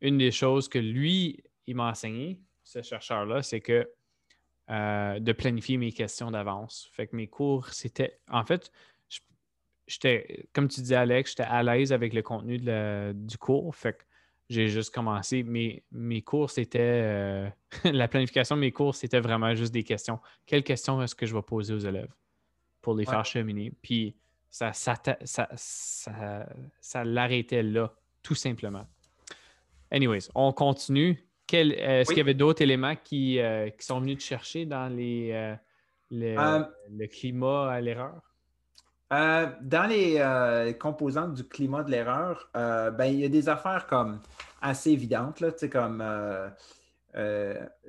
une 0.02 0.18
des 0.18 0.32
choses 0.32 0.68
que 0.68 0.80
lui, 0.80 1.44
il 1.68 1.76
m'a 1.76 1.90
enseigné, 1.90 2.40
ce 2.64 2.82
chercheur-là, 2.82 3.42
c'est 3.44 3.62
que 3.62 3.90
euh, 4.70 5.20
de 5.20 5.32
planifier 5.34 5.78
mes 5.78 5.92
questions 5.92 6.32
d'avance. 6.32 6.90
Fait 6.94 7.08
que 7.08 7.16
mes 7.16 7.28
cours, 7.28 7.68
c'était. 7.70 8.20
En 8.30 8.46
fait, 8.46 8.72
j'étais, 9.88 10.46
comme 10.54 10.68
tu 10.68 10.82
disais, 10.82 10.96
Alex, 10.96 11.32
j'étais 11.32 11.44
à 11.44 11.62
l'aise 11.64 11.92
avec 11.92 12.14
le 12.14 12.22
contenu 12.22 12.58
du 12.58 13.38
cours. 13.38 13.76
Fait 13.76 13.94
que 13.94 14.04
j'ai 14.50 14.70
juste 14.70 14.94
commencé. 14.94 15.44
Mes, 15.44 15.84
mes 15.92 16.22
cours, 16.22 16.50
c'était. 16.50 16.80
Euh, 16.80 17.50
la 17.92 18.08
planification 18.08 18.56
de 18.56 18.62
mes 18.62 18.72
cours, 18.72 18.96
c'était 18.96 19.20
vraiment 19.20 19.54
juste 19.56 19.74
des 19.74 19.84
questions. 19.84 20.20
Quelles 20.46 20.64
questions 20.64 21.02
est-ce 21.02 21.16
que 21.16 21.26
je 21.26 21.36
vais 21.36 21.42
poser 21.42 21.74
aux 21.74 21.80
élèves 21.80 22.14
pour 22.82 22.96
les 22.96 23.06
faire 23.06 23.26
cheminer? 23.26 23.74
Puis 23.82 24.16
ça, 24.50 24.72
ça, 24.74 24.98
ça, 25.26 27.04
l'arrêtait 27.04 27.64
là, 27.64 27.94
tout 28.24 28.36
simplement. 28.36 28.88
Anyways, 29.92 30.30
on 30.36 30.54
continue. 30.54 31.24
est-ce 31.52 32.08
qu'il 32.08 32.18
y 32.18 32.22
avait 32.22 32.34
d'autres 32.34 32.62
éléments 32.62 32.96
qui, 32.96 33.40
euh, 33.40 33.70
qui, 33.70 33.86
sont 33.86 34.00
venus 34.00 34.18
te 34.18 34.24
chercher 34.24 34.66
dans 34.66 34.88
les, 34.88 35.32
euh, 36.12 36.64
le 36.90 37.08
climat 37.08 37.72
à 37.72 37.82
l'erreur? 37.82 38.22
Euh, 39.12 39.48
dans 39.62 39.88
les 39.90 40.20
euh, 40.20 40.72
composantes 40.72 41.34
du 41.34 41.44
climat 41.44 41.84
de 41.84 41.92
l'erreur, 41.92 42.50
euh, 42.56 42.92
ben, 42.92 43.06
il 43.06 43.20
y 43.20 43.26
a 43.26 43.30
des 43.30 43.50
affaires 43.50 43.86
comme 43.88 44.22
assez 44.62 44.92
évidentes, 44.92 45.42
là, 45.42 45.52
comme 45.70 46.02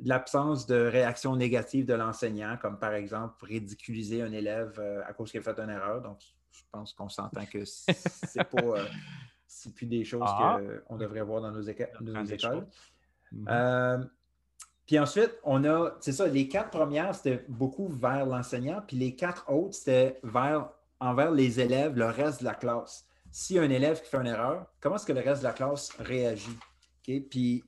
l'absence 0.03 0.66
de 0.66 0.74
réaction 0.74 1.36
négative 1.36 1.86
de 1.86 1.94
l'enseignant, 1.94 2.57
comme 2.61 2.78
par 2.78 2.94
exemple 2.94 3.44
ridiculiser 3.44 4.22
un 4.22 4.32
élève 4.32 4.80
à 5.07 5.12
cause 5.12 5.30
qu'il 5.30 5.38
a 5.38 5.42
fait 5.44 5.61
une 5.61 5.70
erreur. 5.70 6.03
Donc, 6.03 6.18
je 6.50 6.62
pense 6.72 6.92
qu'on 6.92 7.09
s'entend 7.09 7.46
que 7.46 7.64
c'est 7.64 8.44
pas 8.44 8.74
c'est 9.53 9.74
plus 9.74 9.86
des 9.86 10.05
choses 10.05 10.22
ah. 10.26 10.59
qu'on 10.86 10.96
devrait 10.96 11.22
voir 11.22 11.42
dans 11.42 11.53
nos, 11.53 11.62
écoles. 11.62 12.66
Mhm. 13.32 14.09
Puis 14.86 14.98
ensuite, 14.98 15.38
on 15.44 15.64
a, 15.64 15.92
c'est 16.00 16.12
ça, 16.12 16.26
les 16.26 16.48
quatre 16.48 16.70
premières, 16.70 17.14
c'était 17.14 17.44
beaucoup 17.48 17.88
vers 17.88 18.26
l'enseignant, 18.26 18.82
puis 18.86 18.96
les 18.96 19.14
quatre 19.14 19.50
autres, 19.50 19.74
c'était 19.74 20.18
vers 20.22 20.70
envers 21.00 21.30
les 21.30 21.61
élèves, 21.61 21.96
le 21.96 22.07
reste 22.07 22.40
de 22.40 22.44
la 22.44 22.55
classe. 22.55 23.07
Si 23.30 23.59
un 23.59 23.70
élève 23.70 24.03
qui 24.03 24.09
fait 24.09 24.18
une 24.18 24.26
erreur, 24.26 24.66
comment 24.80 24.96
est-ce 24.96 25.07
que 25.07 25.12
le 25.12 25.20
reste 25.20 25.42
de 25.42 25.46
la 25.46 25.53
classe 25.53 25.90
réagit? 25.98 26.59
Euh, 27.09 27.20
puis, 27.28 27.64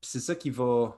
c'est 0.00 0.20
ça 0.20 0.34
qui 0.34 0.50
va 0.50 0.96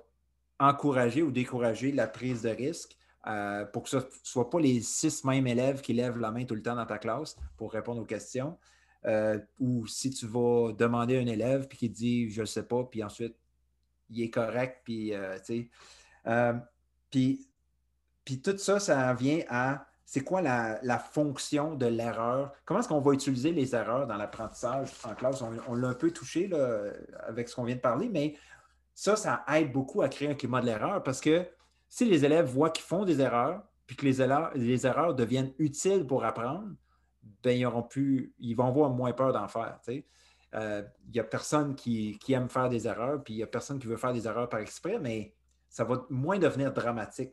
encourager 0.58 1.22
ou 1.22 1.30
décourager 1.30 1.92
la 1.92 2.06
prise 2.06 2.42
de 2.42 2.50
risque 2.50 2.96
euh, 3.26 3.64
pour 3.64 3.84
que 3.84 3.88
ce 3.88 3.96
ne 3.96 4.02
soit 4.22 4.50
pas 4.50 4.60
les 4.60 4.80
six 4.80 5.24
mêmes 5.24 5.46
élèves 5.46 5.80
qui 5.80 5.92
lèvent 5.92 6.18
la 6.18 6.30
main 6.30 6.44
tout 6.44 6.54
le 6.54 6.62
temps 6.62 6.74
dans 6.74 6.86
ta 6.86 6.98
classe 6.98 7.36
pour 7.56 7.72
répondre 7.72 8.00
aux 8.00 8.06
questions. 8.06 8.58
Euh, 9.04 9.38
ou 9.58 9.86
si 9.86 10.10
tu 10.10 10.26
vas 10.26 10.72
demander 10.72 11.18
à 11.18 11.20
un 11.20 11.26
élève 11.26 11.66
puis 11.66 11.76
qui 11.76 11.88
dit 11.90 12.30
je 12.30 12.42
ne 12.42 12.46
sais 12.46 12.62
pas, 12.62 12.84
puis 12.84 13.02
ensuite 13.02 13.36
il 14.10 14.22
est 14.22 14.30
correct, 14.30 14.82
puis 14.84 15.12
tu 15.46 15.70
sais. 16.24 16.60
puis, 17.10 17.48
puis 18.24 18.42
tout 18.42 18.56
ça, 18.58 18.78
ça 18.78 19.12
vient 19.14 19.40
à 19.48 19.86
c'est 20.12 20.20
quoi 20.20 20.42
la, 20.42 20.98
fonction 20.98 21.74
de 21.74 21.86
l'erreur? 21.86 22.52
Comment 22.66 22.80
est-ce 22.80 22.88
qu'on 22.88 23.00
va 23.00 23.14
utiliser 23.14 23.50
les 23.50 23.74
erreurs 23.74 24.06
dans 24.06 24.18
l'apprentissage 24.18 24.90
en 25.04 25.14
classe? 25.14 25.42
On, 25.66 25.74
l'a 25.74 25.88
un 25.88 25.94
peu 25.94 26.10
touché 26.10 26.48
là, 26.48 26.82
avec 27.26 27.48
ce 27.48 27.54
qu'on 27.54 27.64
vient 27.64 27.76
de 27.76 27.80
parler, 27.80 28.10
mais 28.10 28.36
ça, 28.94 29.16
ça 29.16 29.42
aide 29.54 29.72
beaucoup 29.72 30.02
à 30.02 30.10
créer 30.10 30.28
un 30.28 30.34
climat 30.34 30.60
de 30.60 30.66
l'erreur 30.66 31.02
parce 31.02 31.18
que 31.18 31.48
si 31.88 32.04
les 32.04 32.26
élèves 32.26 32.44
voient 32.44 32.68
qu'ils 32.68 32.84
font 32.84 33.06
des 33.06 33.22
erreurs, 33.22 33.62
puis 33.86 33.96
que 33.96 34.04
les 34.04 34.86
erreurs 34.86 35.14
deviennent 35.14 35.54
utiles 35.58 36.06
pour 36.06 36.26
apprendre, 36.26 36.68
ben, 37.42 37.56
ils, 37.56 37.66
auront 37.66 37.82
pu, 37.82 38.34
ils 38.38 38.54
vont 38.54 38.66
avoir 38.66 38.90
moins 38.90 39.12
peur 39.12 39.32
d'en 39.32 39.48
faire. 39.48 39.78
Euh, 40.54 40.82
il 41.06 41.12
n'y 41.12 41.20
a 41.20 41.24
personne 41.24 41.74
qui, 41.74 42.18
aime 42.28 42.48
faire 42.48 42.68
des 42.68 42.86
erreurs, 42.86 43.22
puis 43.22 43.34
il 43.34 43.36
n'y 43.38 43.42
a 43.42 43.46
personne 43.46 43.78
qui 43.78 43.86
veut 43.86 43.96
faire 43.96 44.12
des 44.12 44.26
erreurs 44.26 44.48
par 44.48 44.60
exprès, 44.60 44.98
mais 44.98 45.34
ça 45.68 45.84
va 45.84 46.04
moins 46.10 46.38
devenir 46.38 46.72
dramatique 46.72 47.32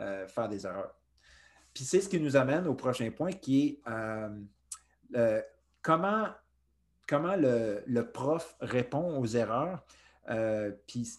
euh, 0.00 0.26
faire 0.26 0.48
des 0.48 0.66
erreurs. 0.66 0.94
Puis 1.72 1.84
c'est 1.84 2.00
ce 2.00 2.08
qui 2.08 2.20
nous 2.20 2.36
amène 2.36 2.66
au 2.66 2.74
prochain 2.74 3.10
point 3.10 3.32
qui 3.32 3.66
est 3.66 3.80
euh, 5.16 5.40
comment, 5.80 6.28
comment 7.08 7.36
le, 7.36 8.02
prof 8.12 8.56
répond 8.60 9.18
aux 9.18 9.26
erreurs. 9.26 9.82
Puis 10.86 11.18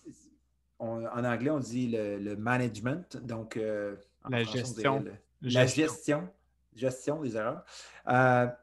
en 0.84 1.24
anglais, 1.24 1.50
on 1.50 1.60
dit 1.60 1.88
le, 1.88 2.36
management, 2.36 3.18
donc 3.18 3.58
euh, 3.58 3.96
la, 4.30 4.44
gestion. 4.44 5.04
la 5.42 5.66
gestion 5.66 5.88
gestion 5.88 6.30
des 6.76 7.38
erreurs. 7.38 7.64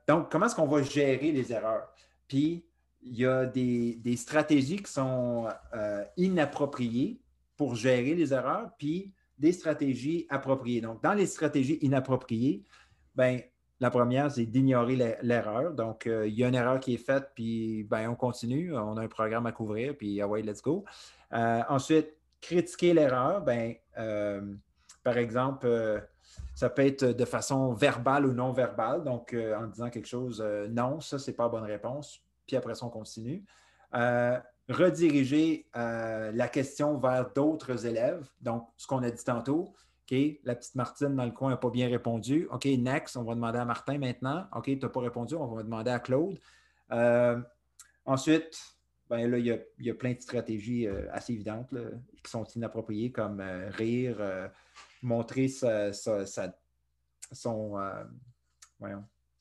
donc, 0.09 0.31
comment 0.31 0.47
est-ce 0.47 0.55
qu'on 0.55 0.67
va 0.67 0.83
gérer 0.83 1.33
les 1.33 1.53
erreurs? 1.53 1.89
Puis, 2.29 2.65
il 3.03 3.17
y 3.17 3.27
a 3.27 3.47
des, 3.47 4.17
stratégies 4.17 4.83
qui 4.83 4.93
sont 4.93 5.49
inappropriées 6.17 7.21
pour 7.57 7.75
gérer 7.75 8.15
les 8.15 8.33
erreurs, 8.33 8.71
puis 8.79 9.13
des 9.39 9.53
stratégies 9.53 10.27
appropriées. 10.29 10.81
Donc, 10.81 11.03
dans 11.03 11.15
les 11.15 11.27
stratégies 11.27 11.79
inappropriées, 11.83 12.65
ben, 13.15 13.41
la 13.81 13.91
première, 13.91 14.31
c'est 14.31 14.45
d'ignorer 14.45 15.19
l'erreur. 15.23 15.73
Donc, 15.73 16.07
euh, 16.07 16.29
il 16.29 16.35
y 16.35 16.45
a 16.45 16.49
une 16.49 16.55
erreur 16.55 16.79
qui 16.81 16.95
est 16.95 17.05
faite, 17.05 17.31
puis 17.35 17.83
ben, 17.85 18.09
on 18.11 18.15
continue. 18.15 18.77
On 18.77 18.97
a 18.99 19.03
un 19.03 19.09
programme 19.09 19.47
à 19.47 19.53
couvrir, 19.53 19.97
puis 19.97 20.21
ah 20.21 20.29
ouais, 20.29 20.43
let's 20.43 20.61
go. 20.61 20.85
Euh, 21.33 21.63
ensuite, 21.69 22.09
critiquer 22.43 22.93
l'erreur. 22.93 23.41
Ben, 23.41 23.75
euh, 23.97 24.55
par 25.03 25.17
exemple, 25.17 26.07
ça 26.55 26.71
peut 26.71 26.85
être 26.85 27.05
de 27.05 27.25
façon 27.25 27.73
verbale 27.73 28.27
ou 28.27 28.33
non 28.33 28.53
verbale. 28.53 29.05
Donc, 29.05 29.35
en 29.35 29.67
disant 29.67 29.91
quelque 29.91 30.09
chose, 30.09 30.45
non, 30.71 31.01
ça, 31.01 31.19
ce 31.19 31.31
n'est 31.31 31.37
pas 31.37 31.45
la 31.45 31.49
bonne 31.49 31.65
réponse. 31.65 32.21
Puis 32.47 32.57
après 32.57 32.75
ça, 32.75 32.87
on 32.87 32.91
continue. 32.91 33.45
rediriger 34.69 35.67
la 35.75 36.49
question 36.49 36.99
vers 36.99 37.31
d'autres 37.33 37.87
élèves. 37.87 38.29
Donc, 38.41 38.69
ce 38.77 38.87
qu'on 38.87 39.03
a 39.03 39.11
dit 39.11 39.25
tantôt, 39.25 39.73
la 40.45 40.55
petite 40.55 40.75
Martine 40.75 41.15
dans 41.15 41.25
le 41.25 41.31
coin 41.31 41.51
n'a 41.51 41.57
pas 41.57 41.71
bien 41.71 41.89
répondu. 41.89 42.49
OK, 42.51 42.65
next, 42.65 43.17
on 43.17 43.23
va 43.23 43.35
demander 43.35 43.59
à 43.59 43.65
Martin 43.65 43.99
maintenant. 43.99 44.47
OK, 44.55 44.65
tu 44.65 44.79
n'as 44.79 44.89
pas 44.89 45.01
répondu, 45.01 45.35
on 45.35 45.47
va 45.47 45.63
demander 45.63 45.91
à 45.91 46.01
Claude. 46.01 46.39
Euh, 46.91 47.39
ensuite, 48.05 48.59
ben 49.09 49.31
là, 49.31 49.39
il 49.39 49.47
y, 49.79 49.91
a, 49.91 49.95
plein 49.95 50.13
de 50.13 50.21
stratégies 50.21 50.87
euh, 50.87 51.07
assez 51.13 51.33
évidentes 51.33 51.75
qui 52.23 52.31
sont 52.31 52.45
inappropriées, 52.45 53.13
comme 53.13 53.41
euh, 53.41 53.71
rire, 53.71 54.19
montrer 55.03 55.49
sa, 55.49 55.93
son, 55.93 56.25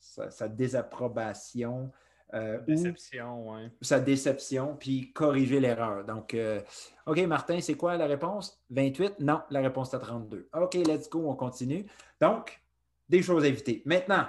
sa, 0.00 0.48
désapprobation, 0.48 1.90
euh, 2.34 2.60
déception. 2.60 3.70
Sa 3.80 4.00
déception, 4.00 4.76
puis 4.76 5.12
corriger 5.12 5.60
l'erreur. 5.60 6.04
Donc, 6.04 6.34
euh, 6.34 6.60
OK, 7.06 7.18
Martin, 7.20 7.60
c'est 7.60 7.74
quoi 7.74 7.96
la 7.96 8.06
réponse? 8.06 8.62
28? 8.70 9.20
Non, 9.20 9.42
la 9.50 9.60
réponse 9.60 9.92
est 9.94 9.98
32. 9.98 10.48
OK, 10.54 10.74
let's 10.74 11.08
go, 11.08 11.28
on 11.28 11.34
continue. 11.34 11.86
Donc, 12.20 12.60
des 13.08 13.22
choses 13.22 13.44
à 13.44 13.48
éviter. 13.48 13.82
Maintenant, 13.84 14.26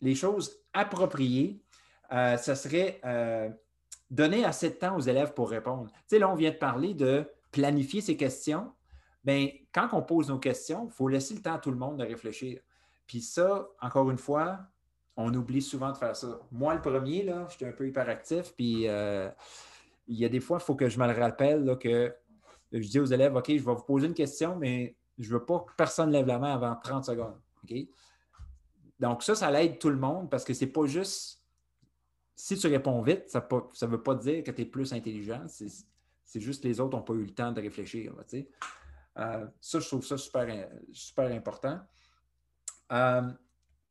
les 0.00 0.14
choses 0.14 0.58
appropriées, 0.72 1.62
euh, 2.12 2.36
ça 2.36 2.54
serait 2.54 3.00
donner 4.10 4.44
assez 4.44 4.70
de 4.70 4.74
temps 4.74 4.96
aux 4.96 5.00
élèves 5.00 5.32
pour 5.34 5.50
répondre. 5.50 5.90
Tu 5.92 5.98
sais, 6.08 6.18
là, 6.18 6.28
on 6.28 6.34
vient 6.34 6.50
de 6.50 6.56
parler 6.56 6.94
de 6.94 7.24
planifier 7.52 8.00
ces 8.00 8.16
questions. 8.16 8.72
Bien, 9.22 9.48
quand 9.72 9.88
on 9.92 10.02
pose 10.02 10.28
nos 10.28 10.38
questions, 10.38 10.86
il 10.86 10.92
faut 10.92 11.08
laisser 11.08 11.34
le 11.34 11.42
temps 11.42 11.54
à 11.54 11.58
tout 11.58 11.70
le 11.70 11.76
monde 11.76 11.98
de 11.98 12.04
réfléchir. 12.04 12.60
Puis 13.06 13.20
ça, 13.20 13.68
encore 13.80 14.10
une 14.10 14.18
fois, 14.18 14.60
on 15.16 15.32
oublie 15.34 15.60
souvent 15.60 15.92
de 15.92 15.96
faire 15.96 16.16
ça. 16.16 16.40
Moi, 16.50 16.74
le 16.74 16.80
premier, 16.80 17.22
là, 17.22 17.46
j'étais 17.50 17.66
un 17.66 17.72
peu 17.72 17.86
hyperactif, 17.86 18.54
puis 18.56 18.88
euh, 18.88 19.28
il 20.08 20.16
y 20.16 20.24
a 20.24 20.28
des 20.28 20.40
fois, 20.40 20.58
il 20.60 20.64
faut 20.64 20.74
que 20.74 20.88
je 20.88 20.98
me 20.98 21.06
le 21.06 21.18
rappelle 21.18 21.76
que 21.78 22.14
je 22.72 22.88
dis 22.88 23.00
aux 23.00 23.06
élèves, 23.06 23.34
OK, 23.34 23.48
je 23.48 23.64
vais 23.64 23.74
vous 23.74 23.82
poser 23.82 24.06
une 24.06 24.14
question, 24.14 24.56
mais 24.56 24.96
je 25.18 25.28
ne 25.28 25.38
veux 25.38 25.44
pas 25.44 25.60
que 25.60 25.72
personne 25.76 26.10
lève 26.10 26.26
la 26.26 26.38
main 26.38 26.54
avant 26.54 26.74
30 26.76 27.04
secondes. 27.04 27.38
OK? 27.64 27.76
Donc, 28.98 29.22
ça, 29.22 29.34
ça 29.34 29.50
l'aide 29.50 29.78
tout 29.78 29.90
le 29.90 29.96
monde 29.96 30.30
parce 30.30 30.44
que 30.44 30.54
c'est 30.54 30.66
pas 30.66 30.86
juste 30.86 31.40
si 32.40 32.56
tu 32.56 32.66
réponds 32.68 33.02
vite, 33.02 33.28
ça 33.28 33.46
ne 33.50 33.86
veut 33.86 34.02
pas 34.02 34.14
dire 34.14 34.42
que 34.42 34.50
tu 34.50 34.62
es 34.62 34.64
plus 34.64 34.94
intelligent. 34.94 35.44
C'est 35.46 36.40
juste 36.40 36.64
les 36.64 36.80
autres 36.80 36.96
n'ont 36.96 37.02
pas 37.02 37.12
eu 37.12 37.24
le 37.24 37.34
temps 37.34 37.52
de 37.52 37.60
réfléchir. 37.60 38.14
Euh, 39.20 39.46
ça, 39.60 39.80
je 39.80 39.86
trouve 39.86 40.04
ça 40.04 40.16
super, 40.16 40.68
super 40.92 41.30
important. 41.30 41.78
Euh, 42.92 43.22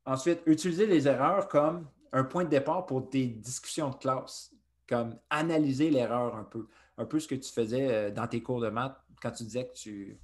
Ensuite, 0.05 0.41
utiliser 0.47 0.87
les 0.87 1.07
erreurs 1.07 1.47
comme 1.47 1.87
un 2.13 2.23
point 2.23 2.43
de 2.43 2.49
départ 2.49 2.87
pour 2.87 3.09
des 3.09 3.27
discussions 3.27 3.91
de 3.91 3.95
classe, 3.95 4.51
comme 4.87 5.15
analyser 5.29 5.91
l'erreur 5.91 6.35
un 6.35 6.45
peu, 6.45 6.67
un 6.97 7.05
peu 7.05 7.19
ce 7.19 7.27
que 7.27 7.35
tu 7.35 7.51
faisais 7.51 7.87
euh, 7.91 8.09
dans 8.09 8.25
tes 8.25 8.41
cours 8.41 8.59
de 8.59 8.69
maths 8.69 8.97
quand 9.21 9.29
tu 9.29 9.43
disais 9.43 9.67
que 9.67 9.73
tu, 9.73 10.17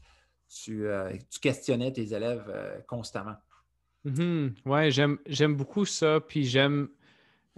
tu, 0.50 0.88
questionnais 1.40 1.94
tes 1.94 2.14
élèves 2.14 2.84
constamment. 2.88 3.36
Mm-hmm. 4.06 4.54
Oui, 4.66 4.92
j'aime 5.28 5.56
beaucoup 5.56 5.86
ça, 5.86 6.20
puis 6.20 6.46
j'aime, 6.46 6.88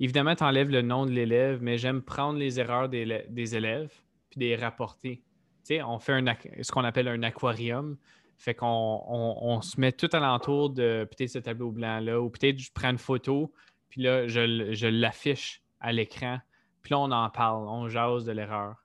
évidemment, 0.00 0.34
tu 0.34 0.42
enlèves 0.42 0.70
le 0.70 0.82
nom 0.82 1.06
de 1.06 1.12
l'élève, 1.12 1.62
mais 1.62 1.78
j'aime 1.78 2.02
prendre 2.02 2.40
les 2.40 2.58
erreurs 2.58 2.88
des, 2.88 3.24
des 3.28 3.54
élèves 3.54 3.92
puis 4.30 4.40
les 4.40 4.56
rapporter. 4.56 5.22
On 5.70 5.98
fait 5.98 6.12
un, 6.12 6.24
ce 6.62 6.70
qu'on 6.70 6.84
appelle 6.84 7.08
un 7.08 7.22
aquarium. 7.22 7.96
Fait 8.36 8.54
qu'on 8.54 8.66
on, 9.06 9.62
se 9.62 9.80
met 9.80 9.92
tout 9.92 10.08
alentour 10.12 10.70
de 10.70 11.08
peut-être 11.10 11.30
ce 11.30 11.38
tableau 11.38 11.70
blanc-là, 11.70 12.20
ou 12.20 12.30
peut-être 12.30 12.58
je 12.58 12.70
prends 12.72 12.90
une 12.90 12.98
photo, 12.98 13.52
puis 13.88 14.02
là, 14.02 14.26
je, 14.26 14.86
l'affiche 14.86 15.62
à 15.80 15.92
l'écran, 15.92 16.40
puis 16.82 16.92
là, 16.92 16.98
on 16.98 17.10
en 17.12 17.30
parle, 17.30 17.66
on 17.68 17.88
jase 17.88 18.24
de 18.24 18.32
l'erreur. 18.32 18.84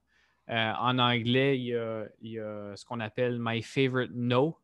Euh, 0.49 0.71
en 0.80 0.97
anglais, 0.99 1.59
il 1.59 1.65
y, 1.65 2.39
a, 2.39 2.75
ce 2.75 2.86
qu'on 2.86 2.99
appelle 2.99 3.38
My 3.39 3.61
Favorite 3.61 4.11
No, 4.13 4.57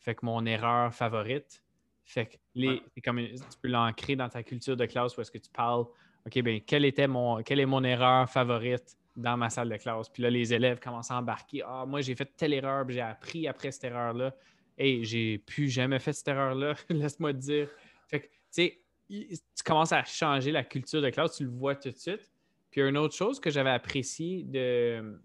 fait 0.00 0.14
que 0.14 0.26
mon 0.26 0.44
erreur 0.44 0.92
favorite. 0.94 1.62
Fait 2.04 2.26
que 2.26 2.36
les, 2.54 2.82
comme, 3.04 3.18
tu 3.18 3.58
peux 3.60 3.68
l'ancrer 3.68 4.14
dans 4.14 4.28
ta 4.28 4.42
culture 4.42 4.76
de 4.76 4.86
classe 4.86 5.16
où 5.16 5.20
est-ce 5.20 5.32
que 5.32 5.38
tu 5.38 5.50
parles, 5.50 5.84
OK, 6.26 6.38
bien, 6.42 6.60
quelle, 6.60 6.84
était 6.84 7.08
mon, 7.08 7.42
quelle 7.42 7.60
est 7.60 7.66
mon 7.66 7.82
erreur 7.82 8.28
favorite? 8.28 8.96
Dans 9.16 9.36
ma 9.36 9.48
salle 9.48 9.68
de 9.70 9.76
classe. 9.76 10.08
Puis 10.08 10.22
là, 10.22 10.30
les 10.30 10.52
élèves 10.52 10.78
commencent 10.78 11.10
à 11.10 11.16
embarquer. 11.16 11.62
Ah, 11.66 11.84
moi, 11.86 12.02
j'ai 12.02 12.14
fait 12.14 12.30
telle 12.36 12.52
erreur, 12.52 12.88
j'ai 12.88 13.00
appris 13.00 13.48
après 13.48 13.72
cette 13.72 13.84
erreur-là. 13.84 14.34
Hey, 14.78 15.04
j'ai 15.04 15.38
plus 15.38 15.68
jamais 15.68 15.98
fait 15.98 16.12
cette 16.12 16.28
erreur-là, 16.28 16.74
laisse-moi 16.90 17.32
te 17.32 17.38
dire. 17.38 17.70
Fait 18.08 18.20
que, 18.20 18.26
tu 18.26 18.32
sais, 18.50 18.80
tu 19.08 19.62
commences 19.64 19.92
à 19.92 20.04
changer 20.04 20.52
la 20.52 20.64
culture 20.64 21.00
de 21.00 21.10
classe, 21.10 21.36
tu 21.36 21.44
le 21.44 21.50
vois 21.50 21.74
tout 21.74 21.90
de 21.90 21.96
suite. 21.96 22.30
Puis 22.70 22.82
une 22.82 22.98
autre 22.98 23.14
chose 23.14 23.40
que 23.40 23.50
j'avais 23.50 23.70
apprécié 23.70 24.42
de, 24.42 25.18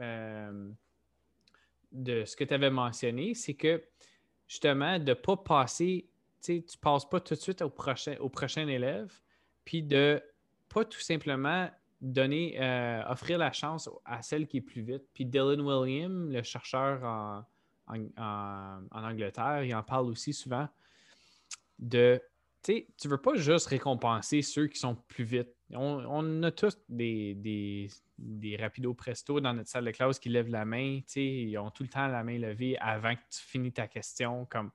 euh, 0.00 0.68
de 1.90 2.24
ce 2.24 2.36
que 2.36 2.44
tu 2.44 2.52
avais 2.52 2.70
mentionné, 2.70 3.32
c'est 3.32 3.54
que 3.54 3.82
justement, 4.46 4.98
de 4.98 5.10
ne 5.10 5.14
pas 5.14 5.36
passer, 5.36 6.06
tu 6.42 6.62
tu 6.62 6.78
passes 6.78 7.08
pas 7.08 7.20
tout 7.20 7.34
de 7.34 7.40
suite 7.40 7.62
au 7.62 7.70
prochain, 7.70 8.16
au 8.20 8.28
prochain 8.28 8.68
élève, 8.68 9.12
puis 9.64 9.82
de 9.82 10.22
pas 10.68 10.84
tout 10.84 11.00
simplement 11.00 11.70
donner, 12.00 12.56
euh, 12.60 13.02
offrir 13.08 13.38
la 13.38 13.52
chance 13.52 13.90
à 14.04 14.22
celle 14.22 14.46
qui 14.46 14.58
est 14.58 14.62
plus 14.62 14.82
vite. 14.82 15.02
Puis 15.14 15.24
Dylan 15.24 15.60
William, 15.60 16.30
le 16.30 16.42
chercheur 16.42 17.02
en, 17.04 17.44
Angleterre, 18.92 19.64
il 19.64 19.74
en 19.74 19.82
parle 19.82 20.06
aussi 20.06 20.32
souvent 20.32 20.68
de, 21.78 22.20
tu 22.62 22.72
sais, 22.72 22.86
tu 23.00 23.08
veux 23.08 23.20
pas 23.20 23.34
juste 23.34 23.66
récompenser 23.68 24.42
ceux 24.42 24.66
qui 24.66 24.78
sont 24.78 24.94
plus 24.94 25.24
vite. 25.24 25.48
On, 25.70 26.42
a 26.42 26.50
tous 26.50 26.78
des, 26.88 27.34
des, 27.34 27.88
des, 28.18 28.56
rapido 28.56 28.94
presto 28.94 29.40
dans 29.40 29.52
notre 29.52 29.68
salle 29.68 29.84
de 29.84 29.90
classe 29.90 30.18
qui 30.18 30.28
lèvent 30.28 30.48
la 30.48 30.64
main, 30.64 31.00
tu 31.06 31.20
ils 31.20 31.58
ont 31.58 31.70
tout 31.70 31.82
le 31.82 31.88
temps 31.88 32.06
la 32.06 32.24
main 32.24 32.38
levée 32.38 32.78
avant 32.78 33.14
que 33.14 33.20
tu 33.30 33.40
finis 33.40 33.72
ta 33.72 33.86
question. 33.86 34.46
Comme, 34.46 34.70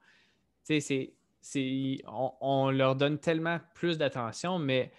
tu 0.65 0.79
sais, 0.79 1.13
c'est, 1.41 2.01
on, 2.07 2.31
on 2.41 2.71
leur 2.71 2.95
donne 2.95 3.19
tellement 3.19 3.59
plus 3.73 3.97
d'attention, 3.97 4.59
mais 4.59 4.91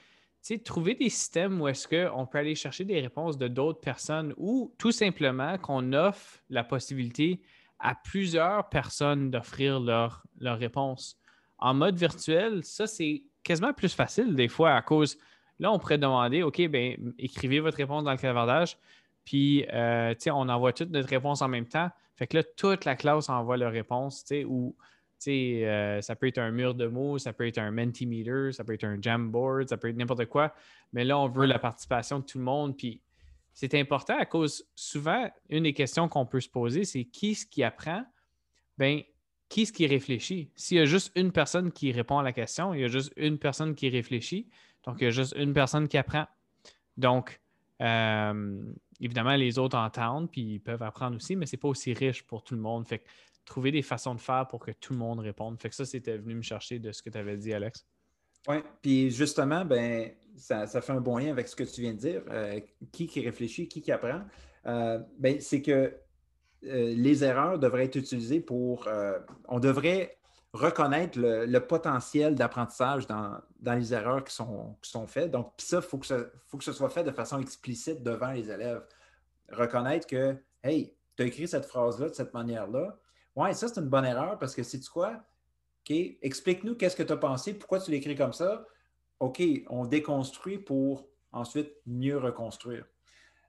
trouver 0.65 0.95
des 0.95 1.09
systèmes 1.09 1.61
où 1.61 1.69
est-ce 1.69 1.89
qu'on 1.89 2.27
peut 2.27 2.39
aller 2.39 2.55
chercher 2.55 2.85
des 2.85 3.01
réponses 3.01 3.39
de 3.39 3.49
d'autres 3.49 3.81
personnes 3.81 4.35
ou 4.37 4.75
tout 4.79 4.93
simplement 4.93 5.59
qu'on 5.59 5.93
offre 5.93 6.41
la 6.51 6.65
possibilité 6.65 7.41
à 7.79 7.95
plusieurs 7.95 8.69
personnes 8.69 9.31
d'offrir 9.31 9.81
leur, 9.81 10.23
leur 10.39 10.59
réponse. 10.59 11.19
En 11.59 11.75
mode 11.75 11.97
virtuel, 11.97 12.65
ça, 12.65 12.87
c'est 12.87 13.25
quasiment 13.43 13.73
plus 13.73 13.95
facile 13.95 14.35
des 14.35 14.49
fois 14.49 14.75
à 14.75 14.83
cause. 14.83 15.19
Là, 15.59 15.73
on 15.73 15.79
pourrait 15.79 15.99
demander, 15.99 16.43
OK, 16.43 16.67
ben, 16.69 17.15
écrivez 17.19 17.61
votre 17.61 17.77
réponse 17.77 18.05
dans 18.05 18.11
le 18.11 18.17
clavardage, 18.17 18.77
puis 19.25 19.67
euh, 19.73 20.15
on 20.29 20.49
envoie 20.49 20.73
toute 20.73 20.91
notre 20.91 21.09
réponse 21.09 21.43
en 21.43 21.49
même 21.49 21.67
temps. 21.67 21.91
Fait 22.17 22.27
que 22.27 22.37
là, 22.39 22.43
toute 22.43 22.85
la 22.85 22.97
classe 22.97 23.29
envoie 23.29 23.57
leur 23.57 23.73
réponse, 23.73 24.25
ou 24.47 24.77
euh, 25.31 26.01
ça 26.01 26.17
peut 26.17 26.27
être 26.27 26.39
un 26.39 26.51
mur 26.51 26.75
de 26.75 26.87
mots, 26.87 27.19
ça 27.19 27.33
peut 27.33 27.47
être 27.47 27.59
un 27.59 27.71
Mentimeter, 27.71 28.53
ça 28.53 28.65
peut 28.65 28.75
être 28.75 28.85
un 28.85 29.01
Jamboard, 29.01 29.69
ça 29.69 29.77
peut 29.77 29.89
être 29.89 29.97
n'importe 29.97 30.27
quoi. 30.27 30.55
Mais 30.93 31.05
là, 31.05 31.19
on 31.19 31.29
veut 31.29 31.47
la 31.47 31.59
participation 31.59 32.21
de 32.21 32.25
tout 32.25 32.39
le 32.39 32.45
monde. 32.45 32.77
Puis 32.77 33.03
c'est 33.53 33.75
important 33.75 34.19
à 34.19 34.27
cause, 34.27 34.67
souvent, 34.75 35.31
une 35.49 35.65
des 35.65 35.73
questions 35.73 36.09
qu'on 36.09 36.27
peut 36.27 36.41
se 36.41 36.49
poser, 36.49 36.85
c'est 36.85 37.05
qui 37.05 37.33
est-ce 37.33 37.47
qui 37.47 37.63
apprend? 37.63 38.05
Bien, 38.77 39.03
qui 39.49 39.63
est-ce 39.63 39.73
qui 39.73 39.87
réfléchit? 39.87 40.51
S'il 40.57 40.79
y 40.79 40.81
a 40.81 40.85
juste 40.85 41.13
une 41.15 41.31
personne 41.31 41.71
qui 41.71 41.93
répond 41.93 42.19
à 42.19 42.23
la 42.23 42.33
question, 42.33 42.75
il 42.75 42.81
y 42.81 42.85
a 42.85 42.89
juste 42.89 43.13
une 43.17 43.39
personne 43.39 43.75
qui 43.75 43.89
réfléchit. 43.89 44.49
Donc, 44.85 44.97
il 45.01 45.05
y 45.05 45.07
a 45.07 45.11
juste 45.11 45.35
une 45.37 45.53
personne 45.53 45.87
qui 45.87 45.97
apprend. 45.97 46.27
Donc, 46.97 47.41
euh, 47.81 48.63
évidemment, 49.01 49.37
les 49.37 49.59
autres 49.59 49.79
entendent, 49.79 50.31
puis 50.31 50.55
ils 50.55 50.61
peuvent 50.61 50.83
apprendre 50.83 51.17
aussi, 51.17 51.37
mais 51.37 51.47
ce 51.47 51.55
n'est 51.55 51.61
pas 51.61 51.69
aussi 51.69 51.93
riche 51.93 52.23
pour 52.25 52.43
tout 52.43 52.55
le 52.55 52.61
monde. 52.61 52.87
Fait 52.87 53.05
trouver 53.45 53.71
des 53.71 53.83
façons 53.83 54.15
de 54.15 54.21
faire 54.21 54.47
pour 54.49 54.61
que 54.61 54.71
tout 54.71 54.93
le 54.93 54.99
monde 54.99 55.21
réponde. 55.21 55.61
Fait 55.61 55.69
que 55.69 55.75
ça, 55.75 55.85
c'était 55.85 56.19
venu 56.19 56.35
me 56.35 56.43
chercher 56.43 56.79
de 56.79 56.93
ce 56.93 57.03
que 57.03 57.11
tu 57.11 57.19
avais 57.19 57.37
dit, 57.37 57.53
Alex. 57.53 57.87
Oui, 58.49 58.57
puis 58.83 59.11
justement, 59.11 59.65
ben, 59.65 60.11
ça, 60.37 60.67
fait 60.67 60.93
un 60.93 61.01
bon 61.01 61.19
lien 61.19 61.31
avec 61.31 61.49
ce 61.49 61.57
que 61.57 61.65
tu 61.65 61.81
viens 61.81 61.95
de 61.95 61.99
dire. 61.99 62.23
Euh, 62.31 62.61
qui 62.93 63.07
qui 63.07 63.21
réfléchit, 63.21 63.69
qui 63.69 63.81
qui 63.81 63.91
apprend? 63.91 64.23
Euh, 64.67 64.99
ben, 65.19 65.41
c'est 65.41 65.63
que 65.63 65.95
euh, 66.65 66.95
les 66.95 67.25
erreurs 67.25 67.59
devraient 67.59 67.85
être 67.85 67.97
utilisées 67.97 68.41
pour. 68.41 68.89
on 69.49 69.61
devrait 69.61 70.19
reconnaître 70.53 71.19
le, 71.19 71.59
potentiel 71.59 72.37
d'apprentissage 72.37 73.09
dans, 73.09 73.41
les 73.61 73.93
erreurs 73.93 74.23
qui 74.23 74.33
sont, 74.33 74.77
sont 74.83 75.07
faites. 75.07 75.31
Donc, 75.31 75.53
ça, 75.59 75.79
il 75.79 75.83
faut, 75.83 75.99
que 75.99 76.07
ce, 76.07 76.29
faut 76.47 76.59
que 76.59 76.65
ce 76.65 76.73
soit 76.73 76.91
fait 76.91 77.03
de 77.03 77.11
façon 77.11 77.41
explicite 77.41 78.03
devant 78.03 78.31
les 78.31 78.51
élèves. 78.51 78.83
Reconnaître 79.51 80.07
que, 80.07 80.37
hey, 80.63 80.95
tu 81.17 81.25
as 81.25 81.27
écrit 81.27 81.49
cette 81.49 81.67
phrase-là 81.67 82.09
de 82.09 82.15
cette 82.15 82.33
manière-là. 82.33 82.97
Ouais, 83.37 83.53
ça, 83.55 83.69
c'est 83.69 83.81
une 83.81 83.89
bonne 83.89 84.05
erreur 84.05 84.39
parce 84.39 84.55
que 84.55 84.63
c'est 84.63 84.85
quoi? 84.89 85.25
Explique-nous 85.89 86.77
qu'est-ce 86.77 86.97
que 86.97 87.03
tu 87.03 87.13
as 87.13 87.17
pensé, 87.17 87.55
pourquoi 87.55 87.81
tu 87.81 87.91
l'écris 87.91 88.17
comme 88.17 88.33
ça? 88.33 88.65
OK, 89.21 89.43
on 89.69 89.85
déconstruit 89.85 90.59
pour 90.59 91.07
ensuite 91.33 91.73
mieux 91.87 92.19
reconstruire. 92.19 92.87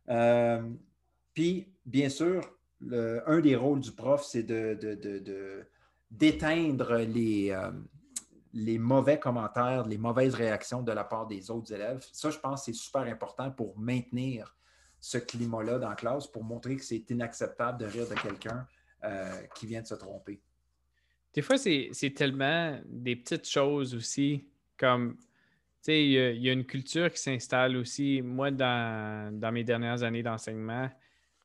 Euh, 0.09 0.61
puis, 1.33 1.73
bien 1.85 2.09
sûr, 2.09 2.41
un 2.91 3.39
des 3.39 3.55
rôles 3.55 3.79
du 3.79 3.91
prof, 3.91 4.23
c'est 4.23 4.43
de, 4.43 5.65
d'éteindre 6.11 6.97
les, 6.97 7.51
euh, 7.51 7.71
les 8.53 8.77
mauvais 8.77 9.19
commentaires, 9.19 9.85
les 9.85 9.97
mauvaises 9.97 10.33
réactions 10.33 10.81
de 10.81 10.91
la 10.91 11.03
part 11.03 11.27
des 11.27 11.51
autres 11.51 11.73
élèves. 11.73 12.05
Ça, 12.11 12.29
je 12.29 12.39
pense 12.39 12.65
c'est 12.65 12.73
super 12.73 13.01
important 13.01 13.51
pour 13.51 13.77
maintenir 13.77 14.55
ce 14.99 15.17
climat-là 15.17 15.79
dans 15.79 15.89
la 15.89 15.95
classe, 15.95 16.27
pour 16.27 16.43
montrer 16.43 16.75
que 16.75 16.83
c'est 16.83 17.09
inacceptable 17.09 17.79
de 17.79 17.85
rire 17.85 18.07
de 18.07 18.15
quelqu'un 18.15 18.67
euh, 19.05 19.41
qui 19.55 19.65
vient 19.67 19.81
de 19.81 19.87
se 19.87 19.95
tromper. 19.95 20.39
Des 21.33 21.41
fois, 21.41 21.57
c'est 21.57 22.13
tellement 22.15 22.79
des 22.85 23.15
petites 23.15 23.47
choses 23.47 23.93
aussi, 23.93 24.45
comme, 24.77 25.17
tu 25.17 25.23
sais, 25.81 26.05
il 26.05 26.41
y, 26.41 26.49
a 26.49 26.53
une 26.53 26.65
culture 26.65 27.11
qui 27.11 27.19
s'installe 27.19 27.75
aussi. 27.75 28.21
Moi, 28.21 28.51
dans, 28.51 29.37
dans, 29.37 29.51
mes 29.51 29.63
dernières 29.65 30.01
années 30.03 30.23
d'enseignement, 30.23 30.89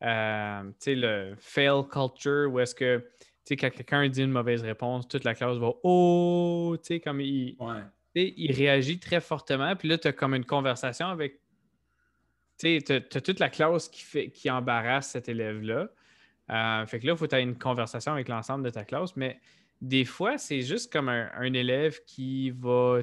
euh, 0.02 0.62
tu 0.62 0.74
sais, 0.78 0.94
le 0.94 1.34
fail 1.38 1.82
culture, 1.90 2.52
où 2.52 2.60
est-ce 2.60 2.74
que 2.74 3.04
sais, 3.50 3.56
quand 3.56 3.70
quelqu'un 3.70 4.08
dit 4.08 4.22
une 4.22 4.30
mauvaise 4.30 4.62
réponse, 4.62 5.08
toute 5.08 5.24
la 5.24 5.34
classe 5.34 5.58
va 5.58 5.72
Oh, 5.82 6.76
tu 6.82 6.86
sais, 6.86 7.00
comme 7.00 7.20
il, 7.20 7.56
il 8.14 8.52
réagit 8.52 8.98
très 8.98 9.20
fortement. 9.20 9.74
Puis 9.76 9.88
là, 9.88 9.98
tu 9.98 10.08
as 10.08 10.12
comme 10.12 10.34
une 10.34 10.44
conversation 10.44 11.06
avec. 11.06 11.40
Tu 12.58 12.78
sais, 12.78 13.02
tu 13.10 13.16
as, 13.16 13.20
toute 13.20 13.40
la 13.40 13.48
classe 13.48 13.88
qui, 13.88 14.02
fait, 14.02 14.30
qui 14.30 14.50
embarrasse 14.50 15.10
cet 15.10 15.28
élève-là. 15.28 15.88
Euh, 16.50 16.86
fait 16.86 16.98
que 16.98 17.06
là, 17.06 17.12
il 17.12 17.18
faut 17.18 17.24
avoir 17.24 17.40
une 17.40 17.56
conversation 17.56 18.12
avec 18.12 18.28
l'ensemble 18.28 18.64
de 18.64 18.70
ta 18.70 18.84
classe. 18.84 19.14
Mais 19.16 19.40
des 19.80 20.04
fois, 20.04 20.36
c'est 20.36 20.62
juste 20.62 20.92
comme 20.92 21.08
un, 21.08 21.52
élève 21.52 22.00
qui 22.04 22.50
va 22.50 23.00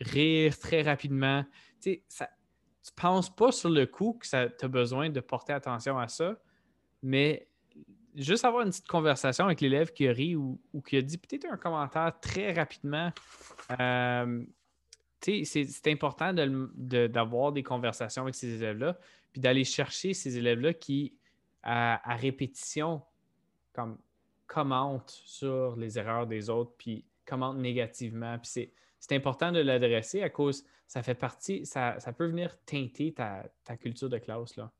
rire 0.00 0.58
très 0.58 0.82
rapidement. 0.82 1.44
Tu 1.80 1.90
ne 1.90 2.26
penses 2.94 3.34
pas 3.34 3.50
sur 3.50 3.70
le 3.70 3.86
coup 3.86 4.18
que 4.20 4.26
tu 4.26 4.64
as 4.64 4.68
besoin 4.68 5.10
de 5.10 5.20
porter 5.20 5.52
attention 5.52 5.98
à 5.98 6.08
ça, 6.08 6.38
mais 7.02 7.48
juste 8.14 8.44
avoir 8.44 8.62
une 8.62 8.70
petite 8.70 8.88
conversation 8.88 9.46
avec 9.46 9.60
l'élève 9.60 9.92
qui 9.92 10.08
a 10.08 10.12
ri 10.12 10.36
ou, 10.36 10.60
qui 10.86 10.96
a 10.96 11.02
dit 11.02 11.18
peut-être 11.18 11.46
un 11.50 11.56
commentaire 11.56 12.12
très 12.20 12.52
rapidement. 12.52 13.12
Euh, 13.80 14.42
c'est 15.22 15.86
important 15.86 16.32
d'avoir 16.32 17.52
des 17.52 17.62
conversations 17.62 18.22
avec 18.22 18.34
ces 18.34 18.54
élèves-là, 18.54 18.98
puis 19.32 19.40
d'aller 19.40 19.64
chercher 19.64 20.14
ces 20.14 20.38
élèves-là 20.38 20.72
qui, 20.74 21.14
à, 21.62 22.16
répétition, 22.16 23.02
comme 23.72 23.98
commentent 24.46 25.20
sur 25.24 25.76
les 25.76 25.98
erreurs 25.98 26.26
des 26.26 26.48
autres, 26.50 26.72
puis 26.78 27.04
commentent 27.26 27.58
négativement. 27.58 28.38
Puis 28.38 28.70
c'est 28.98 29.16
important 29.16 29.50
de 29.50 29.60
l'adresser 29.60 30.22
à 30.22 30.30
cause 30.30 30.64
ça 30.86 31.02
fait 31.02 31.14
partie, 31.14 31.66
ça, 31.66 31.96
peut 32.16 32.26
venir 32.26 32.56
teinter 32.64 33.12
ta, 33.12 33.44
ta 33.64 33.76
culture 33.76 34.08
de 34.08 34.18
classe. 34.18 34.56
Là. 34.56 34.72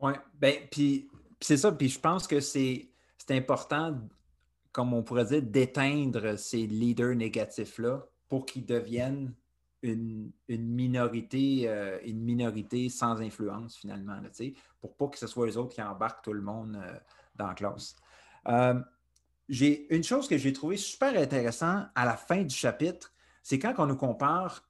Oui, 0.00 0.12
ben, 0.34 0.54
puis 0.70 1.08
c'est 1.40 1.56
ça, 1.56 1.72
puis 1.72 1.88
je 1.88 2.00
pense 2.00 2.26
que 2.26 2.40
c'est 2.40 2.90
important, 3.30 3.98
comme 4.72 4.92
on 4.92 5.02
pourrait 5.02 5.26
dire, 5.26 5.42
d'éteindre 5.42 6.36
ces 6.36 6.66
leaders 6.66 7.14
négatifs-là 7.14 8.06
pour 8.28 8.46
qu'ils 8.46 8.66
deviennent 8.66 9.34
une, 9.82 10.32
minorité, 10.48 11.68
euh, 11.68 11.98
une 12.04 12.20
minorité 12.20 12.88
sans 12.88 13.20
influence 13.20 13.76
finalement, 13.76 14.20
là, 14.20 14.28
pour 14.80 14.96
pas 14.96 15.08
que 15.08 15.18
ce 15.18 15.26
soit 15.26 15.46
les 15.46 15.56
autres 15.56 15.74
qui 15.74 15.82
embarquent 15.82 16.22
tout 16.22 16.32
le 16.32 16.42
monde 16.42 16.76
euh, 16.76 16.98
dans 17.36 17.48
la 17.48 17.54
classe. 17.54 17.96
Euh, 18.48 18.80
j'ai 19.48 19.92
une 19.94 20.04
chose 20.04 20.28
que 20.28 20.36
j'ai 20.36 20.52
trouvée 20.52 20.76
super 20.76 21.16
intéressante 21.16 21.86
à 21.94 22.04
la 22.04 22.16
fin 22.16 22.42
du 22.42 22.54
chapitre, 22.54 23.12
c'est 23.42 23.58
quand 23.58 23.74
on 23.78 23.86
nous 23.86 23.96
compare 23.96 24.68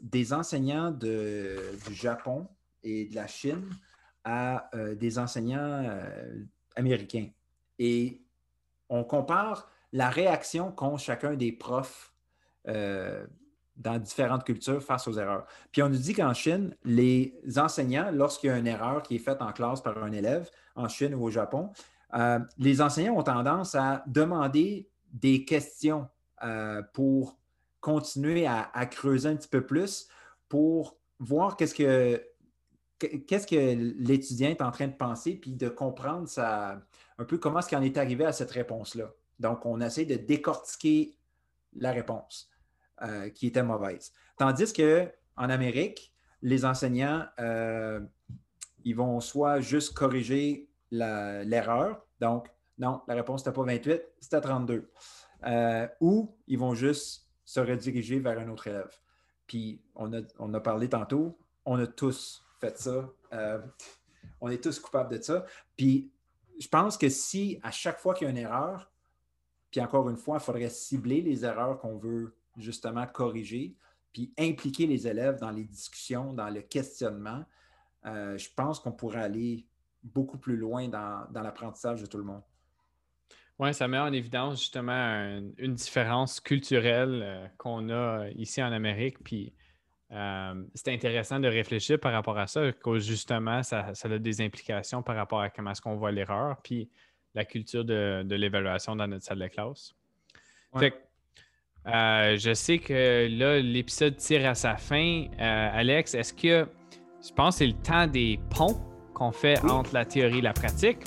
des 0.00 0.32
enseignants 0.32 0.92
du 0.92 1.58
Japon 1.92 2.46
et 2.84 3.06
de 3.06 3.14
la 3.16 3.26
Chine 3.26 3.68
à 4.22 4.70
des 4.94 5.18
enseignants 5.18 5.98
américains. 6.76 7.28
Et 7.80 8.22
on 8.88 9.02
compare 9.02 9.68
la 9.92 10.10
réaction 10.10 10.70
qu'ont 10.70 10.96
chacun 10.96 11.34
des 11.34 11.50
profs 11.50 12.14
dans 13.76 13.98
différentes 13.98 14.44
cultures 14.44 14.82
face 14.82 15.06
aux 15.06 15.18
erreurs. 15.18 15.46
Puis 15.72 15.82
on 15.82 15.88
nous 15.88 15.96
dit 15.96 16.14
qu'en 16.14 16.32
Chine, 16.32 16.74
les 16.84 17.34
enseignants, 17.56 18.10
lorsqu'il 18.12 18.48
y 18.48 18.52
a 18.52 18.58
une 18.58 18.66
erreur 18.66 19.02
qui 19.02 19.16
est 19.16 19.20
faite 19.20 19.42
en 19.42 19.52
classe 19.52 19.82
par 19.82 20.02
un 20.02 20.12
élève, 20.12 20.50
en 20.74 20.88
Chine 20.88 21.14
ou 21.14 21.24
au 21.24 21.30
Japon, 21.30 21.70
les 22.58 22.80
enseignants 22.80 23.16
ont 23.16 23.22
tendance 23.22 23.74
à 23.74 24.02
demander 24.06 24.88
des 25.12 25.44
questions 25.44 26.08
pour 26.94 27.38
continuer 27.80 28.46
à, 28.46 28.70
à, 28.72 28.86
creuser 28.86 29.28
un 29.28 29.36
petit 29.36 29.48
peu 29.48 29.64
plus 29.64 30.08
pour 30.48 30.96
voir 31.18 31.56
qu'est-ce 31.56 31.74
que 31.74 32.22
qu'est-ce 32.98 33.46
que 33.46 33.74
l'étudiant 33.98 34.48
est 34.48 34.62
en 34.62 34.70
train 34.70 34.86
de 34.86 34.94
penser, 34.94 35.34
puis 35.34 35.54
de 35.54 35.68
comprendre 35.68 36.28
un 36.38 37.24
peu 37.24 37.38
comment 37.38 37.58
est-ce 37.58 37.68
qu'il 37.68 37.78
en 37.78 37.82
est 37.82 37.98
arrivé 37.98 38.24
à 38.24 38.32
cette 38.32 38.50
réponse-là. 38.50 39.12
Donc, 39.38 39.66
on 39.66 39.80
essaie 39.80 40.06
de 40.06 40.16
décortiquer 40.16 41.18
la 41.74 41.92
réponse 41.92 42.48
euh, 43.02 43.28
qui 43.30 43.48
était 43.48 43.62
mauvaise. 43.62 44.12
Tandis 44.36 44.72
qu'en 44.72 45.48
Amérique, 45.48 46.14
les 46.42 46.64
enseignants, 46.64 47.26
euh, 47.38 48.00
ils 48.84 48.96
vont 48.96 49.20
soit 49.20 49.60
juste 49.60 49.94
corriger 49.94 50.68
l'erreur, 50.90 52.06
donc 52.20 52.48
non, 52.78 53.00
la 53.08 53.14
réponse 53.14 53.44
n'était 53.44 53.54
pas 53.54 53.64
28, 53.64 54.02
c'était 54.20 54.40
32. 54.40 54.90
Euh, 55.46 55.88
ou 56.00 56.36
ils 56.46 56.58
vont 56.58 56.74
juste 56.74 57.26
se 57.44 57.60
rediriger 57.60 58.18
vers 58.18 58.38
un 58.38 58.48
autre 58.48 58.66
élève. 58.66 58.92
Puis 59.46 59.82
on 59.94 60.10
on 60.38 60.54
a 60.54 60.60
parlé 60.60 60.88
tantôt, 60.88 61.38
on 61.64 61.78
a 61.78 61.86
tous 61.86 62.44
faites 62.60 62.78
ça. 62.78 63.08
On 64.40 64.48
est 64.50 64.62
tous 64.62 64.78
coupables 64.78 65.16
de 65.16 65.22
ça. 65.22 65.44
Puis 65.76 66.10
je 66.58 66.68
pense 66.68 66.96
que 66.96 67.08
si 67.08 67.58
à 67.62 67.70
chaque 67.70 67.98
fois 67.98 68.14
qu'il 68.14 68.26
y 68.26 68.28
a 68.28 68.30
une 68.30 68.38
erreur, 68.38 68.90
puis 69.70 69.80
encore 69.80 70.08
une 70.08 70.16
fois, 70.16 70.38
il 70.38 70.44
faudrait 70.44 70.70
cibler 70.70 71.20
les 71.20 71.44
erreurs 71.44 71.78
qu'on 71.78 71.98
veut 71.98 72.34
justement 72.56 73.06
corriger, 73.06 73.74
puis 74.12 74.32
impliquer 74.38 74.86
les 74.86 75.06
élèves 75.06 75.38
dans 75.38 75.50
les 75.50 75.64
discussions, 75.64 76.32
dans 76.32 76.48
le 76.48 76.62
questionnement, 76.62 77.44
euh, 78.06 78.38
je 78.38 78.48
pense 78.54 78.80
qu'on 78.80 78.92
pourrait 78.92 79.22
aller 79.22 79.66
beaucoup 80.02 80.38
plus 80.38 80.56
loin 80.56 80.88
dans, 80.88 81.26
l'apprentissage 81.34 82.00
de 82.00 82.06
tout 82.06 82.18
le 82.18 82.24
monde. 82.24 82.42
Oui, 83.58 83.72
ça 83.74 83.88
met 83.88 83.98
en 83.98 84.12
évidence 84.12 84.60
justement 84.60 85.40
une, 85.58 85.74
différence 85.74 86.40
culturelle 86.40 87.22
euh, 87.22 87.46
qu'on 87.56 87.88
a 87.90 88.28
ici 88.36 88.62
en 88.62 88.70
Amérique, 88.70 89.22
puis 89.24 89.52
euh, 90.12 90.64
c'est 90.74 90.92
intéressant 90.92 91.40
de 91.40 91.48
réfléchir 91.48 91.98
par 91.98 92.12
rapport 92.12 92.38
à 92.38 92.46
ça, 92.46 92.70
que 92.72 92.98
justement, 92.98 93.62
ça, 93.62 93.92
a 94.02 94.18
des 94.18 94.40
implications 94.40 95.02
par 95.02 95.16
rapport 95.16 95.40
à 95.40 95.50
comment 95.50 95.72
est-ce 95.72 95.80
qu'on 95.80 95.96
voit 95.96 96.12
l'erreur, 96.12 96.58
puis 96.62 96.90
la 97.34 97.44
culture 97.44 97.84
de, 97.84 98.24
l'évaluation 98.30 98.94
dans 98.94 99.06
notre 99.08 99.24
salle 99.24 99.40
de 99.40 99.48
classe. 99.48 99.94
Euh, 101.86 102.36
je 102.36 102.52
sais 102.52 102.78
que 102.78 103.28
là, 103.30 103.60
l'épisode 103.60 104.16
tire 104.16 104.48
à 104.48 104.54
sa 104.54 104.76
fin. 104.76 105.26
Euh, 105.38 105.70
Alex, 105.72 106.14
est-ce 106.14 106.32
que 106.32 106.68
je 107.24 107.32
pense 107.32 107.54
que 107.54 107.58
c'est 107.58 107.66
le 107.66 107.74
temps 107.74 108.06
des 108.06 108.40
ponts 108.50 108.80
qu'on 109.14 109.30
fait 109.30 109.58
entre 109.64 109.94
la 109.94 110.04
théorie 110.04 110.38
et 110.38 110.42
la 110.42 110.52
pratique? 110.52 110.98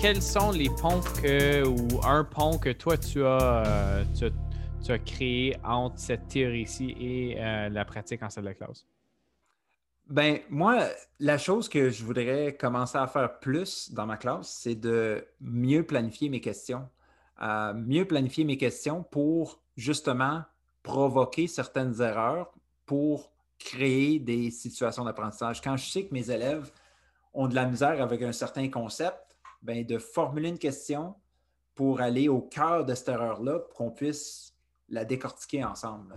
quels 0.00 0.22
sont 0.22 0.50
les 0.50 0.70
ponts 0.80 1.02
que, 1.22 1.62
ou 1.66 2.00
un 2.02 2.24
pont 2.24 2.56
que 2.56 2.70
toi 2.70 2.96
tu 2.96 3.22
as, 3.22 3.66
euh, 3.66 4.04
tu, 4.82 4.92
as 4.92 4.98
créé 4.98 5.54
entre 5.62 5.98
cette 5.98 6.26
théorie-ci 6.28 6.96
et 6.98 7.34
la 7.34 7.84
pratique 7.84 8.22
en 8.22 8.30
salle 8.30 8.46
de 8.46 8.52
classe? 8.52 8.86
Ben, 10.10 10.40
moi, 10.50 10.88
la 11.20 11.38
chose 11.38 11.68
que 11.68 11.88
je 11.88 12.04
voudrais 12.04 12.56
commencer 12.56 12.98
à 12.98 13.06
faire 13.06 13.38
plus 13.38 13.92
dans 13.92 14.06
ma 14.06 14.16
classe, 14.16 14.58
c'est 14.60 14.74
de 14.74 15.24
mieux 15.40 15.86
planifier 15.86 16.28
mes 16.28 16.40
questions. 16.40 16.88
Euh, 17.40 17.72
mieux 17.74 18.04
planifier 18.04 18.42
mes 18.42 18.56
questions 18.56 19.04
pour 19.04 19.62
justement 19.76 20.42
provoquer 20.82 21.46
certaines 21.46 22.00
erreurs 22.00 22.52
pour 22.86 23.30
créer 23.60 24.18
des 24.18 24.50
situations 24.50 25.04
d'apprentissage. 25.04 25.60
Quand 25.60 25.76
je 25.76 25.88
sais 25.88 26.06
que 26.06 26.12
mes 26.12 26.28
élèves 26.28 26.72
ont 27.32 27.46
de 27.46 27.54
la 27.54 27.66
misère 27.66 28.02
avec 28.02 28.20
un 28.22 28.32
certain 28.32 28.68
concept, 28.68 29.16
ben, 29.62 29.86
de 29.86 29.96
formuler 29.98 30.48
une 30.48 30.58
question 30.58 31.14
pour 31.76 32.00
aller 32.00 32.28
au 32.28 32.40
cœur 32.40 32.84
de 32.84 32.96
cette 32.96 33.10
erreur-là 33.10 33.60
pour 33.60 33.74
qu'on 33.74 33.92
puisse 33.92 34.56
la 34.88 35.04
décortiquer 35.04 35.62
ensemble. 35.62 36.12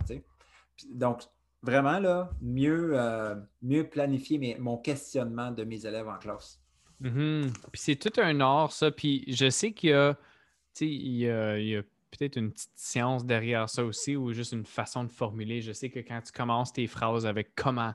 donc, 0.90 1.22
vraiment, 1.64 1.98
là, 1.98 2.30
mieux, 2.40 2.90
euh, 2.94 3.34
mieux 3.62 3.88
planifier 3.88 4.56
mon 4.58 4.76
questionnement 4.76 5.50
de 5.50 5.64
mes 5.64 5.86
élèves 5.86 6.08
en 6.08 6.18
classe. 6.18 6.60
Mhm. 7.00 7.52
Puis 7.72 7.80
c'est 7.80 7.96
tout 7.96 8.20
un 8.20 8.40
art, 8.40 8.72
ça. 8.72 8.90
Puis 8.90 9.24
je 9.28 9.50
sais 9.50 9.72
qu'il 9.72 9.90
y 9.90 9.92
a, 9.92 11.58
il 11.58 11.76
a 11.76 11.82
peut-être 12.10 12.36
une 12.36 12.52
petite 12.52 12.70
science 12.76 13.24
derrière 13.24 13.68
ça 13.68 13.84
aussi, 13.84 14.16
ou 14.16 14.32
juste 14.32 14.52
une 14.52 14.64
façon 14.64 15.04
de 15.04 15.10
formuler. 15.10 15.60
Je 15.60 15.72
sais 15.72 15.90
que 15.90 16.00
quand 16.00 16.20
tu 16.20 16.32
commences 16.32 16.72
tes 16.72 16.86
phrases 16.86 17.26
avec 17.26 17.54
comment, 17.54 17.94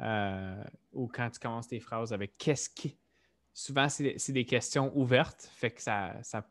euh, 0.00 0.64
ou 0.92 1.08
quand 1.08 1.30
tu 1.30 1.38
commences 1.38 1.68
tes 1.68 1.80
phrases 1.80 2.12
avec 2.12 2.36
qu'est-ce 2.38 2.70
qui. 2.70 2.96
Souvent, 3.52 3.88
c'est 3.88 4.32
des 4.32 4.44
questions 4.44 4.90
ouvertes, 4.96 5.48
fait 5.54 5.70
que 5.70 5.80
ça, 5.80 6.14
ça, 6.22 6.44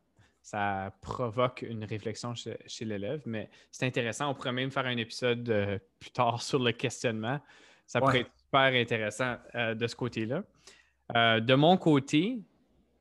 ça 0.44 0.94
provoque 1.02 1.66
une 1.68 1.86
réflexion 1.86 2.36
chez, 2.36 2.86
l'élève. 2.86 3.22
Mais 3.26 3.50
c'est 3.72 3.88
intéressant. 3.88 4.30
On 4.30 4.36
pourrait 4.36 4.52
même 4.52 4.70
faire 4.70 4.86
un 4.86 4.98
épisode 4.98 5.50
euh, 5.50 5.80
plus 6.00 6.12
tard 6.12 6.42
sur 6.42 6.60
le 6.60 6.72
questionnement. 6.74 7.40
Ça 7.88 8.00
pourrait 8.00 8.22
être 8.22 8.32
super 8.38 8.80
intéressant 8.80 9.38
euh, 9.56 9.74
de 9.74 9.88
ce 9.88 9.96
côté-là. 9.96 10.44
de 11.40 11.56
mon 11.56 11.78
côté, 11.78 12.40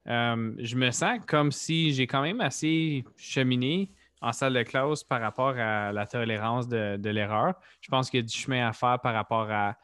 je 0.06 0.76
me 0.76 0.90
sens 0.90 1.18
comme 1.26 1.52
si 1.52 1.92
j'ai 1.92 2.06
quand 2.06 2.22
même 2.22 2.40
assez 2.40 3.04
cheminé 3.16 3.90
en 4.20 4.32
salle 4.32 4.54
de 4.54 4.62
classe 4.62 5.02
par 5.02 5.20
rapport 5.20 5.56
à 5.58 5.92
la 5.92 6.06
tolérance 6.06 6.68
de, 6.68 6.96
de 6.96 7.10
l'erreur. 7.10 7.54
Je 7.80 7.88
pense 7.88 8.08
qu'il 8.08 8.20
y 8.20 8.22
a 8.22 8.26
du 8.26 8.36
chemin 8.36 8.68
à 8.68 8.72
faire 8.72 9.00
par 9.00 9.14
rapport 9.14 9.50
à 9.50 9.76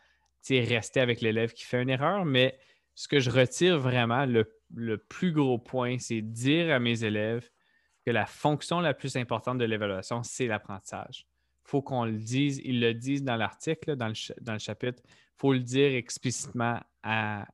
rester 0.49 1.01
avec 1.01 1.21
l'élève 1.21 1.53
qui 1.53 1.65
fait 1.65 1.83
une 1.83 1.91
erreur, 1.91 2.25
mais 2.25 2.59
ce 2.99 3.07
que 3.07 3.21
je 3.21 3.31
retire 3.31 3.79
vraiment, 3.79 4.27
le, 4.27 4.97
plus 4.97 5.31
gros 5.31 5.57
point, 5.57 6.01
c'est 6.01 6.21
dire 6.21 6.75
à 6.75 6.81
mes 6.81 7.05
élèves 7.05 7.49
que 8.05 8.11
la 8.11 8.27
fonction 8.27 8.81
la 8.81 8.93
plus 8.93 9.15
importante 9.15 9.59
de 9.59 9.65
l'évaluation, 9.65 10.25
c'est 10.25 10.49
l'apprentissage. 10.49 11.25
Il 11.65 11.71
faut 11.71 11.81
qu'on 11.81 12.07
le 12.07 12.19
dise, 12.19 12.61
ils 12.65 12.81
le 12.81 12.95
disent 12.95 13.23
dans 13.23 13.37
l'article, 13.37 13.95
dans 13.95 14.09
le, 14.09 14.59
chapitre, 14.59 15.01
il 15.07 15.37
faut 15.37 15.53
le 15.53 15.61
dire 15.61 15.95
explicitement 15.95 16.81
à, 17.05 17.47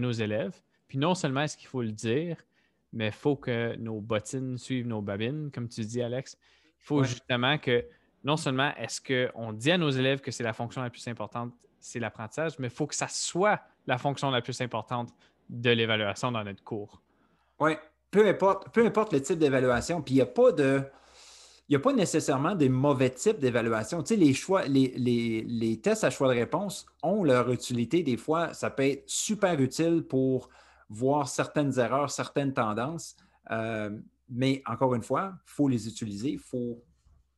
nos 0.00 0.12
élèves. 0.12 0.58
Puis 0.88 0.96
non 0.96 1.14
seulement 1.14 1.42
est-ce 1.42 1.58
qu'il 1.58 1.68
faut 1.68 1.82
le 1.82 1.92
dire, 1.92 2.38
mais 2.94 3.08
il 3.08 3.12
faut 3.12 3.36
que 3.36 3.76
nos 3.76 4.00
bottines 4.00 4.56
suivent 4.56 4.86
nos 4.86 5.02
babines, 5.02 5.50
comme 5.52 5.68
tu 5.68 5.82
dis, 5.82 6.00
Alex. 6.00 6.38
Il 6.80 6.84
faut 6.86 7.04
justement 7.04 7.58
que 7.58 7.84
non 8.24 8.38
seulement 8.38 8.74
est-ce 8.76 9.02
qu'on 9.02 9.52
dit 9.52 9.70
à 9.70 9.76
nos 9.76 9.90
élèves 9.90 10.22
que 10.22 10.30
c'est 10.30 10.44
la 10.44 10.54
fonction 10.54 10.80
la 10.80 10.88
plus 10.88 11.06
importante 11.08 11.52
c'est 11.86 12.00
l'apprentissage, 12.00 12.58
mais 12.58 12.66
il 12.66 12.72
faut 12.72 12.86
que 12.86 12.94
ça 12.94 13.06
soit 13.06 13.62
la 13.86 13.98
fonction 13.98 14.30
la 14.30 14.42
plus 14.42 14.60
importante 14.60 15.10
de 15.48 15.70
l'évaluation 15.70 16.32
dans 16.32 16.44
notre 16.44 16.62
cours. 16.62 17.02
Oui, 17.60 17.72
peu 18.10 18.26
importe, 18.26 18.70
peu 18.70 18.84
importe 18.84 19.12
le 19.12 19.22
type 19.22 19.38
d'évaluation. 19.38 20.02
Puis 20.02 20.14
il 20.14 20.16
n'y 20.18 20.22
a 20.22 20.26
pas 20.26 20.52
de. 20.52 20.82
Il 21.68 21.72
n'y 21.72 21.76
a 21.76 21.80
pas 21.80 21.92
nécessairement 21.92 22.54
des 22.54 22.68
mauvais 22.68 23.10
types 23.10 23.40
d'évaluation. 23.40 24.00
Tu 24.00 24.14
sais, 24.14 24.16
les 24.16 24.34
choix, 24.34 24.66
les, 24.66 24.94
les, 24.96 25.80
tests 25.80 26.04
à 26.04 26.10
choix 26.10 26.32
de 26.32 26.38
réponse 26.38 26.86
ont 27.02 27.24
leur 27.24 27.50
utilité. 27.50 28.04
Des 28.04 28.16
fois, 28.16 28.54
ça 28.54 28.70
peut 28.70 28.84
être 28.84 29.02
super 29.08 29.60
utile 29.60 30.04
pour 30.08 30.48
voir 30.88 31.28
certaines 31.28 31.76
erreurs, 31.80 32.12
certaines 32.12 32.54
tendances. 32.54 33.16
Euh, 33.50 33.90
mais 34.28 34.62
encore 34.66 34.94
une 34.94 35.02
fois, 35.02 35.32
il 35.34 35.50
faut 35.50 35.66
les 35.66 35.88
utiliser. 35.88 36.38
Faut, 36.38 36.84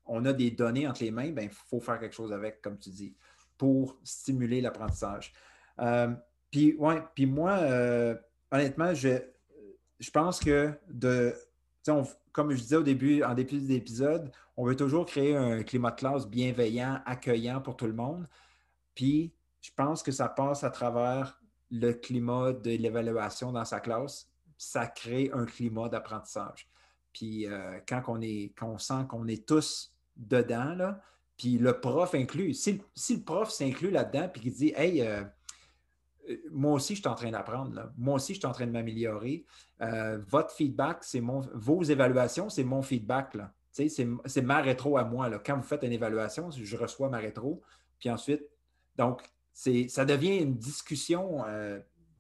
on 0.04 0.26
a 0.26 0.34
des 0.34 0.50
données 0.50 0.86
entre 0.86 1.04
les 1.04 1.10
mains, 1.10 1.24
il 1.24 1.34
ben, 1.34 1.48
faut 1.50 1.80
faire 1.80 1.98
quelque 1.98 2.14
chose 2.14 2.32
avec, 2.32 2.60
comme 2.60 2.78
tu 2.78 2.90
dis 2.90 3.14
pour 3.56 3.98
stimuler 4.04 4.60
l'apprentissage. 4.60 5.32
Euh, 5.80 6.14
puis, 6.50 6.74
ouais, 6.76 7.02
puis 7.14 7.26
moi, 7.26 7.58
euh, 7.58 8.14
honnêtement, 8.50 8.94
je, 8.94 9.18
je 9.98 10.10
pense 10.10 10.40
que 10.40 10.72
de, 10.88 11.34
comme 12.32 12.50
je 12.50 12.60
disais 12.60 12.76
au 12.76 12.82
début, 12.82 13.22
en 13.22 13.34
début 13.34 13.60
de 13.60 13.68
l'épisode, 13.68 14.30
on 14.56 14.64
veut 14.64 14.76
toujours 14.76 15.06
créer 15.06 15.36
un 15.36 15.62
climat 15.62 15.90
de 15.90 15.96
classe 15.96 16.26
bienveillant, 16.26 17.00
accueillant 17.06 17.60
pour 17.60 17.76
tout 17.76 17.86
le 17.86 17.92
monde. 17.92 18.28
Puis, 18.94 19.32
je 19.60 19.70
pense 19.74 20.02
que 20.02 20.12
ça 20.12 20.28
passe 20.28 20.64
à 20.64 20.70
travers 20.70 21.40
le 21.70 21.92
climat 21.92 22.52
de 22.52 22.70
l'évaluation 22.70 23.52
dans 23.52 23.64
sa 23.64 23.80
classe. 23.80 24.28
Ça 24.56 24.86
crée 24.86 25.30
un 25.32 25.44
climat 25.44 25.88
d'apprentissage. 25.88 26.68
Puis, 27.12 27.46
euh, 27.46 27.78
quand, 27.86 28.02
on 28.08 28.20
est, 28.20 28.52
quand 28.56 28.68
on 28.68 28.78
sent 28.78 29.04
qu'on 29.08 29.26
est 29.26 29.46
tous 29.46 29.92
dedans, 30.16 30.74
là, 30.74 31.00
puis 31.36 31.56
le 31.58 31.80
prof 31.80 32.14
inclut. 32.14 32.52
Si, 32.52 32.82
le 33.10 33.22
prof 33.22 33.50
s'inclut 33.50 33.90
là-dedans, 33.90 34.28
puis 34.28 34.42
qu'il 34.42 34.52
dit 34.52 34.72
Hey, 34.76 35.02
euh, 35.02 35.22
moi 36.50 36.72
aussi, 36.72 36.94
je 36.94 37.00
suis 37.00 37.08
en 37.08 37.14
train 37.14 37.30
d'apprendre. 37.30 37.92
Moi 37.96 38.14
aussi, 38.14 38.34
je 38.34 38.38
suis 38.38 38.46
en 38.46 38.52
train 38.52 38.66
de 38.66 38.72
m'améliorer. 38.72 39.44
Euh, 39.80 40.18
votre 40.26 40.52
feedback, 40.52 40.98
c'est 41.02 41.20
mon. 41.20 41.40
Vos 41.54 41.82
évaluations, 41.82 42.48
c'est 42.48 42.64
mon 42.64 42.82
feedback. 42.82 43.34
Là. 43.34 43.52
C'est, 43.70 44.42
ma 44.42 44.60
rétro 44.60 44.98
à 44.98 45.04
moi. 45.04 45.30
Quand 45.38 45.56
vous 45.56 45.62
faites 45.62 45.82
une 45.82 45.92
évaluation, 45.92 46.50
je 46.50 46.76
reçois 46.76 47.08
ma 47.08 47.18
rétro. 47.18 47.62
Puis 47.98 48.10
ensuite, 48.10 48.42
donc, 48.96 49.22
c'est, 49.52 49.88
ça 49.88 50.04
devient 50.04 50.38
une 50.38 50.56
discussion 50.56 51.44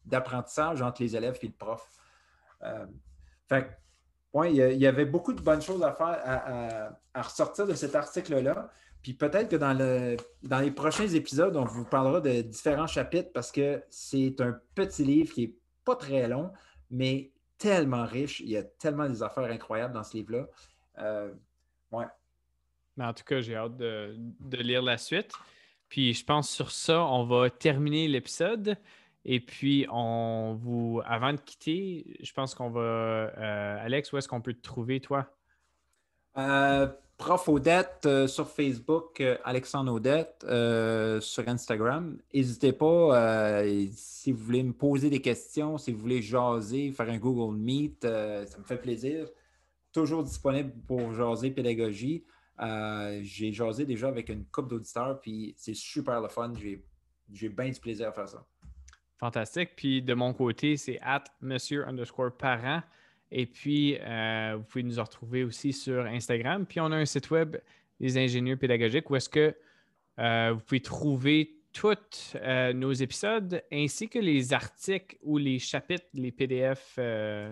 d'apprentissage 0.04 0.82
entre 0.82 1.02
les 1.02 1.16
élèves 1.16 1.38
et 1.42 1.46
le 1.46 1.52
prof. 1.52 1.88
fait 3.48 3.78
il 4.44 4.54
y, 4.54 4.86
avait 4.86 5.06
beaucoup 5.06 5.32
de 5.32 5.40
bonnes 5.40 5.62
choses 5.62 5.82
à 5.82 5.92
faire, 5.92 6.92
à 7.14 7.22
ressortir 7.22 7.66
de 7.66 7.74
cet 7.74 7.94
article-là. 7.94 8.70
Puis 9.02 9.14
peut-être 9.14 9.48
que 9.48 9.56
dans, 9.56 9.74
le, 9.74 10.16
dans 10.42 10.60
les 10.60 10.70
prochains 10.70 11.08
épisodes, 11.08 11.56
on 11.56 11.64
vous 11.64 11.84
parlera 11.84 12.20
de 12.20 12.42
différents 12.42 12.86
chapitres 12.86 13.30
parce 13.32 13.52
que 13.52 13.82
c'est 13.90 14.40
un 14.40 14.58
petit 14.74 15.04
livre 15.04 15.32
qui 15.32 15.46
n'est 15.46 15.54
pas 15.84 15.96
très 15.96 16.28
long, 16.28 16.52
mais 16.90 17.32
tellement 17.58 18.04
riche. 18.04 18.40
Il 18.40 18.50
y 18.50 18.56
a 18.56 18.62
tellement 18.62 19.08
des 19.08 19.22
affaires 19.22 19.50
incroyables 19.50 19.94
dans 19.94 20.04
ce 20.04 20.16
livre-là. 20.16 20.46
Euh, 20.98 21.32
ouais. 21.92 22.06
Mais 22.96 23.04
en 23.04 23.12
tout 23.12 23.24
cas, 23.24 23.40
j'ai 23.40 23.54
hâte 23.54 23.76
de, 23.76 24.16
lire 24.50 24.82
la 24.82 24.98
suite. 24.98 25.32
Puis 25.88 26.14
je 26.14 26.24
pense 26.24 26.50
sur 26.50 26.70
ça, 26.70 27.04
on 27.04 27.24
va 27.24 27.50
terminer 27.50 28.08
l'épisode. 28.08 28.76
Et 29.24 29.40
puis, 29.40 29.86
on 29.90 30.56
vous, 30.60 31.02
avant 31.04 31.32
de 31.32 31.40
quitter, 31.40 32.16
je 32.20 32.32
pense 32.32 32.54
qu'on 32.54 32.70
va. 32.70 32.80
Euh, 32.80 33.84
Alex, 33.84 34.12
où 34.12 34.16
est-ce 34.16 34.28
qu'on 34.28 34.40
peut 34.40 34.54
te 34.54 34.62
trouver, 34.62 35.00
toi? 35.00 35.26
Euh, 36.36 36.88
Prof 37.18 37.48
Odette 37.48 38.06
euh, 38.06 38.28
sur 38.28 38.48
Facebook, 38.48 39.20
euh, 39.20 39.36
Alexandre 39.42 39.92
Odette 39.92 40.46
euh, 40.48 41.20
sur 41.20 41.46
Instagram. 41.48 42.16
N'hésitez 42.32 42.72
pas, 42.72 43.64
si 43.92 44.30
vous 44.30 44.44
voulez 44.44 44.62
me 44.62 44.72
poser 44.72 45.10
des 45.10 45.20
questions, 45.20 45.78
si 45.78 45.92
vous 45.92 45.98
voulez 45.98 46.22
jaser, 46.22 46.92
faire 46.92 47.10
un 47.10 47.18
Google 47.18 47.58
Meet, 47.58 48.02
ça 48.04 48.58
me 48.58 48.64
fait 48.64 48.80
plaisir. 48.80 49.26
Toujours 49.92 50.22
disponible 50.22 50.72
pour 50.86 51.12
jaser 51.12 51.50
pédagogie. 51.50 52.24
J'ai 53.22 53.52
jasé 53.52 53.84
déjà 53.84 54.06
avec 54.06 54.28
une 54.28 54.44
couple 54.44 54.68
d'auditeurs, 54.68 55.20
puis 55.20 55.54
c'est 55.58 55.74
super 55.74 56.20
le 56.20 56.28
fun. 56.28 56.52
J'ai 57.32 57.48
bien 57.48 57.68
du 57.68 57.80
plaisir 57.80 58.08
à 58.08 58.12
faire 58.12 58.28
ça. 58.28 58.46
Fantastique. 59.18 59.70
Puis 59.74 60.02
de 60.02 60.14
mon 60.14 60.32
côté, 60.32 60.76
c'est 60.76 61.00
at 61.02 61.24
monsieur 61.40 61.84
underscore 61.88 62.30
parent. 62.36 62.82
Et 63.30 63.46
puis, 63.46 63.96
euh, 64.00 64.56
vous 64.56 64.64
pouvez 64.64 64.82
nous 64.82 65.00
retrouver 65.02 65.44
aussi 65.44 65.72
sur 65.72 66.04
Instagram. 66.06 66.66
Puis, 66.66 66.80
on 66.80 66.90
a 66.92 66.96
un 66.96 67.04
site 67.04 67.30
web, 67.30 67.56
Les 68.00 68.16
Ingénieurs 68.16 68.58
Pédagogiques, 68.58 69.10
où 69.10 69.16
est-ce 69.16 69.28
que 69.28 69.54
euh, 70.18 70.52
vous 70.54 70.60
pouvez 70.60 70.80
trouver 70.80 71.54
tous 71.72 72.34
euh, 72.36 72.72
nos 72.72 72.92
épisodes 72.92 73.62
ainsi 73.70 74.08
que 74.08 74.18
les 74.18 74.52
articles 74.52 75.16
ou 75.22 75.38
les 75.38 75.58
chapitres, 75.58 76.06
les 76.14 76.32
PDF 76.32 76.98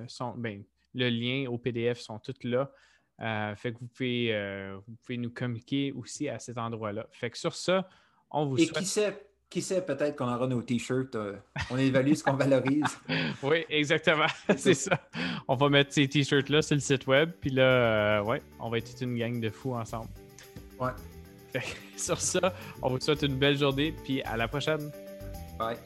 sont, 0.09 0.35
ben, 0.37 0.64
le 0.95 1.11
lien 1.11 1.49
au 1.51 1.59
PDF 1.59 2.01
sont 2.01 2.18
tous 2.18 2.43
là. 2.43 2.72
fait 3.57 3.72
que 3.72 3.79
vous 3.79 3.87
pouvez, 3.87 4.77
vous 4.87 4.97
pouvez 5.03 5.18
nous 5.18 5.31
communiquer 5.31 5.93
aussi 5.93 6.29
à 6.29 6.39
cet 6.39 6.57
endroit-là. 6.59 7.07
Fait 7.12 7.31
que 7.31 7.39
sur 7.39 7.55
ça, 7.55 7.89
on 8.31 8.47
vous 8.47 8.59
Et 8.59 8.66
qui 8.66 8.85
sait, 8.85 9.16
qui 9.51 9.63
sait, 9.63 9.81
peut-être 9.81 10.17
qu'on 10.17 10.33
aura 10.33 10.47
nos 10.47 10.63
t-shirts. 10.63 11.15
Euh, 11.15 11.37
on 11.71 11.79
évalue 11.79 12.15
ce 12.15 12.25
qu'on 12.25 12.35
valorise. 12.35 12.99
oui, 13.43 13.65
exactement. 13.69 14.27
C'est 14.57 14.75
ça. 14.75 14.99
On 15.49 15.55
va 15.55 15.69
mettre 15.69 15.93
ces 15.93 16.09
t-shirts-là 16.09 16.63
sur 16.63 16.75
le 16.75 16.81
site 16.81 17.07
web. 17.07 17.31
Puis 17.41 17.51
là, 17.51 17.63
euh, 17.63 18.25
ouais, 18.25 18.43
on 18.59 18.71
va 18.71 18.79
être 18.79 18.91
toute 18.91 19.01
une 19.03 19.17
gang 19.17 19.41
de 19.41 19.51
fous 19.51 19.75
ensemble. 19.75 20.09
Ouais. 20.81 20.91
sur 21.97 22.21
ça, 22.21 22.53
on 22.83 22.91
vous 22.91 23.01
souhaite 23.01 23.23
une 23.23 23.37
belle 23.37 23.57
journée. 23.57 23.95
Puis 24.05 24.23
à 24.23 24.37
la 24.37 24.49
prochaine. 24.49 24.91
Bye. 25.59 25.77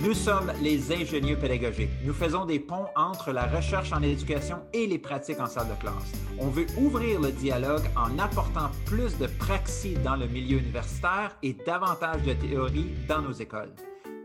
Nous 0.00 0.14
sommes 0.14 0.52
les 0.62 0.92
ingénieurs 0.92 1.40
pédagogiques. 1.40 1.90
Nous 2.04 2.12
faisons 2.12 2.44
des 2.44 2.60
ponts 2.60 2.86
entre 2.94 3.32
la 3.32 3.46
recherche 3.46 3.92
en 3.92 4.00
éducation 4.00 4.58
et 4.72 4.86
les 4.86 4.98
pratiques 4.98 5.40
en 5.40 5.46
salle 5.46 5.68
de 5.68 5.80
classe. 5.80 6.12
On 6.38 6.46
veut 6.48 6.66
ouvrir 6.76 7.20
le 7.20 7.32
dialogue 7.32 7.82
en 7.96 8.16
apportant 8.16 8.70
plus 8.86 9.18
de 9.18 9.26
praxis 9.26 9.98
dans 10.04 10.14
le 10.14 10.28
milieu 10.28 10.58
universitaire 10.58 11.36
et 11.42 11.52
davantage 11.66 12.22
de 12.22 12.32
théorie 12.32 12.90
dans 13.08 13.22
nos 13.22 13.32
écoles. 13.32 13.72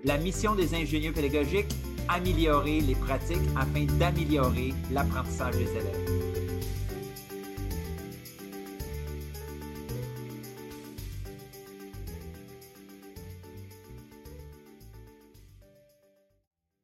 La 0.04 0.20
mission 0.20 0.54
des 0.54 0.76
ingénieurs 0.76 1.14
pédagogiques, 1.14 1.74
améliorer 2.08 2.82
les 2.82 2.96
pratiques 2.96 3.38
afin 3.56 3.86
d'améliorer 3.98 4.74
l'apprentissage 4.92 5.56
des 5.56 5.72
élèves. 5.72 6.33